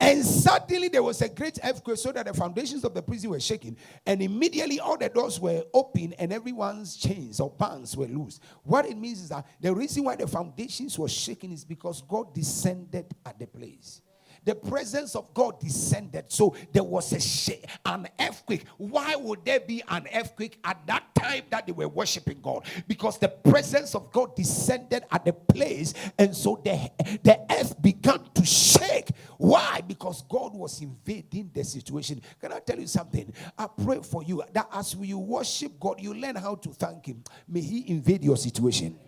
And 0.00 0.24
suddenly 0.24 0.88
there 0.88 1.02
was 1.02 1.20
a 1.20 1.28
great 1.28 1.58
earthquake 1.62 1.98
so 1.98 2.12
that 2.12 2.24
the 2.24 2.32
foundations 2.32 2.84
of 2.84 2.94
the 2.94 3.02
prison 3.02 3.30
were 3.30 3.40
shaking. 3.40 3.76
And 4.06 4.22
immediately 4.22 4.80
all 4.80 4.96
the 4.96 5.10
doors 5.10 5.38
were 5.38 5.64
open 5.74 6.14
and 6.14 6.32
everyone's 6.32 6.96
chains 6.96 7.38
or 7.38 7.50
bands 7.50 7.94
were 7.94 8.06
loose. 8.06 8.40
What 8.62 8.86
it 8.86 8.96
means 8.96 9.20
is 9.20 9.28
that 9.28 9.46
the 9.60 9.74
reason 9.74 10.04
why 10.04 10.16
the 10.16 10.26
foundations 10.26 10.98
were 10.98 11.08
shaking 11.08 11.52
is 11.52 11.64
because 11.64 12.00
God 12.00 12.32
descended 12.32 13.06
at 13.26 13.38
the 13.38 13.46
place 13.46 14.00
the 14.48 14.54
presence 14.54 15.14
of 15.14 15.34
God 15.34 15.60
descended. 15.60 16.24
So 16.28 16.56
there 16.72 16.82
was 16.82 17.12
a 17.12 17.20
sh- 17.20 17.60
an 17.84 18.08
earthquake. 18.18 18.64
Why 18.78 19.14
would 19.14 19.44
there 19.44 19.60
be 19.60 19.82
an 19.86 20.06
earthquake 20.14 20.58
at 20.64 20.86
that 20.86 21.14
time 21.14 21.42
that 21.50 21.66
they 21.66 21.72
were 21.72 21.86
worshiping 21.86 22.40
God? 22.40 22.64
Because 22.86 23.18
the 23.18 23.28
presence 23.28 23.94
of 23.94 24.10
God 24.10 24.34
descended 24.34 25.02
at 25.12 25.26
the 25.26 25.34
place, 25.34 25.92
and 26.18 26.34
so 26.34 26.62
the, 26.64 26.90
the 27.22 27.38
earth 27.50 27.80
began 27.82 28.20
to 28.32 28.46
shake. 28.46 29.10
Why? 29.36 29.82
Because 29.86 30.22
God 30.22 30.54
was 30.54 30.80
invading 30.80 31.50
the 31.52 31.62
situation. 31.62 32.22
Can 32.40 32.54
I 32.54 32.60
tell 32.60 32.80
you 32.80 32.86
something? 32.86 33.30
I 33.58 33.66
pray 33.66 34.00
for 34.00 34.22
you 34.22 34.42
that 34.54 34.66
as 34.72 34.94
you 34.94 35.18
worship 35.18 35.78
God, 35.78 36.00
you 36.00 36.14
learn 36.14 36.36
how 36.36 36.54
to 36.54 36.70
thank 36.70 37.04
Him. 37.04 37.22
May 37.46 37.60
He 37.60 37.90
invade 37.90 38.24
your 38.24 38.38
situation. 38.38 38.98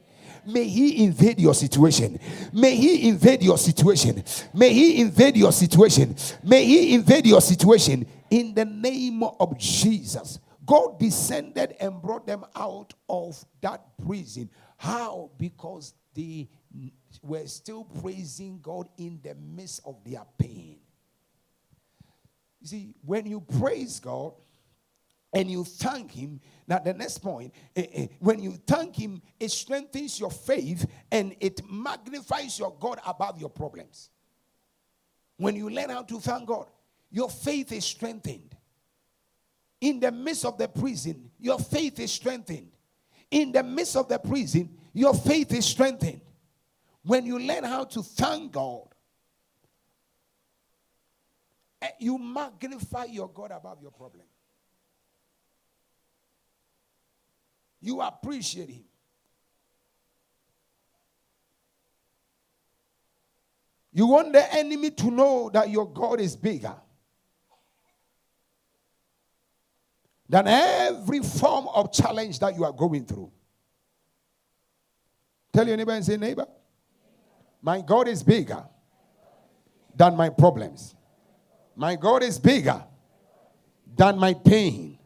May 0.46 0.64
He 0.64 1.04
invade 1.04 1.38
your 1.38 1.54
situation. 1.54 2.18
May 2.52 2.76
He 2.76 3.08
invade 3.08 3.42
your 3.42 3.58
situation. 3.58 4.22
May 4.54 4.72
He 4.72 5.00
invade 5.00 5.36
your 5.36 5.52
situation. 5.52 6.16
May 6.42 6.64
He 6.64 6.94
invade 6.94 7.26
your 7.26 7.40
situation 7.40 8.06
in 8.30 8.54
the 8.54 8.64
name 8.64 9.22
of 9.22 9.58
Jesus. 9.58 10.38
God 10.64 10.98
descended 11.00 11.74
and 11.80 12.00
brought 12.00 12.26
them 12.26 12.44
out 12.54 12.94
of 13.08 13.44
that 13.60 13.82
prison. 14.06 14.48
How? 14.76 15.30
Because 15.36 15.94
they 16.14 16.48
were 17.22 17.46
still 17.46 17.84
praising 17.84 18.60
God 18.62 18.88
in 18.96 19.20
the 19.22 19.34
midst 19.34 19.80
of 19.84 19.96
their 20.04 20.22
pain. 20.38 20.78
You 22.60 22.66
see, 22.66 22.94
when 23.04 23.26
you 23.26 23.40
praise 23.40 23.98
God, 24.00 24.34
and 25.32 25.50
you 25.50 25.64
thank 25.64 26.10
him. 26.12 26.40
Now, 26.66 26.78
the 26.78 26.92
next 26.92 27.18
point, 27.18 27.54
eh, 27.76 27.86
eh, 27.92 28.06
when 28.18 28.40
you 28.40 28.52
thank 28.66 28.96
him, 28.96 29.22
it 29.38 29.50
strengthens 29.50 30.18
your 30.18 30.30
faith 30.30 30.86
and 31.10 31.34
it 31.40 31.60
magnifies 31.70 32.58
your 32.58 32.74
God 32.78 33.00
above 33.06 33.40
your 33.40 33.50
problems. 33.50 34.10
When 35.36 35.56
you 35.56 35.70
learn 35.70 35.90
how 35.90 36.02
to 36.02 36.20
thank 36.20 36.46
God, 36.46 36.66
your 37.10 37.30
faith 37.30 37.72
is 37.72 37.84
strengthened. 37.84 38.56
In 39.80 39.98
the 40.00 40.12
midst 40.12 40.44
of 40.44 40.58
the 40.58 40.68
prison, 40.68 41.30
your 41.38 41.58
faith 41.58 41.98
is 42.00 42.12
strengthened. 42.12 42.70
In 43.30 43.52
the 43.52 43.62
midst 43.62 43.96
of 43.96 44.08
the 44.08 44.18
prison, 44.18 44.76
your 44.92 45.14
faith 45.14 45.52
is 45.54 45.64
strengthened. 45.64 46.20
When 47.02 47.24
you 47.24 47.38
learn 47.38 47.64
how 47.64 47.84
to 47.84 48.02
thank 48.02 48.52
God, 48.52 48.88
eh, 51.80 51.88
you 52.00 52.18
magnify 52.18 53.04
your 53.04 53.28
God 53.28 53.52
above 53.52 53.80
your 53.80 53.92
problem. 53.92 54.24
You 57.80 58.00
appreciate 58.00 58.68
him. 58.68 58.84
You 63.92 64.06
want 64.06 64.32
the 64.32 64.54
enemy 64.54 64.90
to 64.90 65.10
know 65.10 65.50
that 65.52 65.68
your 65.68 65.88
God 65.92 66.20
is 66.20 66.36
bigger 66.36 66.74
than 70.28 70.46
every 70.46 71.20
form 71.20 71.66
of 71.68 71.92
challenge 71.92 72.38
that 72.38 72.54
you 72.54 72.64
are 72.64 72.72
going 72.72 73.04
through. 73.04 73.32
Tell 75.52 75.66
your 75.66 75.76
neighbor 75.76 75.90
and 75.90 76.04
say, 76.04 76.16
Neighbor, 76.16 76.46
my 77.60 77.80
God 77.80 78.06
is 78.06 78.22
bigger 78.22 78.62
than 79.96 80.16
my 80.16 80.28
problems. 80.28 80.94
My 81.74 81.96
God 81.96 82.22
is 82.22 82.38
bigger 82.38 82.84
than 83.96 84.18
my 84.18 84.34
pain. 84.34 84.98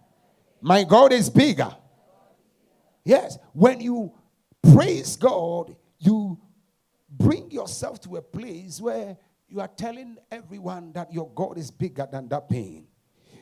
My 0.61 0.85
God 0.85 1.13
is 1.13 1.31
bigger 1.31 1.75
Yes, 3.05 3.39
when 3.53 3.81
you 3.81 4.13
praise 4.73 5.17
God, 5.17 5.77
you 5.99 6.41
bring 7.09 7.51
yourself 7.51 8.01
to 8.03 8.17
a 8.17 8.23
place 8.23 8.81
where 8.81 9.17
you 9.49 9.61
are 9.61 9.69
telling 9.69 10.17
everyone 10.31 10.93
that 10.93 11.13
your 11.13 11.31
God 11.35 11.59
is 11.59 11.71
bigger 11.71 12.09
than 12.11 12.29
that 12.29 12.49
pain. 12.49 12.87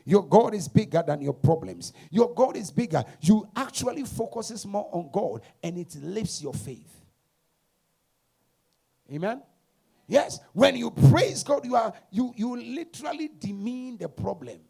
Your 0.04 0.26
God 0.26 0.52
is 0.54 0.66
bigger 0.66 1.02
than 1.06 1.22
your 1.22 1.32
problems. 1.32 1.92
Your 2.10 2.34
God 2.34 2.56
is 2.56 2.70
bigger. 2.70 3.04
You 3.20 3.48
actually 3.54 4.04
focuses 4.04 4.66
more 4.66 4.88
on 4.92 5.10
God 5.12 5.42
and 5.62 5.78
it 5.78 5.94
lifts 6.02 6.42
your 6.42 6.52
faith. 6.52 6.92
Amen. 9.12 9.42
Yes, 10.08 10.40
when 10.52 10.76
you 10.76 10.90
praise 10.90 11.44
God, 11.44 11.64
you 11.64 11.76
are 11.76 11.92
you 12.10 12.32
you 12.36 12.56
literally 12.56 13.30
demean 13.38 13.96
the 13.96 14.08
problem. 14.08 14.60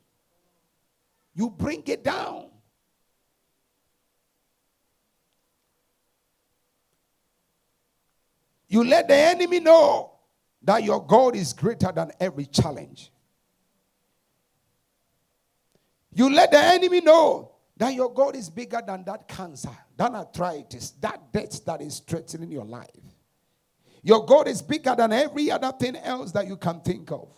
You 1.34 1.48
bring 1.50 1.82
it 1.86 2.04
down. 2.04 2.51
You 8.72 8.84
let 8.84 9.06
the 9.06 9.14
enemy 9.14 9.60
know 9.60 10.12
that 10.62 10.82
your 10.82 11.06
God 11.06 11.36
is 11.36 11.52
greater 11.52 11.92
than 11.92 12.10
every 12.18 12.46
challenge. 12.46 13.12
You 16.14 16.32
let 16.32 16.52
the 16.52 16.58
enemy 16.58 17.02
know 17.02 17.52
that 17.76 17.92
your 17.92 18.10
God 18.10 18.34
is 18.34 18.48
bigger 18.48 18.80
than 18.86 19.04
that 19.04 19.28
cancer, 19.28 19.76
than 19.94 20.14
arthritis, 20.14 20.92
that 21.02 21.30
death 21.34 21.62
that 21.66 21.82
is 21.82 21.98
threatening 21.98 22.50
your 22.50 22.64
life. 22.64 22.88
Your 24.02 24.24
God 24.24 24.48
is 24.48 24.62
bigger 24.62 24.94
than 24.96 25.12
every 25.12 25.50
other 25.50 25.72
thing 25.78 25.96
else 25.96 26.32
that 26.32 26.46
you 26.46 26.56
can 26.56 26.80
think 26.80 27.12
of. 27.12 27.28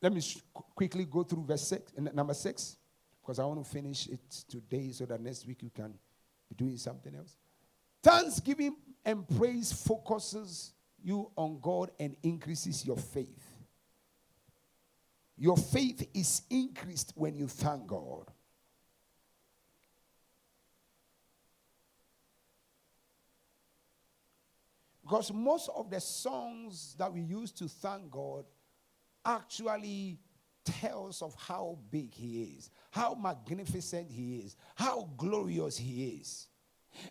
Let 0.00 0.14
me 0.14 0.22
quickly 0.74 1.04
go 1.04 1.22
through 1.22 1.44
verse 1.44 1.68
6, 1.68 1.92
number 2.14 2.32
6. 2.32 2.76
Because 3.30 3.38
I 3.38 3.44
want 3.44 3.64
to 3.64 3.70
finish 3.70 4.08
it 4.08 4.28
today 4.48 4.90
so 4.90 5.06
that 5.06 5.20
next 5.20 5.46
week 5.46 5.62
you 5.62 5.70
can 5.70 5.94
be 6.48 6.56
doing 6.56 6.76
something 6.76 7.14
else. 7.14 7.36
Thanksgiving 8.02 8.74
and 9.04 9.24
praise 9.38 9.72
focuses 9.72 10.72
you 11.00 11.30
on 11.36 11.60
God 11.62 11.92
and 12.00 12.16
increases 12.24 12.84
your 12.84 12.96
faith. 12.96 13.54
Your 15.38 15.56
faith 15.56 16.08
is 16.12 16.42
increased 16.50 17.12
when 17.14 17.36
you 17.36 17.46
thank 17.46 17.86
God. 17.86 18.26
Because 25.02 25.32
most 25.32 25.70
of 25.76 25.88
the 25.88 26.00
songs 26.00 26.96
that 26.98 27.12
we 27.12 27.20
use 27.20 27.52
to 27.52 27.68
thank 27.68 28.10
God 28.10 28.44
actually 29.24 30.18
tells 30.80 31.22
of 31.22 31.34
how 31.34 31.78
big 31.90 32.12
he 32.14 32.42
is, 32.56 32.70
how 32.90 33.14
magnificent 33.14 34.10
he 34.10 34.38
is, 34.38 34.56
how 34.74 35.08
glorious 35.16 35.76
he 35.76 36.18
is. 36.20 36.48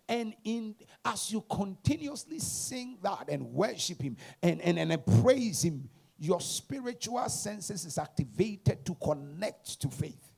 And 0.08 0.34
in 0.44 0.74
as 1.04 1.32
you 1.32 1.42
continuously 1.50 2.38
sing 2.38 2.98
that 3.02 3.28
and 3.28 3.52
worship 3.52 4.02
him 4.02 4.16
and, 4.42 4.60
and, 4.60 4.78
and 4.78 5.06
praise 5.22 5.62
him, 5.62 5.88
your 6.18 6.40
spiritual 6.40 7.26
senses 7.28 7.86
is 7.86 7.96
activated 7.96 8.84
to 8.84 8.94
connect 8.96 9.80
to 9.80 9.88
faith. 9.88 10.30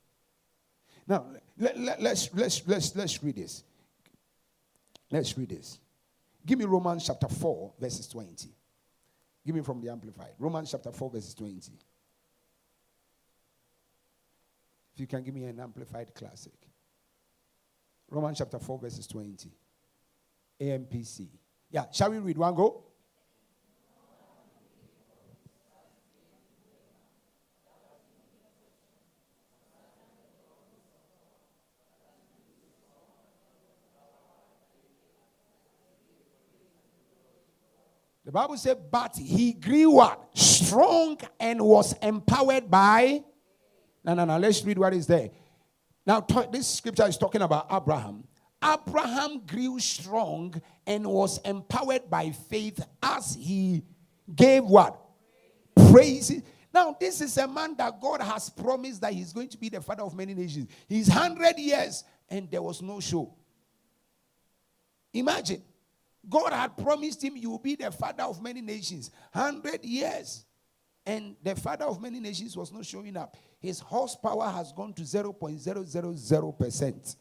Now, 1.05 1.25
let, 1.57 1.77
let, 1.77 2.01
let's, 2.01 2.33
let's, 2.33 2.65
let's, 2.65 2.95
let's 2.95 3.21
read 3.21 3.35
this. 3.35 3.63
Let's 5.11 5.37
read 5.37 5.49
this. 5.49 5.79
Give 6.45 6.57
me 6.57 6.65
Romans 6.65 7.05
chapter 7.05 7.27
4, 7.27 7.73
verses 7.79 8.07
20. 8.07 8.49
Give 9.45 9.55
me 9.55 9.61
from 9.61 9.81
the 9.81 9.89
Amplified. 9.89 10.31
Romans 10.39 10.71
chapter 10.71 10.91
4, 10.91 11.09
verses 11.09 11.33
20. 11.33 11.71
If 14.93 14.99
you 14.99 15.07
can 15.07 15.23
give 15.23 15.33
me 15.33 15.45
an 15.45 15.59
Amplified 15.59 16.13
classic. 16.13 16.53
Romans 18.09 18.37
chapter 18.37 18.59
4, 18.59 18.77
verses 18.77 19.07
20. 19.07 19.49
AMPC. 20.61 21.27
Yeah, 21.71 21.85
shall 21.91 22.11
we 22.11 22.19
read 22.19 22.37
one 22.37 22.53
go? 22.53 22.83
The 38.25 38.31
Bible 38.31 38.57
said, 38.57 38.77
but 38.89 39.17
he 39.17 39.53
grew 39.53 39.99
up 39.99 40.29
Strong 40.37 41.19
and 41.39 41.61
was 41.61 41.93
empowered 42.01 42.69
by. 42.69 43.23
No, 44.03 44.13
no, 44.13 44.25
no. 44.25 44.37
Let's 44.37 44.63
read 44.63 44.77
what 44.77 44.93
is 44.93 45.07
there. 45.07 45.29
Now, 46.05 46.19
t- 46.19 46.47
this 46.51 46.67
scripture 46.67 47.07
is 47.07 47.17
talking 47.17 47.41
about 47.41 47.67
Abraham. 47.71 48.23
Abraham 48.63 49.45
grew 49.45 49.79
strong 49.79 50.61
and 50.85 51.05
was 51.05 51.39
empowered 51.39 52.09
by 52.09 52.31
faith 52.31 52.85
as 53.01 53.35
he 53.35 53.83
gave 54.33 54.63
what? 54.63 54.99
Praise. 55.89 56.41
Now, 56.73 56.95
this 56.99 57.21
is 57.21 57.37
a 57.37 57.47
man 57.47 57.75
that 57.77 57.99
God 58.01 58.21
has 58.21 58.49
promised 58.49 59.01
that 59.01 59.13
he's 59.13 59.31
going 59.31 59.49
to 59.49 59.57
be 59.57 59.69
the 59.69 59.81
father 59.81 60.03
of 60.03 60.15
many 60.15 60.33
nations. 60.33 60.69
He's 60.87 61.09
100 61.09 61.57
years 61.59 62.03
and 62.29 62.49
there 62.49 62.61
was 62.61 62.81
no 62.81 62.99
show. 62.99 63.33
Imagine. 65.13 65.61
God 66.27 66.53
had 66.53 66.77
promised 66.77 67.23
him, 67.23 67.35
You 67.35 67.51
will 67.51 67.59
be 67.59 67.75
the 67.75 67.91
father 67.91 68.23
of 68.23 68.41
many 68.41 68.61
nations. 68.61 69.11
100 69.33 69.83
years. 69.83 70.45
And 71.05 71.35
the 71.43 71.55
father 71.55 71.85
of 71.85 72.01
many 72.01 72.19
nations 72.19 72.55
was 72.55 72.71
not 72.71 72.85
showing 72.85 73.17
up. 73.17 73.35
His 73.63 73.79
horsepower 73.79 74.51
has 74.51 74.71
gone 74.73 74.93
to 74.93 75.01
0.000%. 75.03 77.15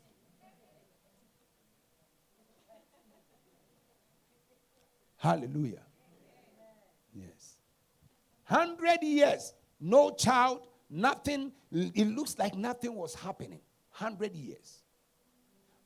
Hallelujah. 5.19 5.83
Yes. 7.15 7.57
100 8.49 9.03
years, 9.03 9.55
no 9.81 10.11
child, 10.11 10.67
nothing. 10.91 11.53
It 11.71 12.09
looks 12.09 12.37
like 12.37 12.57
nothing 12.57 12.97
was 12.97 13.15
happening. 13.15 13.61
100 13.97 14.35
years. 14.35 14.83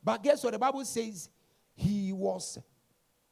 But 0.02 0.22
guess 0.22 0.42
what? 0.42 0.54
The 0.54 0.58
Bible 0.58 0.86
says 0.86 1.28
he 1.74 2.14
was 2.14 2.58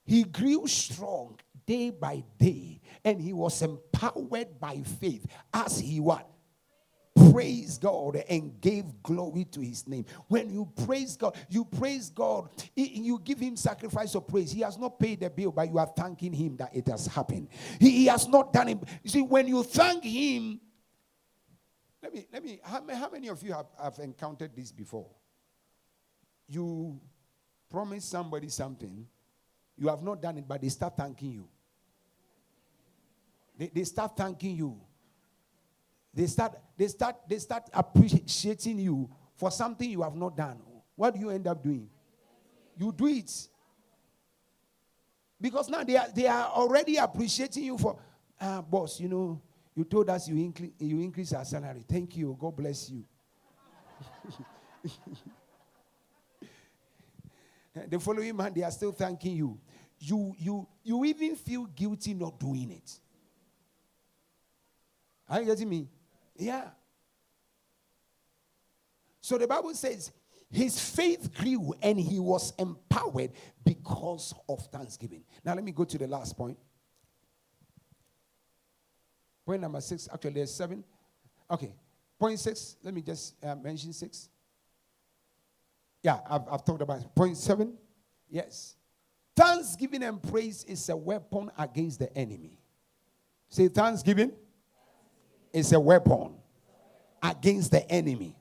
he 0.05 0.25
grew 0.25 0.67
strong 0.67 1.41
day 1.65 1.89
by 1.89 2.23
day 2.39 2.83
and 3.03 3.19
he 3.19 3.33
was 3.33 3.63
empowered 3.63 4.61
by 4.61 4.83
faith 5.01 5.27
as 5.55 5.79
he 5.79 6.01
what 6.01 6.29
praised 7.31 7.81
God 7.81 8.17
and 8.29 8.61
gave 8.61 8.85
glory 9.03 9.45
to 9.53 9.61
his 9.61 9.87
name. 9.87 10.05
When 10.29 10.51
you 10.51 10.71
praise 10.85 11.17
God, 11.17 11.37
you 11.49 11.65
praise 11.65 12.11
God, 12.11 12.51
you 12.75 13.21
give 13.25 13.39
him 13.39 13.57
sacrifice 13.57 14.15
of 14.15 14.27
praise. 14.27 14.51
He 14.53 14.61
has 14.63 14.79
not 14.79 14.99
paid 14.99 15.21
the 15.21 15.31
bill, 15.31 15.53
but 15.53 15.69
you 15.69 15.79
are 15.79 15.93
thanking 15.97 16.33
him 16.33 16.57
that 16.57 16.75
it 16.75 16.89
has 16.89 17.07
happened. 17.07 17.49
He, 17.79 17.91
he 17.91 18.07
has 18.07 18.29
not 18.29 18.53
done 18.53 18.69
it. 18.69 18.79
You 19.03 19.11
see, 19.11 19.23
when 19.23 19.47
you 19.47 19.63
thank 19.63 20.05
him, 20.05 20.61
let 22.03 22.13
me, 22.13 22.27
let 22.33 22.45
me, 22.45 22.61
how, 22.63 22.83
how 22.93 23.11
many 23.11 23.29
of 23.29 23.43
you 23.43 23.53
have, 23.53 23.67
have 23.83 23.99
encountered 23.99 24.55
this 24.55 24.71
before? 24.71 25.07
You 26.49 27.01
promise 27.71 28.05
somebody 28.05 28.49
something 28.49 29.07
you 29.77 29.89
have 29.89 30.03
not 30.03 30.23
done 30.23 30.39
it, 30.39 30.47
but 30.47 30.61
they 30.61 30.69
start 30.69 30.97
thanking 30.97 31.33
you. 31.33 31.49
They, 33.59 33.71
they 33.75 33.85
start 33.85 34.17
thanking 34.17 34.57
you. 34.57 34.81
They 36.13 36.27
start, 36.27 36.57
they 36.77 36.89
start, 36.89 37.17
they 37.29 37.39
start 37.39 37.69
appreciating 37.73 38.79
you 38.79 39.09
for 39.35 39.51
something 39.51 39.89
you 39.91 40.03
have 40.03 40.15
not 40.15 40.37
done. 40.37 40.61
What 40.97 41.15
do 41.15 41.21
you 41.21 41.31
end 41.31 41.47
up 41.47 41.63
doing? 41.63 41.89
You 42.77 42.93
do 42.93 43.07
it. 43.07 43.49
Because 45.41 45.69
now 45.69 45.85
they 45.85 45.97
are, 45.97 46.09
they 46.15 46.27
are 46.27 46.47
already 46.47 46.97
appreciating 46.97 47.65
you 47.65 47.79
for, 47.79 47.99
ah, 48.41 48.63
boss, 48.63 49.01
you 49.01 49.09
know, 49.09 49.41
you 49.75 49.85
told 49.85 50.09
us 50.09 50.29
you, 50.29 50.37
incre- 50.37 50.73
you 50.79 51.01
increase 51.01 51.33
our 51.33 51.45
salary. 51.45 51.85
Thank 51.89 52.17
you. 52.17 52.37
God 52.39 52.57
bless 52.57 52.91
you. 52.91 53.05
the 57.89 57.99
following 57.99 58.37
month, 58.37 58.55
they 58.55 58.63
are 58.63 58.71
still 58.71 58.93
thanking 58.93 59.37
you. 59.37 59.59
You, 59.99 60.35
you, 60.39 60.69
you 60.83 61.05
even 61.05 61.35
feel 61.37 61.65
guilty 61.67 62.15
not 62.15 62.39
doing 62.39 62.71
it. 62.71 63.01
Are 65.29 65.41
you 65.41 65.47
getting 65.47 65.69
me? 65.69 65.89
Yeah. 66.37 66.69
So 69.21 69.39
the 69.39 69.47
Bible 69.47 69.75
says 69.75 70.13
his 70.51 70.79
faith 70.79 71.33
grew 71.35 71.75
and 71.83 71.99
he 71.99 72.21
was 72.21 72.53
empowered 72.59 73.33
because 73.65 74.35
of 74.49 74.67
thanksgiving. 74.67 75.25
Now 75.45 75.55
let 75.55 75.65
me 75.65 75.73
go 75.73 75.85
to 75.85 75.99
the 75.99 76.07
last 76.07 76.37
point. 76.37 76.59
Point 79.47 79.63
number 79.63 79.81
six. 79.81 80.09
Actually, 80.13 80.33
there's 80.35 80.55
seven. 80.55 80.85
Okay. 81.51 81.75
Point 82.19 82.39
six. 82.39 82.77
Let 82.83 82.95
me 82.95 83.03
just 83.03 83.35
uh, 83.45 83.55
mention 83.57 83.93
six. 83.93 84.29
Yeah, 86.03 86.21
I've, 86.29 86.43
I've 86.51 86.65
talked 86.65 86.83
about 86.83 87.01
it. 87.01 87.15
Point 87.15 87.37
seven. 87.37 87.75
Yes. 88.31 88.77
Thanksgiving 89.37 90.03
and 90.03 90.23
praise 90.23 90.65
is 90.65 90.89
a 90.89 90.97
weapon 90.97 91.51
against 91.59 91.99
the 91.99 92.17
enemy. 92.17 92.59
Say, 93.49 93.69
thanksgiving 93.69 94.33
is 95.55 95.73
a 95.73 95.79
weapon 95.81 96.35
against 97.23 97.71
the 97.71 97.89
enemy. 97.91 98.37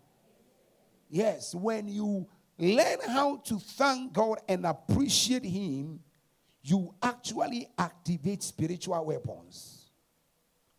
Yes, 1.10 1.54
when 1.54 1.88
you 1.88 2.28
learn 2.58 2.98
how 3.08 3.38
to 3.38 3.60
thank 3.60 4.14
God 4.14 4.40
and 4.50 4.66
appreciate 4.66 5.46
Him, 5.46 6.00
you 6.64 6.94
actually 7.02 7.68
activate 7.78 8.42
spiritual 8.42 9.06
weapons 9.06 9.92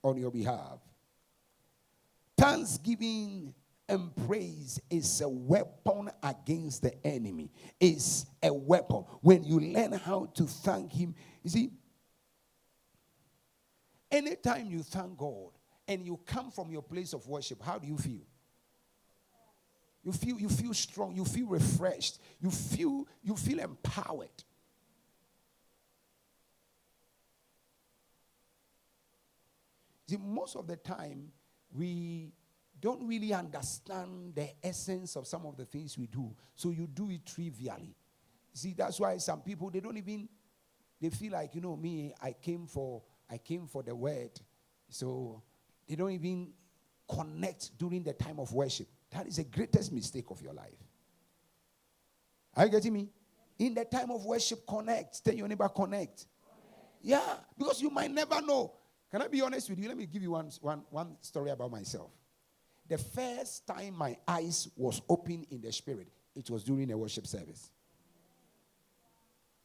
on 0.02 0.16
your 0.18 0.32
behalf. 0.32 0.80
Thanksgiving 2.36 3.54
and 3.88 4.14
praise 4.26 4.80
is 4.90 5.20
a 5.20 5.28
weapon 5.28 6.10
against 6.20 6.82
the 6.82 7.06
enemy. 7.06 7.48
It's 7.78 8.26
a 8.42 8.52
weapon. 8.52 9.04
When 9.20 9.44
you 9.44 9.60
learn 9.60 9.92
how 9.92 10.26
to 10.34 10.46
thank 10.46 10.92
Him, 10.92 11.14
you 11.44 11.50
see, 11.50 11.70
anytime 14.10 14.66
you 14.66 14.82
thank 14.82 15.16
God 15.16 15.53
and 15.86 16.04
you 16.04 16.18
come 16.26 16.50
from 16.50 16.70
your 16.70 16.82
place 16.82 17.12
of 17.12 17.26
worship, 17.26 17.62
how 17.62 17.78
do 17.78 17.86
you 17.86 17.98
feel? 17.98 18.22
You 20.02 20.12
feel 20.12 20.38
you 20.38 20.50
feel 20.50 20.74
strong, 20.74 21.16
you 21.16 21.24
feel 21.24 21.46
refreshed, 21.46 22.18
you 22.40 22.50
feel 22.50 23.08
you 23.22 23.36
feel 23.36 23.58
empowered. 23.58 24.28
See, 30.06 30.18
most 30.18 30.56
of 30.56 30.66
the 30.66 30.76
time 30.76 31.32
we 31.72 32.32
don't 32.78 33.06
really 33.06 33.32
understand 33.32 34.34
the 34.34 34.50
essence 34.62 35.16
of 35.16 35.26
some 35.26 35.46
of 35.46 35.56
the 35.56 35.64
things 35.64 35.96
we 35.96 36.06
do. 36.06 36.34
So 36.54 36.70
you 36.70 36.86
do 36.86 37.10
it 37.10 37.24
trivially. 37.24 37.96
See, 38.52 38.74
that's 38.76 39.00
why 39.00 39.16
some 39.16 39.40
people 39.40 39.70
they 39.70 39.80
don't 39.80 39.96
even 39.96 40.28
they 41.00 41.08
feel 41.08 41.32
like, 41.32 41.54
you 41.54 41.62
know, 41.62 41.76
me, 41.76 42.12
I 42.22 42.32
came 42.32 42.66
for 42.66 43.02
I 43.30 43.38
came 43.38 43.66
for 43.66 43.82
the 43.82 43.94
word. 43.94 44.38
So 44.90 45.42
they 45.88 45.94
don't 45.94 46.10
even 46.10 46.52
connect 47.08 47.76
during 47.78 48.02
the 48.02 48.12
time 48.12 48.38
of 48.38 48.52
worship. 48.52 48.88
That 49.10 49.26
is 49.26 49.36
the 49.36 49.44
greatest 49.44 49.92
mistake 49.92 50.26
of 50.30 50.40
your 50.42 50.52
life. 50.52 50.72
Are 52.56 52.64
you 52.66 52.70
getting 52.70 52.92
me? 52.92 53.08
In 53.58 53.74
the 53.74 53.84
time 53.84 54.10
of 54.10 54.24
worship, 54.24 54.66
connect. 54.66 55.24
Tell 55.24 55.34
your 55.34 55.48
neighbor, 55.48 55.68
connect. 55.68 56.26
connect. 56.26 56.26
Yeah, 57.02 57.34
because 57.56 57.80
you 57.80 57.90
might 57.90 58.10
never 58.10 58.40
know. 58.40 58.72
Can 59.10 59.22
I 59.22 59.28
be 59.28 59.40
honest 59.42 59.70
with 59.70 59.78
you? 59.78 59.88
Let 59.88 59.96
me 59.96 60.06
give 60.06 60.22
you 60.22 60.32
one, 60.32 60.50
one, 60.60 60.82
one 60.90 61.16
story 61.20 61.50
about 61.50 61.70
myself. 61.70 62.10
The 62.88 62.98
first 62.98 63.66
time 63.66 63.94
my 63.96 64.16
eyes 64.26 64.68
was 64.76 65.00
open 65.08 65.46
in 65.50 65.60
the 65.60 65.72
spirit, 65.72 66.08
it 66.34 66.50
was 66.50 66.64
during 66.64 66.90
a 66.90 66.98
worship 66.98 67.26
service. 67.26 67.70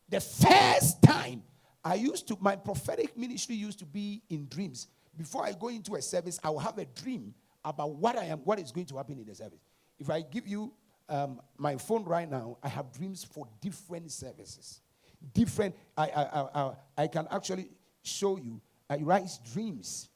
The 0.08 0.22
first 0.22 1.02
time 1.02 1.44
I 1.84 1.96
used 1.96 2.28
to, 2.30 2.38
my 2.40 2.56
prophetic 2.56 3.18
ministry 3.18 3.56
used 3.56 3.80
to 3.80 3.86
be 3.86 4.22
in 4.30 4.48
dreams. 4.48 4.88
Before 5.20 5.46
I 5.46 5.52
go 5.52 5.68
into 5.68 5.96
a 5.96 6.02
service, 6.02 6.40
I 6.42 6.50
will 6.50 6.60
have 6.60 6.78
a 6.78 6.86
dream 6.86 7.34
about 7.66 7.94
what 7.96 8.18
I 8.18 8.24
am, 8.24 8.40
what 8.40 8.58
is 8.58 8.72
going 8.72 8.86
to 8.86 8.96
happen 8.96 9.20
in 9.20 9.26
the 9.26 9.36
service. 9.36 9.60
If 10.00 10.10
I 10.10 10.22
give 10.22 10.48
you 10.48 10.72
um, 11.10 11.42
my 11.58 11.76
phone 11.76 12.06
right 12.06 12.30
now, 12.32 12.58
I 12.64 12.70
have 12.70 12.94
dreams 12.94 13.26
for 13.26 13.46
different 13.60 14.14
services. 14.14 14.80
Different, 15.34 15.76
I, 15.98 16.08
I, 16.08 16.24
I, 16.56 16.72
I, 17.00 17.08
can 17.08 17.28
actually 17.32 17.70
show 18.02 18.38
you. 18.38 18.62
I 18.90 18.96
write 18.96 19.30
dreams, 19.52 20.08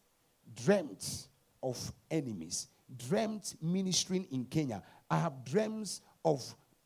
dreamt 0.63 1.27
of 1.61 1.91
enemies, 2.09 2.69
dreamt 3.09 3.55
ministering 3.61 4.25
in 4.31 4.45
Kenya. 4.45 4.81
I 5.11 5.19
have 5.19 5.43
dreams 5.43 5.99
of 6.23 6.41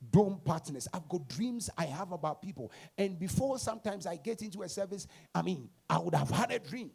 dome 0.09 0.41
partners. 0.43 0.88
I've 0.91 1.07
got 1.07 1.30
dreams 1.30 1.70
I 1.78 1.86
have 1.86 2.13
about 2.13 2.41
people. 2.41 2.72
And 2.97 3.20
before 3.20 3.59
sometimes 3.59 4.07
I 4.07 4.15
get 4.15 4.41
into 4.41 4.63
a 4.63 4.70
service, 4.70 5.05
I 5.36 5.43
mean, 5.43 5.70
I 5.88 5.99
would 5.99 6.15
have 6.15 6.32
had 6.32 6.51
a 6.51 6.57
dream. 6.57 6.89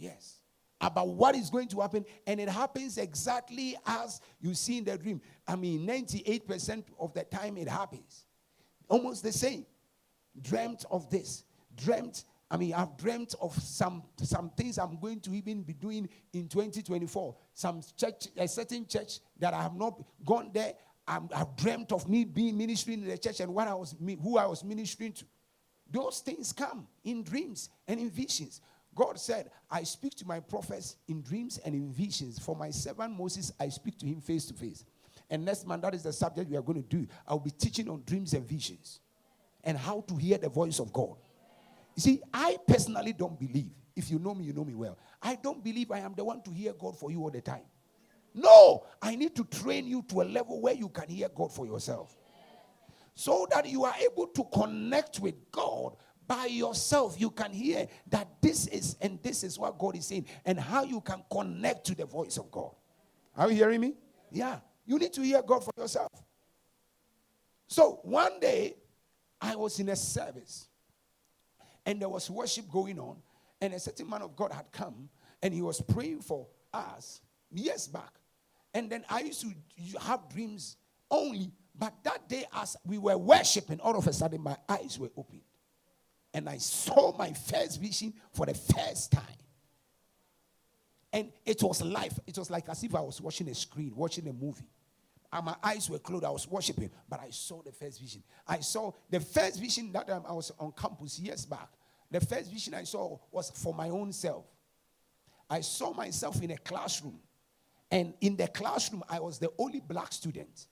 Yes. 0.00 0.40
About 0.80 1.08
what 1.08 1.36
is 1.36 1.50
going 1.50 1.68
to 1.68 1.80
happen, 1.80 2.06
and 2.26 2.40
it 2.40 2.48
happens 2.48 2.96
exactly 2.96 3.76
as 3.86 4.20
you 4.40 4.54
see 4.54 4.78
in 4.78 4.84
the 4.84 4.96
dream. 4.96 5.20
I 5.46 5.54
mean, 5.54 5.86
98% 5.86 6.84
of 6.98 7.12
the 7.12 7.24
time 7.24 7.58
it 7.58 7.68
happens. 7.68 8.24
Almost 8.88 9.22
the 9.22 9.32
same. 9.32 9.66
Dreamt 10.40 10.86
of 10.90 11.10
this, 11.10 11.44
dreamt 11.76 12.24
I 12.50 12.56
mean, 12.56 12.74
I've 12.74 12.96
dreamt 12.96 13.36
of 13.40 13.54
some, 13.62 14.02
some 14.20 14.50
things 14.56 14.76
I'm 14.76 14.98
going 14.98 15.20
to 15.20 15.34
even 15.34 15.62
be 15.62 15.72
doing 15.72 16.08
in 16.32 16.48
2024. 16.48 17.36
Some 17.54 17.80
church, 17.96 18.26
a 18.36 18.48
certain 18.48 18.86
church 18.86 19.20
that 19.38 19.54
I 19.54 19.62
have 19.62 19.76
not 19.76 20.02
gone 20.24 20.50
there. 20.52 20.74
i 21.06 21.20
have 21.32 21.54
dreamt 21.56 21.92
of 21.92 22.08
me 22.08 22.24
being 22.24 22.58
ministering 22.58 23.02
in 23.02 23.08
the 23.08 23.18
church 23.18 23.38
and 23.38 23.54
what 23.54 23.68
I 23.68 23.74
was, 23.74 23.94
who 24.00 24.36
I 24.36 24.46
was 24.46 24.64
ministering 24.64 25.12
to. 25.12 25.24
Those 25.92 26.20
things 26.20 26.52
come 26.52 26.88
in 27.04 27.22
dreams 27.22 27.68
and 27.86 28.00
in 28.00 28.10
visions. 28.10 28.60
God 29.00 29.18
said, 29.18 29.50
I 29.70 29.82
speak 29.82 30.14
to 30.16 30.26
my 30.26 30.40
prophets 30.40 30.96
in 31.08 31.22
dreams 31.22 31.58
and 31.64 31.74
in 31.74 31.90
visions. 31.90 32.38
For 32.38 32.54
my 32.54 32.68
servant 32.68 33.16
Moses, 33.16 33.50
I 33.58 33.70
speak 33.70 33.96
to 34.00 34.06
him 34.06 34.20
face 34.20 34.44
to 34.46 34.54
face. 34.54 34.84
And 35.30 35.42
next 35.42 35.66
month, 35.66 35.80
that 35.82 35.94
is 35.94 36.02
the 36.02 36.12
subject 36.12 36.50
we 36.50 36.56
are 36.58 36.62
going 36.62 36.82
to 36.82 36.86
do. 36.86 37.06
I'll 37.26 37.38
be 37.38 37.50
teaching 37.50 37.88
on 37.88 38.02
dreams 38.04 38.34
and 38.34 38.46
visions 38.46 39.00
and 39.64 39.78
how 39.78 40.04
to 40.06 40.16
hear 40.16 40.36
the 40.36 40.50
voice 40.50 40.78
of 40.80 40.92
God. 40.92 41.16
You 41.96 42.02
see, 42.02 42.20
I 42.34 42.58
personally 42.68 43.14
don't 43.14 43.40
believe, 43.40 43.70
if 43.96 44.10
you 44.10 44.18
know 44.18 44.34
me, 44.34 44.44
you 44.44 44.52
know 44.52 44.64
me 44.64 44.74
well. 44.74 44.98
I 45.22 45.36
don't 45.36 45.64
believe 45.64 45.90
I 45.90 46.00
am 46.00 46.12
the 46.14 46.24
one 46.24 46.42
to 46.42 46.50
hear 46.50 46.74
God 46.74 46.94
for 46.98 47.10
you 47.10 47.22
all 47.22 47.30
the 47.30 47.40
time. 47.40 47.64
No, 48.34 48.84
I 49.00 49.16
need 49.16 49.34
to 49.36 49.44
train 49.44 49.86
you 49.86 50.04
to 50.08 50.20
a 50.20 50.24
level 50.24 50.60
where 50.60 50.74
you 50.74 50.90
can 50.90 51.08
hear 51.08 51.30
God 51.34 51.50
for 51.50 51.64
yourself. 51.64 52.14
So 53.14 53.46
that 53.50 53.66
you 53.66 53.84
are 53.84 53.94
able 53.98 54.26
to 54.26 54.44
connect 54.52 55.20
with 55.20 55.50
God 55.50 55.96
by 56.30 56.46
yourself. 56.46 57.20
You 57.20 57.28
can 57.30 57.52
hear 57.52 57.88
that 58.06 58.28
this 58.40 58.68
is 58.68 58.96
and 59.00 59.20
this 59.20 59.42
is 59.42 59.58
what 59.58 59.76
God 59.76 59.96
is 59.96 60.06
saying 60.06 60.26
and 60.44 60.60
how 60.60 60.84
you 60.84 61.00
can 61.00 61.24
connect 61.28 61.84
to 61.86 61.94
the 61.96 62.06
voice 62.06 62.36
of 62.36 62.52
God. 62.52 62.70
Are 63.36 63.50
you 63.50 63.56
hearing 63.56 63.80
me? 63.80 63.94
Yeah. 64.30 64.60
You 64.86 64.96
need 65.00 65.12
to 65.14 65.22
hear 65.22 65.42
God 65.42 65.64
for 65.64 65.72
yourself. 65.76 66.12
So 67.66 67.98
one 68.04 68.38
day, 68.38 68.76
I 69.40 69.56
was 69.56 69.80
in 69.80 69.88
a 69.88 69.96
service 69.96 70.68
and 71.84 72.00
there 72.00 72.08
was 72.08 72.30
worship 72.30 72.70
going 72.70 73.00
on, 73.00 73.16
and 73.60 73.74
a 73.74 73.80
certain 73.80 74.08
man 74.08 74.22
of 74.22 74.36
God 74.36 74.52
had 74.52 74.70
come 74.70 75.08
and 75.42 75.52
he 75.52 75.62
was 75.62 75.80
praying 75.80 76.20
for 76.20 76.46
us 76.72 77.22
years 77.50 77.88
back. 77.88 78.12
And 78.72 78.88
then 78.88 79.04
I 79.08 79.22
used 79.22 79.40
to 79.40 79.98
have 79.98 80.28
dreams 80.28 80.76
only, 81.10 81.50
but 81.76 81.92
that 82.04 82.28
day, 82.28 82.44
as 82.54 82.76
we 82.86 82.98
were 82.98 83.18
worshiping, 83.18 83.80
all 83.80 83.96
of 83.96 84.06
a 84.06 84.12
sudden 84.12 84.40
my 84.42 84.56
eyes 84.68 84.96
were 84.96 85.10
opened. 85.16 85.40
And 86.32 86.48
I 86.48 86.58
saw 86.58 87.16
my 87.16 87.32
first 87.32 87.80
vision 87.80 88.14
for 88.32 88.46
the 88.46 88.54
first 88.54 89.12
time. 89.12 89.24
And 91.12 91.32
it 91.44 91.62
was 91.62 91.82
life. 91.82 92.18
It 92.26 92.38
was 92.38 92.50
like 92.50 92.68
as 92.68 92.84
if 92.84 92.94
I 92.94 93.00
was 93.00 93.20
watching 93.20 93.48
a 93.48 93.54
screen, 93.54 93.92
watching 93.96 94.28
a 94.28 94.32
movie. 94.32 94.68
And 95.32 95.44
my 95.44 95.56
eyes 95.62 95.88
were 95.88 95.98
closed. 95.98 96.24
I 96.24 96.30
was 96.30 96.48
worshiping, 96.48 96.90
but 97.08 97.20
I 97.20 97.30
saw 97.30 97.62
the 97.62 97.72
first 97.72 98.00
vision. 98.00 98.22
I 98.46 98.60
saw 98.60 98.92
the 99.08 99.20
first 99.20 99.60
vision 99.60 99.92
that 99.92 100.06
time 100.06 100.22
I 100.28 100.32
was 100.32 100.52
on 100.58 100.72
campus 100.72 101.18
years 101.18 101.46
back. 101.46 101.68
The 102.10 102.20
first 102.20 102.50
vision 102.50 102.74
I 102.74 102.84
saw 102.84 103.18
was 103.30 103.50
for 103.50 103.72
my 103.72 103.90
own 103.90 104.12
self. 104.12 104.44
I 105.48 105.60
saw 105.60 105.92
myself 105.92 106.40
in 106.42 106.52
a 106.52 106.58
classroom. 106.58 107.18
And 107.90 108.14
in 108.20 108.36
the 108.36 108.46
classroom, 108.46 109.02
I 109.08 109.18
was 109.18 109.38
the 109.38 109.50
only 109.58 109.80
black 109.80 110.12
student. 110.12 110.66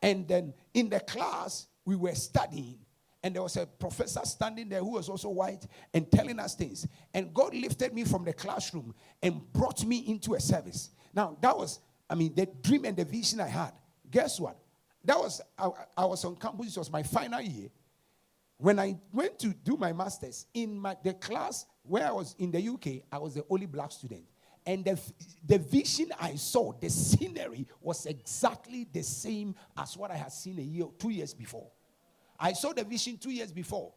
And 0.00 0.26
then 0.26 0.54
in 0.72 0.88
the 0.88 1.00
class, 1.00 1.66
we 1.84 1.96
were 1.96 2.14
studying. 2.14 2.78
And 3.24 3.34
there 3.34 3.42
was 3.42 3.56
a 3.56 3.64
professor 3.64 4.20
standing 4.24 4.68
there 4.68 4.80
who 4.80 4.90
was 4.92 5.08
also 5.08 5.30
white 5.30 5.66
and 5.94 6.12
telling 6.12 6.38
us 6.38 6.54
things. 6.54 6.86
And 7.14 7.32
God 7.32 7.54
lifted 7.54 7.94
me 7.94 8.04
from 8.04 8.22
the 8.22 8.34
classroom 8.34 8.94
and 9.22 9.40
brought 9.54 9.82
me 9.86 10.04
into 10.06 10.34
a 10.34 10.40
service. 10.40 10.90
Now, 11.14 11.38
that 11.40 11.56
was, 11.56 11.80
I 12.08 12.16
mean, 12.16 12.34
the 12.34 12.46
dream 12.60 12.84
and 12.84 12.94
the 12.94 13.06
vision 13.06 13.40
I 13.40 13.48
had. 13.48 13.72
Guess 14.10 14.40
what? 14.40 14.58
That 15.06 15.18
was, 15.18 15.40
I, 15.58 15.70
I 15.96 16.04
was 16.04 16.22
on 16.26 16.36
campus, 16.36 16.76
it 16.76 16.78
was 16.78 16.92
my 16.92 17.02
final 17.02 17.40
year. 17.40 17.70
When 18.58 18.78
I 18.78 18.98
went 19.10 19.38
to 19.38 19.54
do 19.54 19.78
my 19.78 19.94
master's 19.94 20.44
in 20.52 20.78
my, 20.78 20.94
the 21.02 21.14
class 21.14 21.64
where 21.82 22.06
I 22.06 22.12
was 22.12 22.34
in 22.38 22.50
the 22.50 22.68
UK, 22.68 23.04
I 23.10 23.16
was 23.16 23.32
the 23.32 23.44
only 23.48 23.66
black 23.66 23.90
student. 23.92 24.24
And 24.66 24.84
the, 24.84 25.00
the 25.46 25.58
vision 25.58 26.08
I 26.20 26.34
saw, 26.34 26.72
the 26.72 26.90
scenery 26.90 27.66
was 27.80 28.04
exactly 28.04 28.86
the 28.92 29.02
same 29.02 29.54
as 29.78 29.96
what 29.96 30.10
I 30.10 30.16
had 30.16 30.32
seen 30.32 30.58
a 30.58 30.62
year, 30.62 30.86
two 30.98 31.10
years 31.10 31.32
before. 31.32 31.70
I 32.38 32.52
saw 32.52 32.72
the 32.72 32.84
vision 32.84 33.18
two 33.18 33.30
years 33.30 33.52
before. 33.52 33.92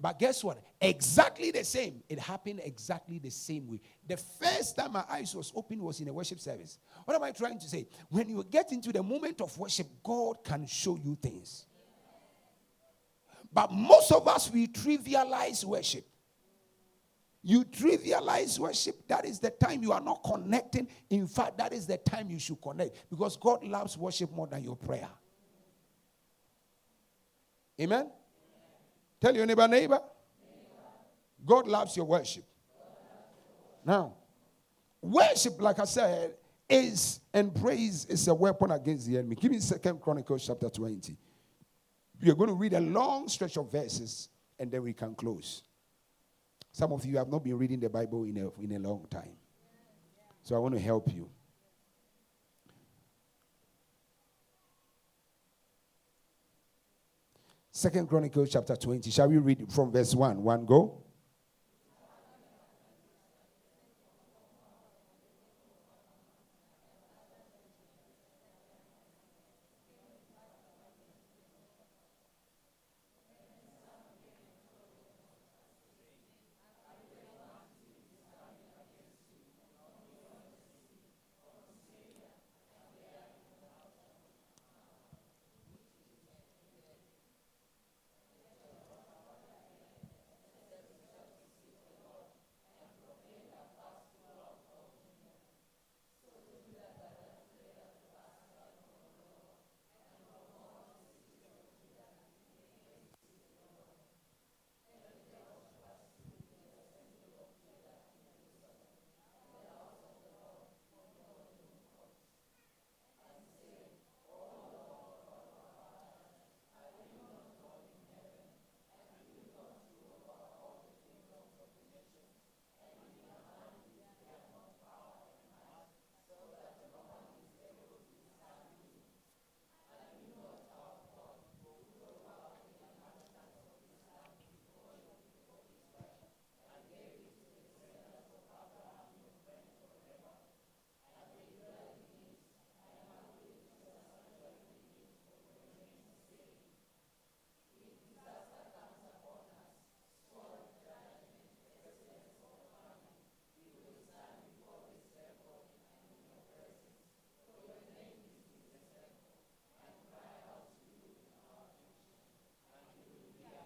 But 0.00 0.18
guess 0.18 0.42
what? 0.42 0.62
Exactly 0.80 1.50
the 1.50 1.62
same. 1.62 2.02
It 2.08 2.18
happened 2.18 2.62
exactly 2.64 3.18
the 3.18 3.30
same 3.30 3.68
way. 3.68 3.80
The 4.08 4.16
first 4.16 4.76
time 4.76 4.92
my 4.92 5.04
eyes 5.10 5.34
was 5.34 5.52
open 5.54 5.82
was 5.82 6.00
in 6.00 6.08
a 6.08 6.12
worship 6.12 6.40
service. 6.40 6.78
What 7.04 7.14
am 7.14 7.22
I 7.22 7.32
trying 7.32 7.58
to 7.58 7.68
say? 7.68 7.86
When 8.08 8.28
you 8.30 8.42
get 8.50 8.72
into 8.72 8.92
the 8.92 9.02
moment 9.02 9.42
of 9.42 9.56
worship, 9.58 9.88
God 10.02 10.42
can 10.42 10.66
show 10.66 10.96
you 10.96 11.18
things. 11.20 11.66
But 13.52 13.72
most 13.72 14.10
of 14.10 14.26
us, 14.26 14.50
we 14.50 14.68
trivialize 14.68 15.64
worship. 15.64 16.06
You 17.42 17.64
trivialize 17.64 18.58
worship. 18.58 19.06
That 19.08 19.26
is 19.26 19.38
the 19.38 19.50
time 19.50 19.82
you 19.82 19.92
are 19.92 20.00
not 20.00 20.22
connecting. 20.22 20.88
In 21.10 21.26
fact, 21.26 21.58
that 21.58 21.72
is 21.74 21.86
the 21.86 21.98
time 21.98 22.30
you 22.30 22.38
should 22.38 22.60
connect 22.62 22.96
because 23.10 23.36
God 23.36 23.64
loves 23.64 23.98
worship 23.98 24.32
more 24.32 24.46
than 24.46 24.64
your 24.64 24.76
prayer. 24.76 25.08
Amen? 27.80 28.10
Tell 29.20 29.34
your 29.34 29.46
neighbor, 29.46 29.66
neighbor. 29.66 30.00
God 31.44 31.66
loves 31.66 31.96
your 31.96 32.06
worship. 32.06 32.44
Now, 33.84 34.14
worship, 35.00 35.60
like 35.60 35.78
I 35.78 35.84
said, 35.84 36.34
is 36.68 37.20
and 37.32 37.54
praise 37.54 38.04
is 38.06 38.28
a 38.28 38.34
weapon 38.34 38.70
against 38.70 39.06
the 39.06 39.18
enemy. 39.18 39.34
Give 39.34 39.50
me 39.50 39.58
Second 39.58 40.00
Chronicles 40.00 40.46
chapter 40.46 40.68
20. 40.68 41.16
We 42.22 42.30
are 42.30 42.34
going 42.34 42.50
to 42.50 42.54
read 42.54 42.74
a 42.74 42.80
long 42.80 43.28
stretch 43.28 43.56
of 43.56 43.72
verses 43.72 44.28
and 44.58 44.70
then 44.70 44.82
we 44.82 44.92
can 44.92 45.14
close. 45.14 45.62
Some 46.72 46.92
of 46.92 47.04
you 47.04 47.16
have 47.16 47.28
not 47.28 47.42
been 47.42 47.58
reading 47.58 47.80
the 47.80 47.88
Bible 47.88 48.24
in 48.24 48.36
a, 48.36 48.62
in 48.62 48.72
a 48.72 48.78
long 48.78 49.06
time. 49.10 49.32
So 50.42 50.54
I 50.54 50.58
want 50.58 50.74
to 50.74 50.80
help 50.80 51.12
you. 51.12 51.28
Second 57.80 58.10
Chronicles 58.10 58.50
chapter 58.50 58.76
20. 58.76 59.10
Shall 59.10 59.30
we 59.30 59.38
read 59.38 59.72
from 59.72 59.90
verse 59.90 60.14
1? 60.14 60.42
One 60.42 60.66
go. 60.66 61.02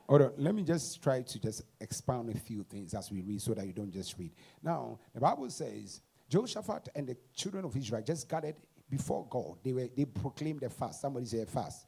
Hold 0.08 0.22
on, 0.22 0.32
let 0.36 0.54
me 0.54 0.62
just 0.62 1.02
try 1.02 1.22
to 1.22 1.40
just 1.40 1.62
expound 1.80 2.28
a 2.28 2.38
few 2.38 2.62
things 2.64 2.92
as 2.94 3.10
we 3.10 3.22
read 3.22 3.40
so 3.40 3.54
that 3.54 3.66
you 3.66 3.72
don't 3.72 3.92
just 3.92 4.18
read. 4.18 4.32
Now, 4.62 4.98
the 5.14 5.20
Bible 5.20 5.48
says 5.48 6.02
Jehoshaphat 6.28 6.90
and 6.94 7.06
the 7.06 7.16
children 7.34 7.64
of 7.64 7.76
Israel 7.76 8.02
just 8.02 8.28
gathered 8.28 8.56
before 8.90 9.26
God. 9.30 9.56
They 9.62 9.72
were 9.72 9.88
they 9.96 10.04
proclaimed 10.04 10.62
a 10.62 10.68
fast. 10.70 11.00
Somebody 11.00 11.26
say 11.26 11.40
a 11.40 11.46
fast. 11.46 11.86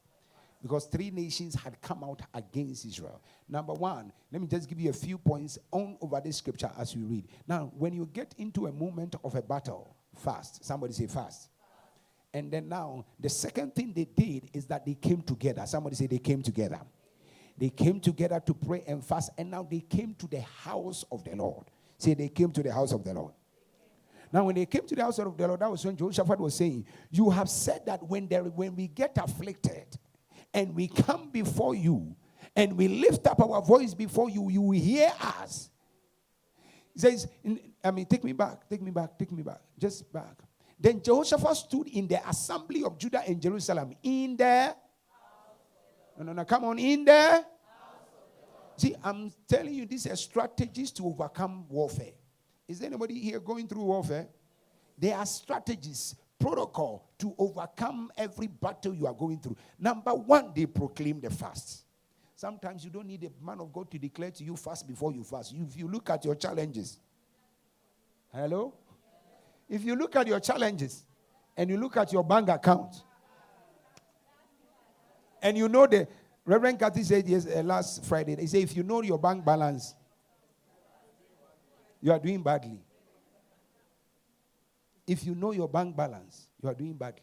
Because 0.63 0.87
three 0.87 1.11
nations 1.11 1.55
had 1.55 1.81
come 1.83 2.03
out 2.03 2.23
against 2.33 2.87
Israel. 2.87 3.21
Number 3.49 3.75
one, 3.75 4.11
let 4.33 4.41
me 4.41 4.49
just 4.49 4.69
give 4.69 4.81
you 4.81 4.89
a 4.89 4.95
few 4.95 5.19
points 5.19 5.59
on 5.71 5.99
over 6.01 6.21
this 6.25 6.39
scripture 6.39 6.71
as 6.79 6.97
we 6.97 7.03
read. 7.03 7.29
Now, 7.47 7.71
when 7.77 7.93
you 7.93 8.09
get 8.13 8.35
into 8.39 8.67
a 8.67 8.73
moment 8.73 9.15
of 9.23 9.35
a 9.35 9.43
battle, 9.43 9.95
fast. 10.17 10.65
Somebody 10.65 10.95
say 10.95 11.07
fast. 11.07 11.51
And 12.33 12.51
then 12.51 12.69
now, 12.69 13.05
the 13.19 13.29
second 13.29 13.75
thing 13.75 13.93
they 13.95 14.05
did 14.05 14.51
is 14.53 14.67
that 14.67 14.85
they 14.85 14.95
came 14.95 15.23
together. 15.23 15.65
Somebody 15.67 15.97
say 15.97 16.07
they 16.07 16.19
came 16.19 16.43
together. 16.43 16.81
They 17.59 17.71
came 17.71 18.01
together 18.01 18.41
to 18.45 18.55
pray 18.55 18.85
and 18.87 19.05
fast, 19.05 19.31
and 19.39 19.51
now 19.51 19.67
they 19.69 19.81
came 19.81 20.15
to 20.15 20.27
the 20.27 20.41
house 20.41 21.05
of 21.11 21.25
the 21.25 21.35
Lord. 21.35 21.67
Say 21.99 22.15
they 22.15 22.29
came 22.29 22.51
to 22.53 22.63
the 22.63 22.73
house 22.73 22.93
of 22.93 23.03
the 23.03 23.15
Lord. 23.15 23.33
Now, 24.33 24.45
when 24.45 24.57
they 24.57 24.67
came 24.67 24.87
to 24.87 24.95
the 24.95 25.03
house 25.03 25.19
of 25.19 25.37
the 25.37 25.47
Lord, 25.49 25.61
that 25.61 25.71
was 25.71 25.85
when 25.85 25.97
Jehoshaphat 25.97 26.39
was 26.39 26.55
saying, 26.55 26.85
You 27.11 27.31
have 27.31 27.49
said 27.49 27.87
that 27.87 28.03
when, 28.03 28.29
there, 28.29 28.43
when 28.43 28.77
we 28.77 28.89
get 28.89 29.17
afflicted 29.17 29.97
and 30.53 30.75
we 30.75 30.89
come 30.89 31.31
before 31.31 31.75
you 31.75 32.15
and 32.55 32.77
we 32.77 32.89
lift 32.89 33.27
up 33.27 33.41
our 33.41 33.63
voice 33.63 33.95
before 33.95 34.29
you, 34.29 34.51
you 34.51 34.61
will 34.61 34.79
hear 34.79 35.13
us. 35.21 35.71
He 36.93 37.01
says, 37.01 37.29
I 37.85 37.91
mean, 37.91 38.07
take 38.07 38.25
me 38.25 38.33
back, 38.33 38.69
take 38.69 38.83
me 38.83 38.91
back, 38.91 39.19
take 39.19 39.33
me 39.33 39.43
back, 39.43 39.61
just 39.79 40.13
back. 40.13 40.43
Then 40.79 41.01
Jehoshaphat 41.03 41.57
stood 41.57 41.89
in 41.89 42.07
the 42.07 42.27
assembly 42.29 42.85
of 42.85 42.99
Judah 42.99 43.23
and 43.27 43.41
Jerusalem 43.41 43.95
in 44.03 44.37
the 44.37 44.75
no, 46.19 46.25
no, 46.25 46.33
no. 46.33 46.45
Come 46.45 46.65
on 46.65 46.79
in 46.79 47.05
there. 47.05 47.45
See, 48.77 48.95
I'm 49.03 49.33
telling 49.49 49.75
you, 49.75 49.87
these 49.87 50.07
are 50.07 50.17
strategies 50.17 50.91
to 50.93 51.07
overcome 51.07 51.67
warfare. 51.69 52.13
Is 52.69 52.83
anybody 52.83 53.19
here 53.19 53.41
going 53.41 53.67
through 53.67 53.85
warfare? 53.85 54.29
There 54.99 55.17
are 55.17 55.27
strategies, 55.27 56.15
protocol 56.39 57.09
to 57.19 57.35
overcome 57.39 58.11
every 58.17 58.47
battle 58.47 58.95
you 58.95 59.07
are 59.07 59.15
going 59.15 59.39
through. 59.39 59.57
Number 59.79 60.15
one, 60.15 60.53
they 60.55 60.67
proclaim 60.67 61.21
the 61.21 61.31
fast. 61.31 61.85
Sometimes 62.35 62.85
you 62.85 62.91
don't 62.91 63.07
need 63.07 63.25
a 63.25 63.45
man 63.45 63.61
of 63.61 63.73
God 63.73 63.91
to 63.91 63.99
declare 63.99 64.31
to 64.33 64.45
you 64.45 64.57
fast 64.57 64.87
before 64.87 65.11
you 65.13 65.25
fast. 65.25 65.55
If 65.55 65.77
you 65.77 65.89
look 65.89 66.11
at 66.11 66.25
your 66.25 66.35
challenges, 66.35 66.99
hello? 68.33 68.75
If 69.69 69.85
you 69.85 69.97
look 69.97 70.17
at 70.17 70.27
your 70.27 70.41
challenges 70.41 71.05
and 71.57 71.71
you 71.71 71.79
look 71.79 71.97
at 71.97 72.13
your 72.13 72.23
bank 72.23 72.51
account, 72.51 73.03
and 75.43 75.57
you 75.57 75.69
know 75.69 75.87
the 75.87 76.09
Reverend 76.45 76.79
Kathy 76.79 77.03
said 77.03 77.29
yes, 77.29 77.47
uh, 77.47 77.63
last 77.63 78.05
Friday, 78.05 78.37
he 78.37 78.47
said, 78.47 78.63
if 78.63 78.77
you 78.77 78.85
know 78.85 79.03
your 79.03 79.19
bank 79.19 79.45
balance, 79.45 79.95
you 82.01 82.13
are 82.13 82.19
doing 82.21 82.41
badly. 82.43 82.81
If 85.07 85.25
you 85.27 85.35
know 85.35 85.53
your 85.53 85.69
bank 85.69 85.97
balance, 85.97 86.49
you 86.63 86.69
are 86.69 86.75
doing 86.75 86.95
badly. 86.95 87.23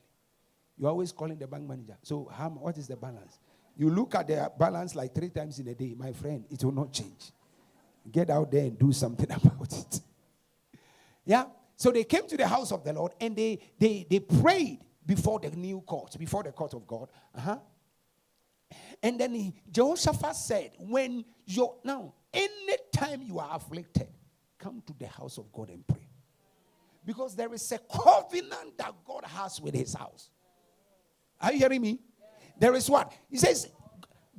You're 0.78 0.90
always 0.90 1.12
calling 1.12 1.38
the 1.38 1.48
bank 1.48 1.68
manager. 1.68 1.98
So, 2.02 2.30
what 2.60 2.78
is 2.78 2.88
the 2.88 2.98
balance? 2.98 3.40
You 3.78 3.90
look 3.90 4.14
at 4.16 4.28
the 4.28 4.52
balance 4.60 4.94
like 4.96 5.16
three 5.16 5.30
times 5.30 5.60
in 5.60 5.68
a 5.68 5.74
day, 5.74 5.96
my 5.98 6.12
friend, 6.12 6.44
it 6.50 6.64
will 6.64 6.74
not 6.74 6.92
change. 6.92 7.32
Get 8.12 8.30
out 8.30 8.52
there 8.52 8.66
and 8.66 8.78
do 8.78 8.92
something 8.92 9.32
about 9.32 9.72
it. 9.72 10.02
yeah? 11.26 11.46
So 11.76 11.92
they 11.92 12.04
came 12.04 12.28
to 12.28 12.38
the 12.38 12.48
house 12.48 12.72
of 12.72 12.84
the 12.84 12.94
Lord 12.94 13.14
and 13.20 13.36
they, 13.36 13.60
they, 13.80 14.06
they 14.10 14.20
prayed 14.20 14.80
before 15.06 15.40
the 15.40 15.50
new 15.52 15.82
court, 15.82 16.16
before 16.20 16.44
the 16.44 16.52
court 16.52 16.74
of 16.74 16.86
God. 16.86 17.10
Uh-huh. 17.36 17.58
And 19.04 19.20
then 19.20 19.36
he, 19.36 19.54
Jehoshaphat 19.70 20.36
said, 20.36 20.72
When 20.80 21.26
you're 21.46 21.76
now, 21.84 22.14
anytime 22.34 23.22
you 23.22 23.38
are 23.38 23.50
afflicted, 23.54 24.08
come 24.58 24.82
to 24.88 24.94
the 24.98 25.08
house 25.08 25.38
of 25.38 25.52
God 25.52 25.70
and 25.70 25.86
pray. 25.86 26.08
Because 27.06 27.36
there 27.36 27.54
is 27.54 27.70
a 27.74 27.80
covenant 27.80 28.78
that 28.78 28.94
God 29.06 29.26
has 29.26 29.60
with 29.60 29.76
his 29.76 29.94
house. 29.94 30.30
Are 31.42 31.52
you 31.52 31.60
hearing 31.60 31.82
me? 31.82 32.00
There 32.58 32.74
is 32.76 32.90
what? 32.90 33.12
He 33.30 33.38
says, 33.38 33.68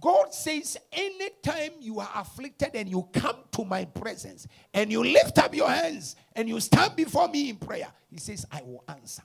God 0.01 0.33
says, 0.33 0.79
anytime 0.91 1.73
you 1.81 2.01
are 2.01 2.11
afflicted 2.15 2.71
and 2.75 2.89
you 2.89 3.07
come 3.13 3.37
to 3.53 3.65
my 3.67 3.85
presence 3.85 4.47
and 4.73 4.91
you 4.91 5.05
lift 5.05 5.39
up 5.39 5.55
your 5.55 5.69
hands 5.69 6.17
and 6.35 6.49
you 6.49 6.59
stand 6.61 6.97
before 6.97 7.29
me 7.29 7.51
in 7.51 7.57
prayer, 7.57 7.89
He 8.11 8.19
says, 8.19 8.47
I 8.51 8.63
will 8.63 8.83
answer. 8.89 9.23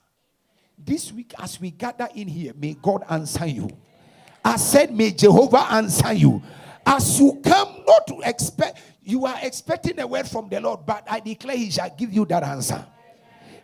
This 0.78 1.12
week, 1.14 1.34
as 1.40 1.60
we 1.60 1.72
gather 1.72 2.10
in 2.14 2.28
here, 2.28 2.54
may 2.58 2.74
God 2.74 3.04
answer 3.10 3.46
you. 3.46 3.70
I 4.44 4.58
said, 4.58 4.96
May 4.96 5.12
Jehovah 5.12 5.72
answer 5.72 6.14
you. 6.14 6.42
As 6.86 7.20
you 7.20 7.40
come, 7.44 7.84
not 7.86 8.08
to 8.08 8.22
expect, 8.24 8.82
you 9.04 9.26
are 9.26 9.38
expecting 9.42 10.00
a 10.00 10.08
word 10.08 10.28
from 10.28 10.50
the 10.50 10.60
Lord, 10.60 10.86
but 10.86 11.04
I 11.10 11.20
declare 11.20 11.58
He 11.58 11.72
shall 11.72 11.94
give 11.96 12.14
you 12.14 12.26
that 12.26 12.44
answer. 12.44 12.86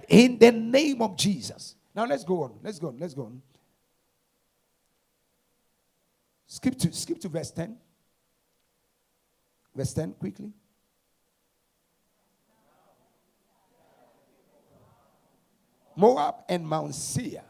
In 0.07 0.37
the 0.37 0.51
name 0.51 1.01
of 1.01 1.17
Jesus. 1.17 1.75
Now 1.95 2.05
let's 2.05 2.23
go 2.23 2.43
on. 2.43 2.59
Let's 2.61 2.77
go 2.77 2.89
on. 2.89 2.97
Let's 2.97 3.13
go 3.13 3.23
on. 3.23 3.41
Skip 6.47 6.77
to 6.79 6.93
skip 6.93 7.19
to 7.21 7.29
verse 7.29 7.51
10. 7.51 7.77
Verse 9.75 9.93
10 9.93 10.13
quickly. 10.13 10.51
Moab 15.95 16.35
and 16.49 16.67
Mount 16.67 16.93
Seir 16.93 17.43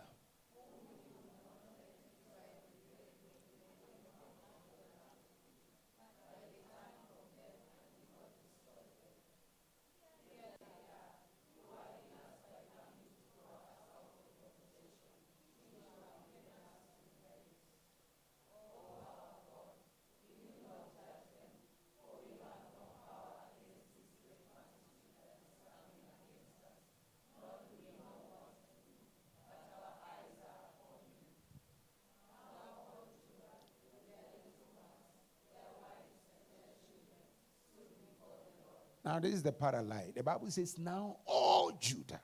Now, 39.06 39.20
this 39.20 39.36
is 39.36 39.44
the 39.44 39.52
parallel. 39.52 40.06
The 40.16 40.24
Bible 40.24 40.50
says, 40.50 40.80
Now 40.80 41.18
all 41.28 41.78
Judah, 41.80 42.22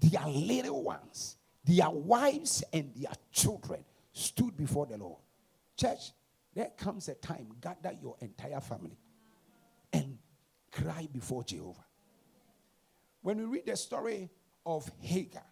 their 0.00 0.26
little 0.26 0.82
ones, 0.82 1.36
their 1.62 1.90
wives, 1.90 2.64
and 2.72 2.90
their 2.96 3.12
children 3.30 3.84
stood 4.12 4.56
before 4.56 4.86
the 4.86 4.96
Lord. 4.96 5.20
Church, 5.76 6.12
there 6.54 6.70
comes 6.78 7.08
a 7.08 7.14
time, 7.14 7.48
gather 7.60 7.94
your 8.00 8.16
entire 8.20 8.60
family 8.60 8.98
and 9.92 10.16
cry 10.72 11.06
before 11.12 11.44
Jehovah. 11.44 11.84
When 13.20 13.36
we 13.36 13.44
read 13.44 13.66
the 13.66 13.76
story 13.76 14.30
of 14.64 14.90
Hagar, 15.00 15.44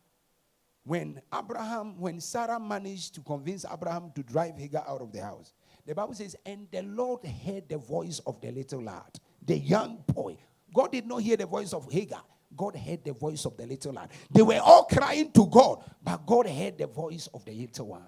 when 0.84 1.20
Abraham, 1.34 2.00
when 2.00 2.18
Sarah 2.20 2.58
managed 2.58 3.14
to 3.16 3.20
convince 3.20 3.66
Abraham 3.70 4.12
to 4.14 4.22
drive 4.22 4.56
Hagar 4.56 4.84
out 4.88 5.02
of 5.02 5.12
the 5.12 5.20
house, 5.20 5.52
the 5.84 5.94
Bible 5.94 6.14
says, 6.14 6.34
and 6.46 6.66
the 6.70 6.80
Lord 6.82 7.26
heard 7.26 7.68
the 7.68 7.76
voice 7.76 8.20
of 8.26 8.40
the 8.40 8.50
little 8.50 8.82
lad 8.82 9.20
the 9.48 9.58
young 9.58 10.04
boy. 10.06 10.36
God 10.72 10.92
did 10.92 11.06
not 11.06 11.22
hear 11.22 11.36
the 11.36 11.46
voice 11.46 11.72
of 11.72 11.90
Hagar. 11.90 12.22
God 12.54 12.76
heard 12.76 13.04
the 13.04 13.12
voice 13.12 13.44
of 13.44 13.56
the 13.56 13.66
little 13.66 13.92
lad. 13.92 14.10
They 14.30 14.42
were 14.42 14.60
all 14.62 14.84
crying 14.84 15.32
to 15.32 15.46
God, 15.46 15.82
but 16.02 16.24
God 16.24 16.46
heard 16.46 16.78
the 16.78 16.86
voice 16.86 17.28
of 17.32 17.44
the 17.44 17.52
little 17.52 17.88
one. 17.88 18.06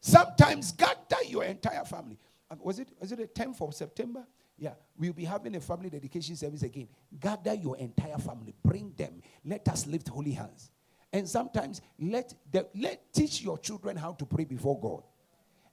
Sometimes 0.00 0.72
gather 0.72 1.22
your 1.26 1.44
entire 1.44 1.84
family. 1.84 2.18
Uh, 2.50 2.56
was 2.60 2.78
it, 2.78 2.88
was 3.00 3.12
it 3.12 3.18
the 3.18 3.26
10th 3.26 3.60
of 3.66 3.74
September? 3.74 4.26
Yeah, 4.58 4.74
we'll 4.96 5.12
be 5.12 5.24
having 5.24 5.54
a 5.56 5.60
family 5.60 5.90
dedication 5.90 6.36
service 6.36 6.62
again. 6.62 6.88
Gather 7.18 7.54
your 7.54 7.76
entire 7.76 8.18
family, 8.18 8.54
bring 8.62 8.92
them. 8.96 9.20
Let 9.44 9.68
us 9.68 9.86
lift 9.86 10.08
holy 10.08 10.32
hands. 10.32 10.70
And 11.12 11.28
sometimes 11.28 11.80
let 11.98 12.34
the, 12.50 12.66
let 12.74 13.12
teach 13.12 13.42
your 13.42 13.58
children 13.58 13.96
how 13.96 14.12
to 14.12 14.24
pray 14.24 14.44
before 14.44 14.78
God. 14.80 15.02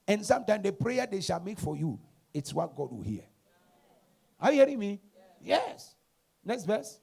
And 0.06 0.24
sometimes 0.24 0.62
the 0.62 0.72
prayer 0.72 1.06
they 1.06 1.20
shall 1.20 1.40
make 1.40 1.58
for 1.58 1.76
you, 1.76 1.98
it's 2.32 2.52
what 2.52 2.76
God 2.76 2.92
will 2.92 3.02
hear. 3.02 3.22
Are 4.40 4.52
you 4.52 4.58
hearing 4.58 4.78
me? 4.78 5.00
Yes. 5.40 5.94
Next 6.44 6.64
verse. 6.64 7.00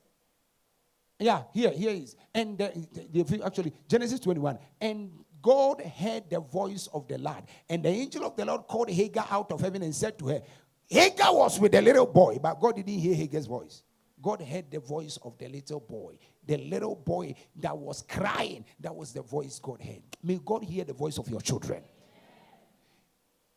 Yeah, 1.20 1.44
here, 1.54 1.72
here 1.72 1.92
is. 1.92 2.16
And 2.34 2.58
the, 2.58 3.42
actually, 3.46 3.74
Genesis 3.88 4.20
21. 4.20 4.58
And 4.80 5.12
God 5.42 5.82
heard 5.82 6.30
the 6.30 6.40
voice 6.40 6.88
of 6.94 7.08
the 7.08 7.18
lad. 7.18 7.44
And 7.70 7.84
the 7.84 7.90
angel 7.90 8.26
of 8.26 8.36
the 8.36 8.46
Lord 8.46 8.62
called 8.68 8.90
Hagar 8.90 9.28
out 9.30 9.52
of 9.52 9.62
heaven 9.62 9.84
and 9.84 9.94
said 9.94 10.18
to 10.20 10.28
her, 10.28 10.42
Hagar 10.90 11.34
was 11.34 11.60
with 11.60 11.72
the 11.72 11.82
little 11.82 12.06
boy, 12.06 12.38
but 12.42 12.60
God 12.60 12.76
didn't 12.76 13.00
hear 13.00 13.16
Hagar's 13.16 13.46
voice. 13.46 13.84
God 14.22 14.42
heard 14.42 14.70
the 14.70 14.80
voice 14.80 15.18
of 15.24 15.38
the 15.38 15.48
little 15.48 15.80
boy. 15.80 16.18
The 16.46 16.58
little 16.58 16.96
boy 16.96 17.36
that 17.56 17.76
was 17.76 18.04
crying, 18.04 18.66
that 18.80 18.96
was 18.96 19.14
the 19.14 19.22
voice 19.22 19.60
God 19.60 19.82
heard. 19.82 20.02
May 20.22 20.40
God 20.44 20.64
hear 20.64 20.84
the 20.84 20.94
voice 20.94 21.18
of 21.18 21.28
your 21.30 21.42
children. 21.42 21.82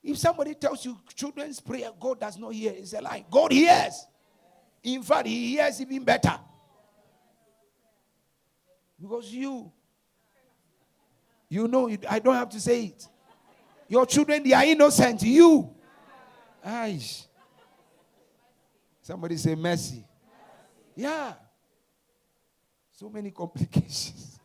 If 0.04 0.18
somebody 0.18 0.54
tells 0.54 0.84
you 0.84 0.98
children's 1.14 1.60
prayer, 1.60 1.88
God 1.98 2.20
does 2.20 2.38
not 2.38 2.52
hear, 2.52 2.74
it's 2.76 2.92
a 2.92 3.00
lie. 3.00 3.24
God 3.30 3.50
hears. 3.50 4.06
In 4.82 5.02
fact, 5.02 5.26
He 5.26 5.52
hears 5.52 5.80
even 5.80 6.04
better. 6.04 6.38
Because 9.00 9.32
you, 9.32 9.72
you 11.48 11.66
know, 11.66 11.88
I 12.08 12.18
don't 12.18 12.34
have 12.34 12.50
to 12.50 12.60
say 12.60 12.84
it. 12.84 13.08
Your 13.88 14.04
children, 14.04 14.42
they 14.42 14.52
are 14.52 14.64
innocent. 14.64 15.22
You. 15.22 15.74
Aish. 16.64 17.26
Somebody 19.00 19.38
say 19.38 19.54
mercy. 19.54 20.04
Yeah. 20.94 21.32
So 22.92 23.08
many 23.08 23.30
complications. 23.30 24.38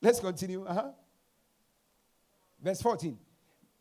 Let's 0.00 0.20
continue. 0.20 0.64
Uh-huh. 0.64 0.90
Verse 2.62 2.82
14. 2.82 3.18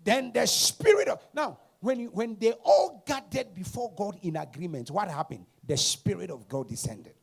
Then 0.03 0.31
the 0.33 0.45
spirit 0.45 1.07
of 1.07 1.25
now, 1.33 1.57
when 1.79 1.99
you, 1.99 2.07
when 2.09 2.37
they 2.39 2.53
all 2.63 3.03
gathered 3.05 3.53
before 3.53 3.91
God 3.95 4.17
in 4.21 4.35
agreement, 4.35 4.91
what 4.91 5.09
happened? 5.09 5.45
The 5.65 5.77
spirit 5.77 6.29
of 6.29 6.47
God 6.47 6.69
descended. 6.69 7.13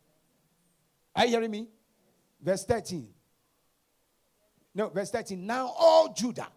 Are 1.15 1.25
you 1.25 1.33
hearing 1.33 1.51
me? 1.51 1.69
Verse 2.41 2.65
13. 2.65 3.09
No, 4.75 4.89
verse 4.89 5.11
13. 5.11 5.47
Now 5.47 5.73
all 5.79 6.13
Judah, 6.13 6.49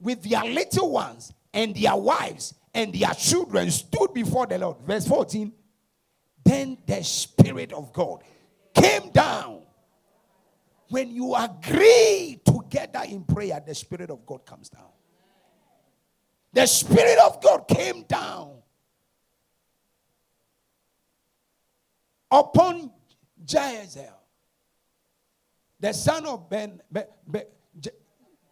with 0.00 0.22
their 0.22 0.44
little 0.44 0.92
ones 0.92 1.32
and 1.52 1.74
their 1.74 1.96
wives 1.96 2.54
and 2.72 2.94
their 2.94 3.12
children, 3.14 3.70
stood 3.70 4.14
before 4.14 4.46
the 4.46 4.58
Lord. 4.58 4.78
Verse 4.86 5.06
14. 5.06 5.52
Then 6.44 6.78
the 6.86 7.02
Spirit 7.02 7.72
of 7.72 7.92
God 7.92 8.22
came 8.74 9.10
down. 9.10 9.62
When 10.88 11.10
you 11.10 11.34
agree 11.34 12.40
together 12.44 13.02
in 13.08 13.24
prayer, 13.24 13.62
the 13.64 13.74
Spirit 13.74 14.10
of 14.10 14.24
God 14.24 14.46
comes 14.46 14.68
down. 14.68 14.90
The 16.52 16.66
Spirit 16.66 17.18
of 17.18 17.42
God 17.42 17.68
came 17.68 18.02
down 18.02 18.54
upon 22.30 22.90
Jahaziel 23.44 24.18
the 25.80 25.92
son 25.92 26.26
of 26.26 26.48
Ben, 26.48 26.80
ben, 26.90 27.04
ben 27.26 27.44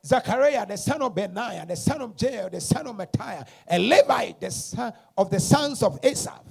Zachariah, 0.05 0.65
the 0.67 0.77
son 0.77 1.03
of 1.03 1.15
Benaiah, 1.15 1.67
the 1.67 1.75
son 1.75 2.01
of 2.01 2.15
Jael, 2.21 2.49
the 2.49 2.61
son 2.61 2.87
of 2.87 2.97
Matthiah, 2.97 3.45
a 3.69 3.79
Levite, 3.79 4.41
the 4.41 4.51
son 4.51 4.93
of 5.19 5.31
the 5.31 5.41
sons 5.41 5.83
of 5.83 5.99
Asaph. 6.03 6.45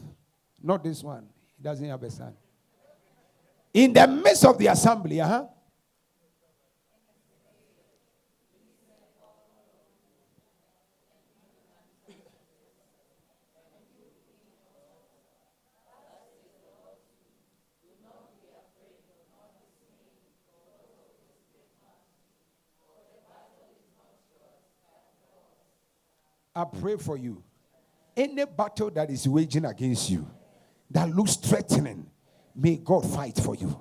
Not 0.61 0.83
this 0.83 1.01
one. 1.01 1.27
He 1.55 1.63
doesn't 1.63 1.87
have 1.87 2.03
a 2.03 2.11
son. 2.11 2.33
In 3.73 3.93
the 3.93 4.07
midst 4.07 4.43
of 4.43 4.57
the 4.57 4.67
assembly, 4.67 5.21
uh-huh, 5.21 5.45
I 26.55 26.63
pray 26.63 26.95
for 26.95 27.17
you. 27.17 27.43
Any 28.15 28.45
battle 28.45 28.89
that 28.91 29.09
is 29.09 29.27
waging 29.27 29.65
against 29.65 30.09
you, 30.09 30.25
that 30.91 31.09
looks 31.09 31.35
threatening, 31.35 32.09
may 32.55 32.77
God 32.77 33.05
fight 33.05 33.35
for 33.35 33.55
you. 33.55 33.77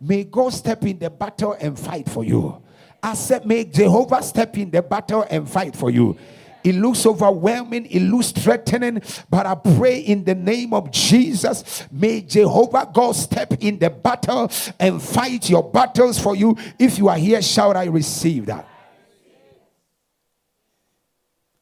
May 0.00 0.24
God 0.24 0.52
step 0.52 0.82
in 0.84 0.98
the 0.98 1.10
battle 1.10 1.52
and 1.52 1.78
fight 1.78 2.08
for 2.08 2.24
you. 2.24 2.62
I 3.02 3.14
said, 3.14 3.46
may 3.46 3.64
Jehovah 3.64 4.22
step 4.22 4.58
in 4.58 4.70
the 4.70 4.82
battle 4.82 5.24
and 5.30 5.48
fight 5.48 5.76
for 5.76 5.90
you. 5.90 6.16
It 6.64 6.74
looks 6.74 7.06
overwhelming, 7.06 7.86
it 7.86 8.00
looks 8.00 8.32
threatening, 8.32 9.00
but 9.30 9.46
I 9.46 9.54
pray 9.54 10.00
in 10.00 10.24
the 10.24 10.34
name 10.34 10.74
of 10.74 10.90
Jesus, 10.90 11.86
may 11.90 12.20
Jehovah 12.20 12.90
God 12.92 13.12
step 13.16 13.54
in 13.60 13.78
the 13.78 13.88
battle 13.88 14.50
and 14.78 15.00
fight 15.00 15.48
your 15.48 15.62
battles 15.62 16.18
for 16.18 16.36
you. 16.36 16.56
If 16.78 16.98
you 16.98 17.08
are 17.08 17.16
here, 17.16 17.40
shout, 17.40 17.76
I 17.76 17.84
receive 17.84 18.46
that. 18.46 18.68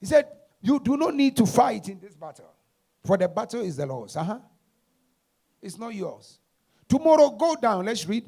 He 0.01 0.07
said, 0.07 0.27
you 0.61 0.81
do 0.81 0.97
not 0.97 1.15
need 1.15 1.37
to 1.37 1.47
fight 1.47 1.89
in 1.89 2.01
this 2.01 2.15
battle, 2.15 2.53
for 3.05 3.17
the 3.17 3.29
battle 3.29 3.61
is 3.61 3.77
the 3.77 3.87
Lord's. 3.87 4.17
Uh 4.17 4.25
huh. 4.25 4.39
It's 5.63 5.79
not 5.79 5.95
yours. 5.95 6.39
Tomorrow, 6.89 7.31
go 7.31 7.57
down. 7.57 7.85
Let's 7.85 8.07
read. 8.07 8.25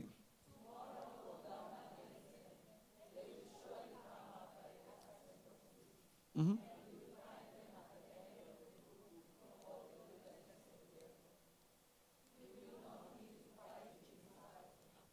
Mm-hmm. 6.36 6.54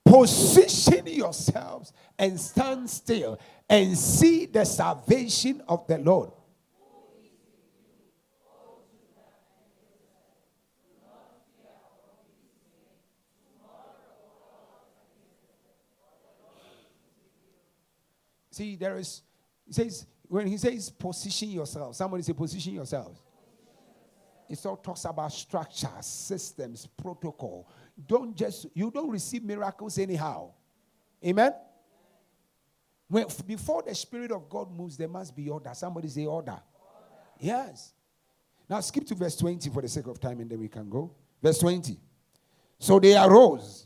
Position 0.06 1.06
yourselves 1.08 1.92
and 2.18 2.40
stand 2.40 2.90
still 2.90 3.38
and 3.70 3.98
see 3.98 4.46
the 4.46 4.64
salvation 4.66 5.62
of 5.68 5.86
the 5.88 5.98
Lord. 5.98 6.32
See, 18.58 18.76
there 18.76 18.98
is, 18.98 19.22
he 19.68 19.74
says, 19.74 20.08
when 20.28 20.48
he 20.48 20.58
says 20.58 20.90
position 20.90 21.52
yourself, 21.52 21.96
somebody 21.96 22.24
say 22.24 22.34
position 22.34 22.74
yourself. 22.74 23.16
It 24.50 24.66
all 24.66 24.78
talks 24.78 25.06
about 25.06 25.32
structure, 25.32 25.92
systems, 26.02 26.88
protocol. 26.88 27.70
Don't 28.08 28.36
just, 28.36 28.66
you 28.74 28.90
don't 28.90 29.12
receive 29.12 29.44
miracles 29.44 30.00
anyhow. 30.00 30.54
Amen? 31.24 31.52
When, 33.08 33.28
before 33.46 33.84
the 33.84 33.94
Spirit 33.94 34.32
of 34.32 34.50
God 34.50 34.72
moves, 34.76 34.98
there 34.98 35.08
must 35.08 35.36
be 35.36 35.50
order. 35.50 35.70
Somebody 35.76 36.08
say 36.08 36.26
order. 36.26 36.54
order. 36.54 36.62
Yes. 37.40 37.94
Now 38.68 38.80
skip 38.80 39.06
to 39.06 39.14
verse 39.14 39.36
20 39.36 39.70
for 39.70 39.84
the 39.84 39.88
sake 39.88 40.08
of 40.08 40.20
time 40.20 40.40
and 40.40 40.50
then 40.50 40.60
we 40.60 40.68
can 40.68 40.90
go. 40.90 41.12
Verse 41.44 41.60
20. 41.60 41.96
So 42.80 43.00
they 43.00 43.16
arose 43.16 43.86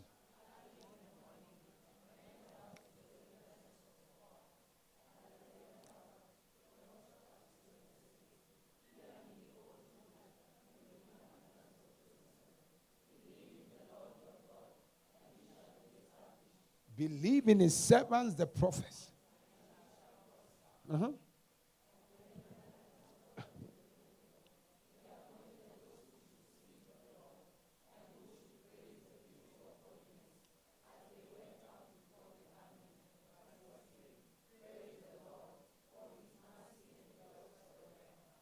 Believe 17.02 17.48
in 17.48 17.60
his 17.60 17.76
servants, 17.76 18.36
the 18.36 18.46
prophets. 18.46 19.10
Uh-huh. 20.94 21.10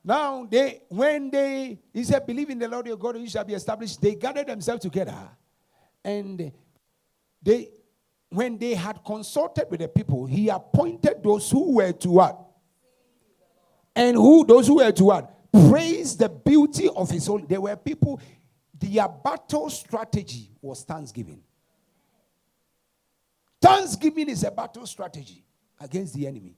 Now 0.04 0.46
they 0.52 0.82
when 0.90 1.32
they 1.32 1.80
he 1.94 2.04
said, 2.04 2.28
Believe 2.28 2.50
in 2.50 2.60
the 2.60 2.68
Lord 2.68 2.88
your 2.88 2.98
God, 2.98 3.18
you 3.20 3.30
shall 3.30 3.46
be 3.46 3.54
established, 3.54 4.02
they 4.02 4.16
gathered 4.16 4.48
themselves 4.48 4.82
together 4.82 5.16
and 6.04 6.52
they 7.42 7.70
when 8.30 8.58
they 8.58 8.76
had 8.76 9.04
consulted 9.04 9.68
with 9.70 9.80
the 9.80 9.88
people, 9.88 10.26
he 10.26 10.50
appointed 10.50 11.24
those 11.24 11.50
who 11.50 11.76
were 11.76 11.92
to 11.92 12.10
what? 12.10 12.40
And 13.96 14.16
who 14.16 14.46
those 14.46 14.68
who 14.68 14.76
were 14.76 14.92
to 14.92 15.04
what? 15.04 15.52
Praise 15.52 16.16
the 16.16 16.30
beauty 16.30 16.90
of 16.90 17.10
his 17.10 17.28
own. 17.28 17.46
There 17.48 17.60
were 17.60 17.76
people, 17.76 18.22
their 18.78 19.08
battle 19.08 19.70
strategy 19.70 20.52
was 20.62 20.84
thanksgiving. 20.84 21.42
Thanksgiving 23.62 24.30
is 24.30 24.44
a 24.44 24.52
battle 24.52 24.86
strategy 24.86 25.44
against 25.80 26.14
the 26.14 26.28
enemy. 26.28 26.56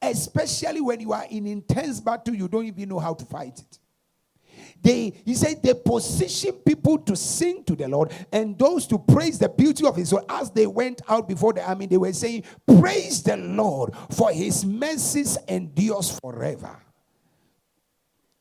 Especially 0.00 0.80
when 0.80 1.00
you 1.00 1.12
are 1.12 1.24
in 1.28 1.46
intense 1.46 2.00
battle, 2.00 2.34
you 2.34 2.46
don't 2.48 2.66
even 2.66 2.88
know 2.88 2.98
how 2.98 3.14
to 3.14 3.24
fight 3.24 3.58
it. 3.58 3.78
They, 4.82 5.12
he 5.24 5.34
said, 5.34 5.62
they 5.62 5.74
position 5.74 6.52
people 6.52 6.98
to 6.98 7.16
sing 7.16 7.64
to 7.64 7.74
the 7.74 7.88
Lord 7.88 8.12
and 8.32 8.58
those 8.58 8.86
to 8.88 8.98
praise 8.98 9.38
the 9.38 9.48
beauty 9.48 9.86
of 9.86 9.96
his. 9.96 10.08
So 10.08 10.24
as 10.28 10.50
they 10.50 10.66
went 10.66 11.02
out 11.08 11.28
before 11.28 11.52
the 11.52 11.68
army, 11.68 11.86
they 11.86 11.96
were 11.96 12.12
saying, 12.12 12.44
Praise 12.78 13.22
the 13.22 13.36
Lord, 13.36 13.94
for 14.10 14.30
his 14.30 14.64
mercies 14.64 15.36
endures 15.48 16.18
forever. 16.20 16.76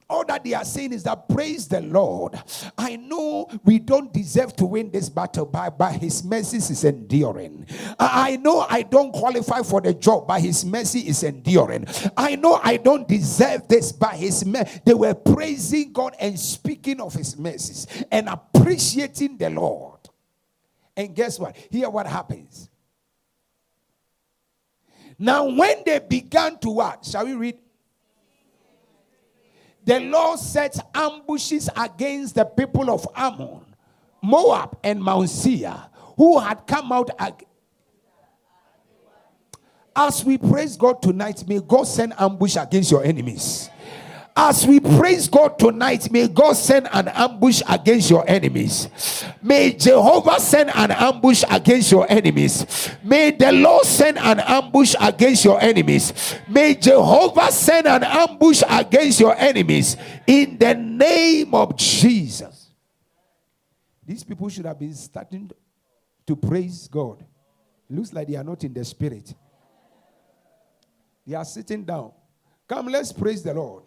All 0.10 0.24
that 0.26 0.44
they 0.44 0.54
are 0.54 0.64
saying 0.64 0.94
is 0.94 1.04
that 1.04 1.28
praise 1.28 1.68
the 1.68 1.82
Lord. 1.82 2.40
I 2.78 2.96
know 2.96 3.50
we 3.66 3.80
don't 3.80 4.14
deserve 4.14 4.56
to 4.58 4.66
win 4.66 4.90
this 4.90 5.10
battle, 5.10 5.46
but 5.46 5.78
by 5.78 5.92
His 5.92 6.24
mercy 6.24 6.58
is 6.58 6.84
enduring. 6.84 7.68
I 8.00 8.38
know 8.38 8.66
I 8.70 8.84
don't 8.84 9.12
qualify 9.12 9.64
for 9.64 9.82
the 9.82 9.94
job, 9.94 10.28
but 10.28 10.42
His 10.42 10.64
mercy 10.64 11.02
is 11.02 11.24
enduring. 11.24 11.88
I 12.16 12.36
know 12.36 12.60
I 12.64 12.78
don't 12.78 13.08
deserve 13.08 13.68
this, 13.68 13.92
by 13.92 14.16
His 14.16 14.46
mercy. 14.46 14.82
They 14.86 14.94
were 14.94 15.14
praising 15.14 15.92
God 15.92 16.16
and 16.20 16.40
speaking 16.40 17.02
of 17.02 17.14
His 17.14 17.38
mercies 17.38 17.88
and 18.10 18.30
appreciating 18.30 19.38
the 19.38 19.50
Lord. 19.50 20.00
And 20.96 21.14
guess 21.14 21.38
what? 21.38 21.56
Here, 21.70 21.90
what 21.90 22.08
happens. 22.08 22.70
Now, 25.20 25.46
when 25.46 25.84
they 25.86 26.00
began 26.00 26.58
to 26.60 26.70
what? 26.70 27.04
Shall 27.06 27.26
we 27.26 27.34
read? 27.34 27.58
The 29.88 30.00
Lord 30.02 30.38
set 30.38 30.78
ambushes 30.94 31.70
against 31.76 32.36
the 32.36 32.44
people 32.46 32.90
of 32.92 33.08
Ammon, 33.16 33.62
Moab, 34.22 34.78
and 34.84 35.02
Mount 35.02 35.30
Seir, 35.30 35.76
who 36.18 36.38
had 36.40 36.68
come 36.68 36.92
out. 36.92 37.10
Ag- 37.18 37.46
As 39.96 40.24
we 40.26 40.38
praise 40.38 40.76
God 40.78 41.02
tonight, 41.02 41.48
may 41.48 41.60
God 41.60 41.86
send 41.88 42.14
ambush 42.20 42.56
against 42.58 42.92
your 42.92 43.04
enemies. 43.04 43.70
As 44.40 44.68
we 44.68 44.80
praise 44.80 45.28
God 45.28 45.58
tonight, 45.58 46.12
may 46.12 46.28
God 46.28 46.54
send 46.54 46.88
an 46.94 47.08
ambush 47.08 47.64
against 47.68 48.08
your 48.12 48.24
enemies. 48.30 48.88
May 49.42 49.74
Jehovah 49.74 50.40
send 50.40 50.70
an 50.76 50.92
ambush 50.92 51.44
against 51.50 51.92
your 51.92 52.06
enemies. 52.08 52.92
May 53.04 53.32
the 53.32 53.52
Lord 53.52 53.84
send 53.84 54.20
an 54.20 54.40
ambush 54.40 54.94
against 55.02 55.44
your 55.44 55.60
enemies. 55.60 56.36
May 56.48 56.76
Jehovah 56.76 57.52
send 57.52 57.88
an 57.88 58.04
ambush 58.04 58.62
against 58.70 59.20
your 59.20 59.36
enemies 59.36 59.98
in 60.28 60.60
the 60.60 60.76
name 60.76 61.56
of 61.56 61.76
Jesus. 61.76 62.70
These 64.06 64.24
people 64.24 64.50
should 64.50 64.66
have 64.66 64.78
been 64.78 64.94
starting 64.94 65.50
to 66.28 66.36
praise 66.36 66.88
God. 66.88 67.26
Looks 67.90 68.14
like 68.14 68.28
they 68.28 68.36
are 68.36 68.44
not 68.44 68.64
in 68.64 68.72
the 68.72 68.86
spirit. 68.86 69.34
They 71.26 71.34
are 71.34 71.44
sitting 71.44 71.84
down. 71.84 72.12
Come, 72.68 72.90
let's 72.90 73.12
praise 73.12 73.42
the 73.42 73.56
Lord. 73.56 73.87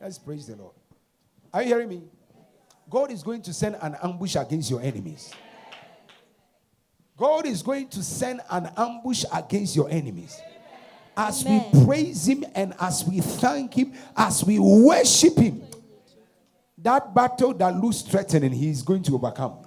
Let's 0.00 0.18
praise 0.18 0.46
the 0.46 0.56
Lord. 0.56 0.72
Are 1.52 1.62
you 1.62 1.68
hearing 1.68 1.88
me? 1.88 2.02
God 2.88 3.10
is 3.10 3.22
going 3.22 3.42
to 3.42 3.52
send 3.52 3.76
an 3.82 3.96
ambush 4.02 4.34
against 4.34 4.70
your 4.70 4.80
enemies. 4.80 5.32
God 7.16 7.44
is 7.46 7.62
going 7.62 7.88
to 7.88 8.02
send 8.02 8.40
an 8.50 8.70
ambush 8.76 9.24
against 9.32 9.76
your 9.76 9.90
enemies. 9.90 10.40
As 11.16 11.44
Amen. 11.44 11.66
we 11.72 11.84
praise 11.84 12.26
Him 12.26 12.44
and 12.54 12.72
as 12.80 13.04
we 13.04 13.20
thank 13.20 13.74
Him, 13.74 13.92
as 14.16 14.42
we 14.42 14.58
worship 14.58 15.36
Him, 15.36 15.62
that 16.78 17.14
battle 17.14 17.52
that 17.54 17.76
looks 17.76 18.00
threatening, 18.00 18.52
He 18.52 18.70
is 18.70 18.80
going 18.80 19.02
to 19.02 19.14
overcome. 19.16 19.58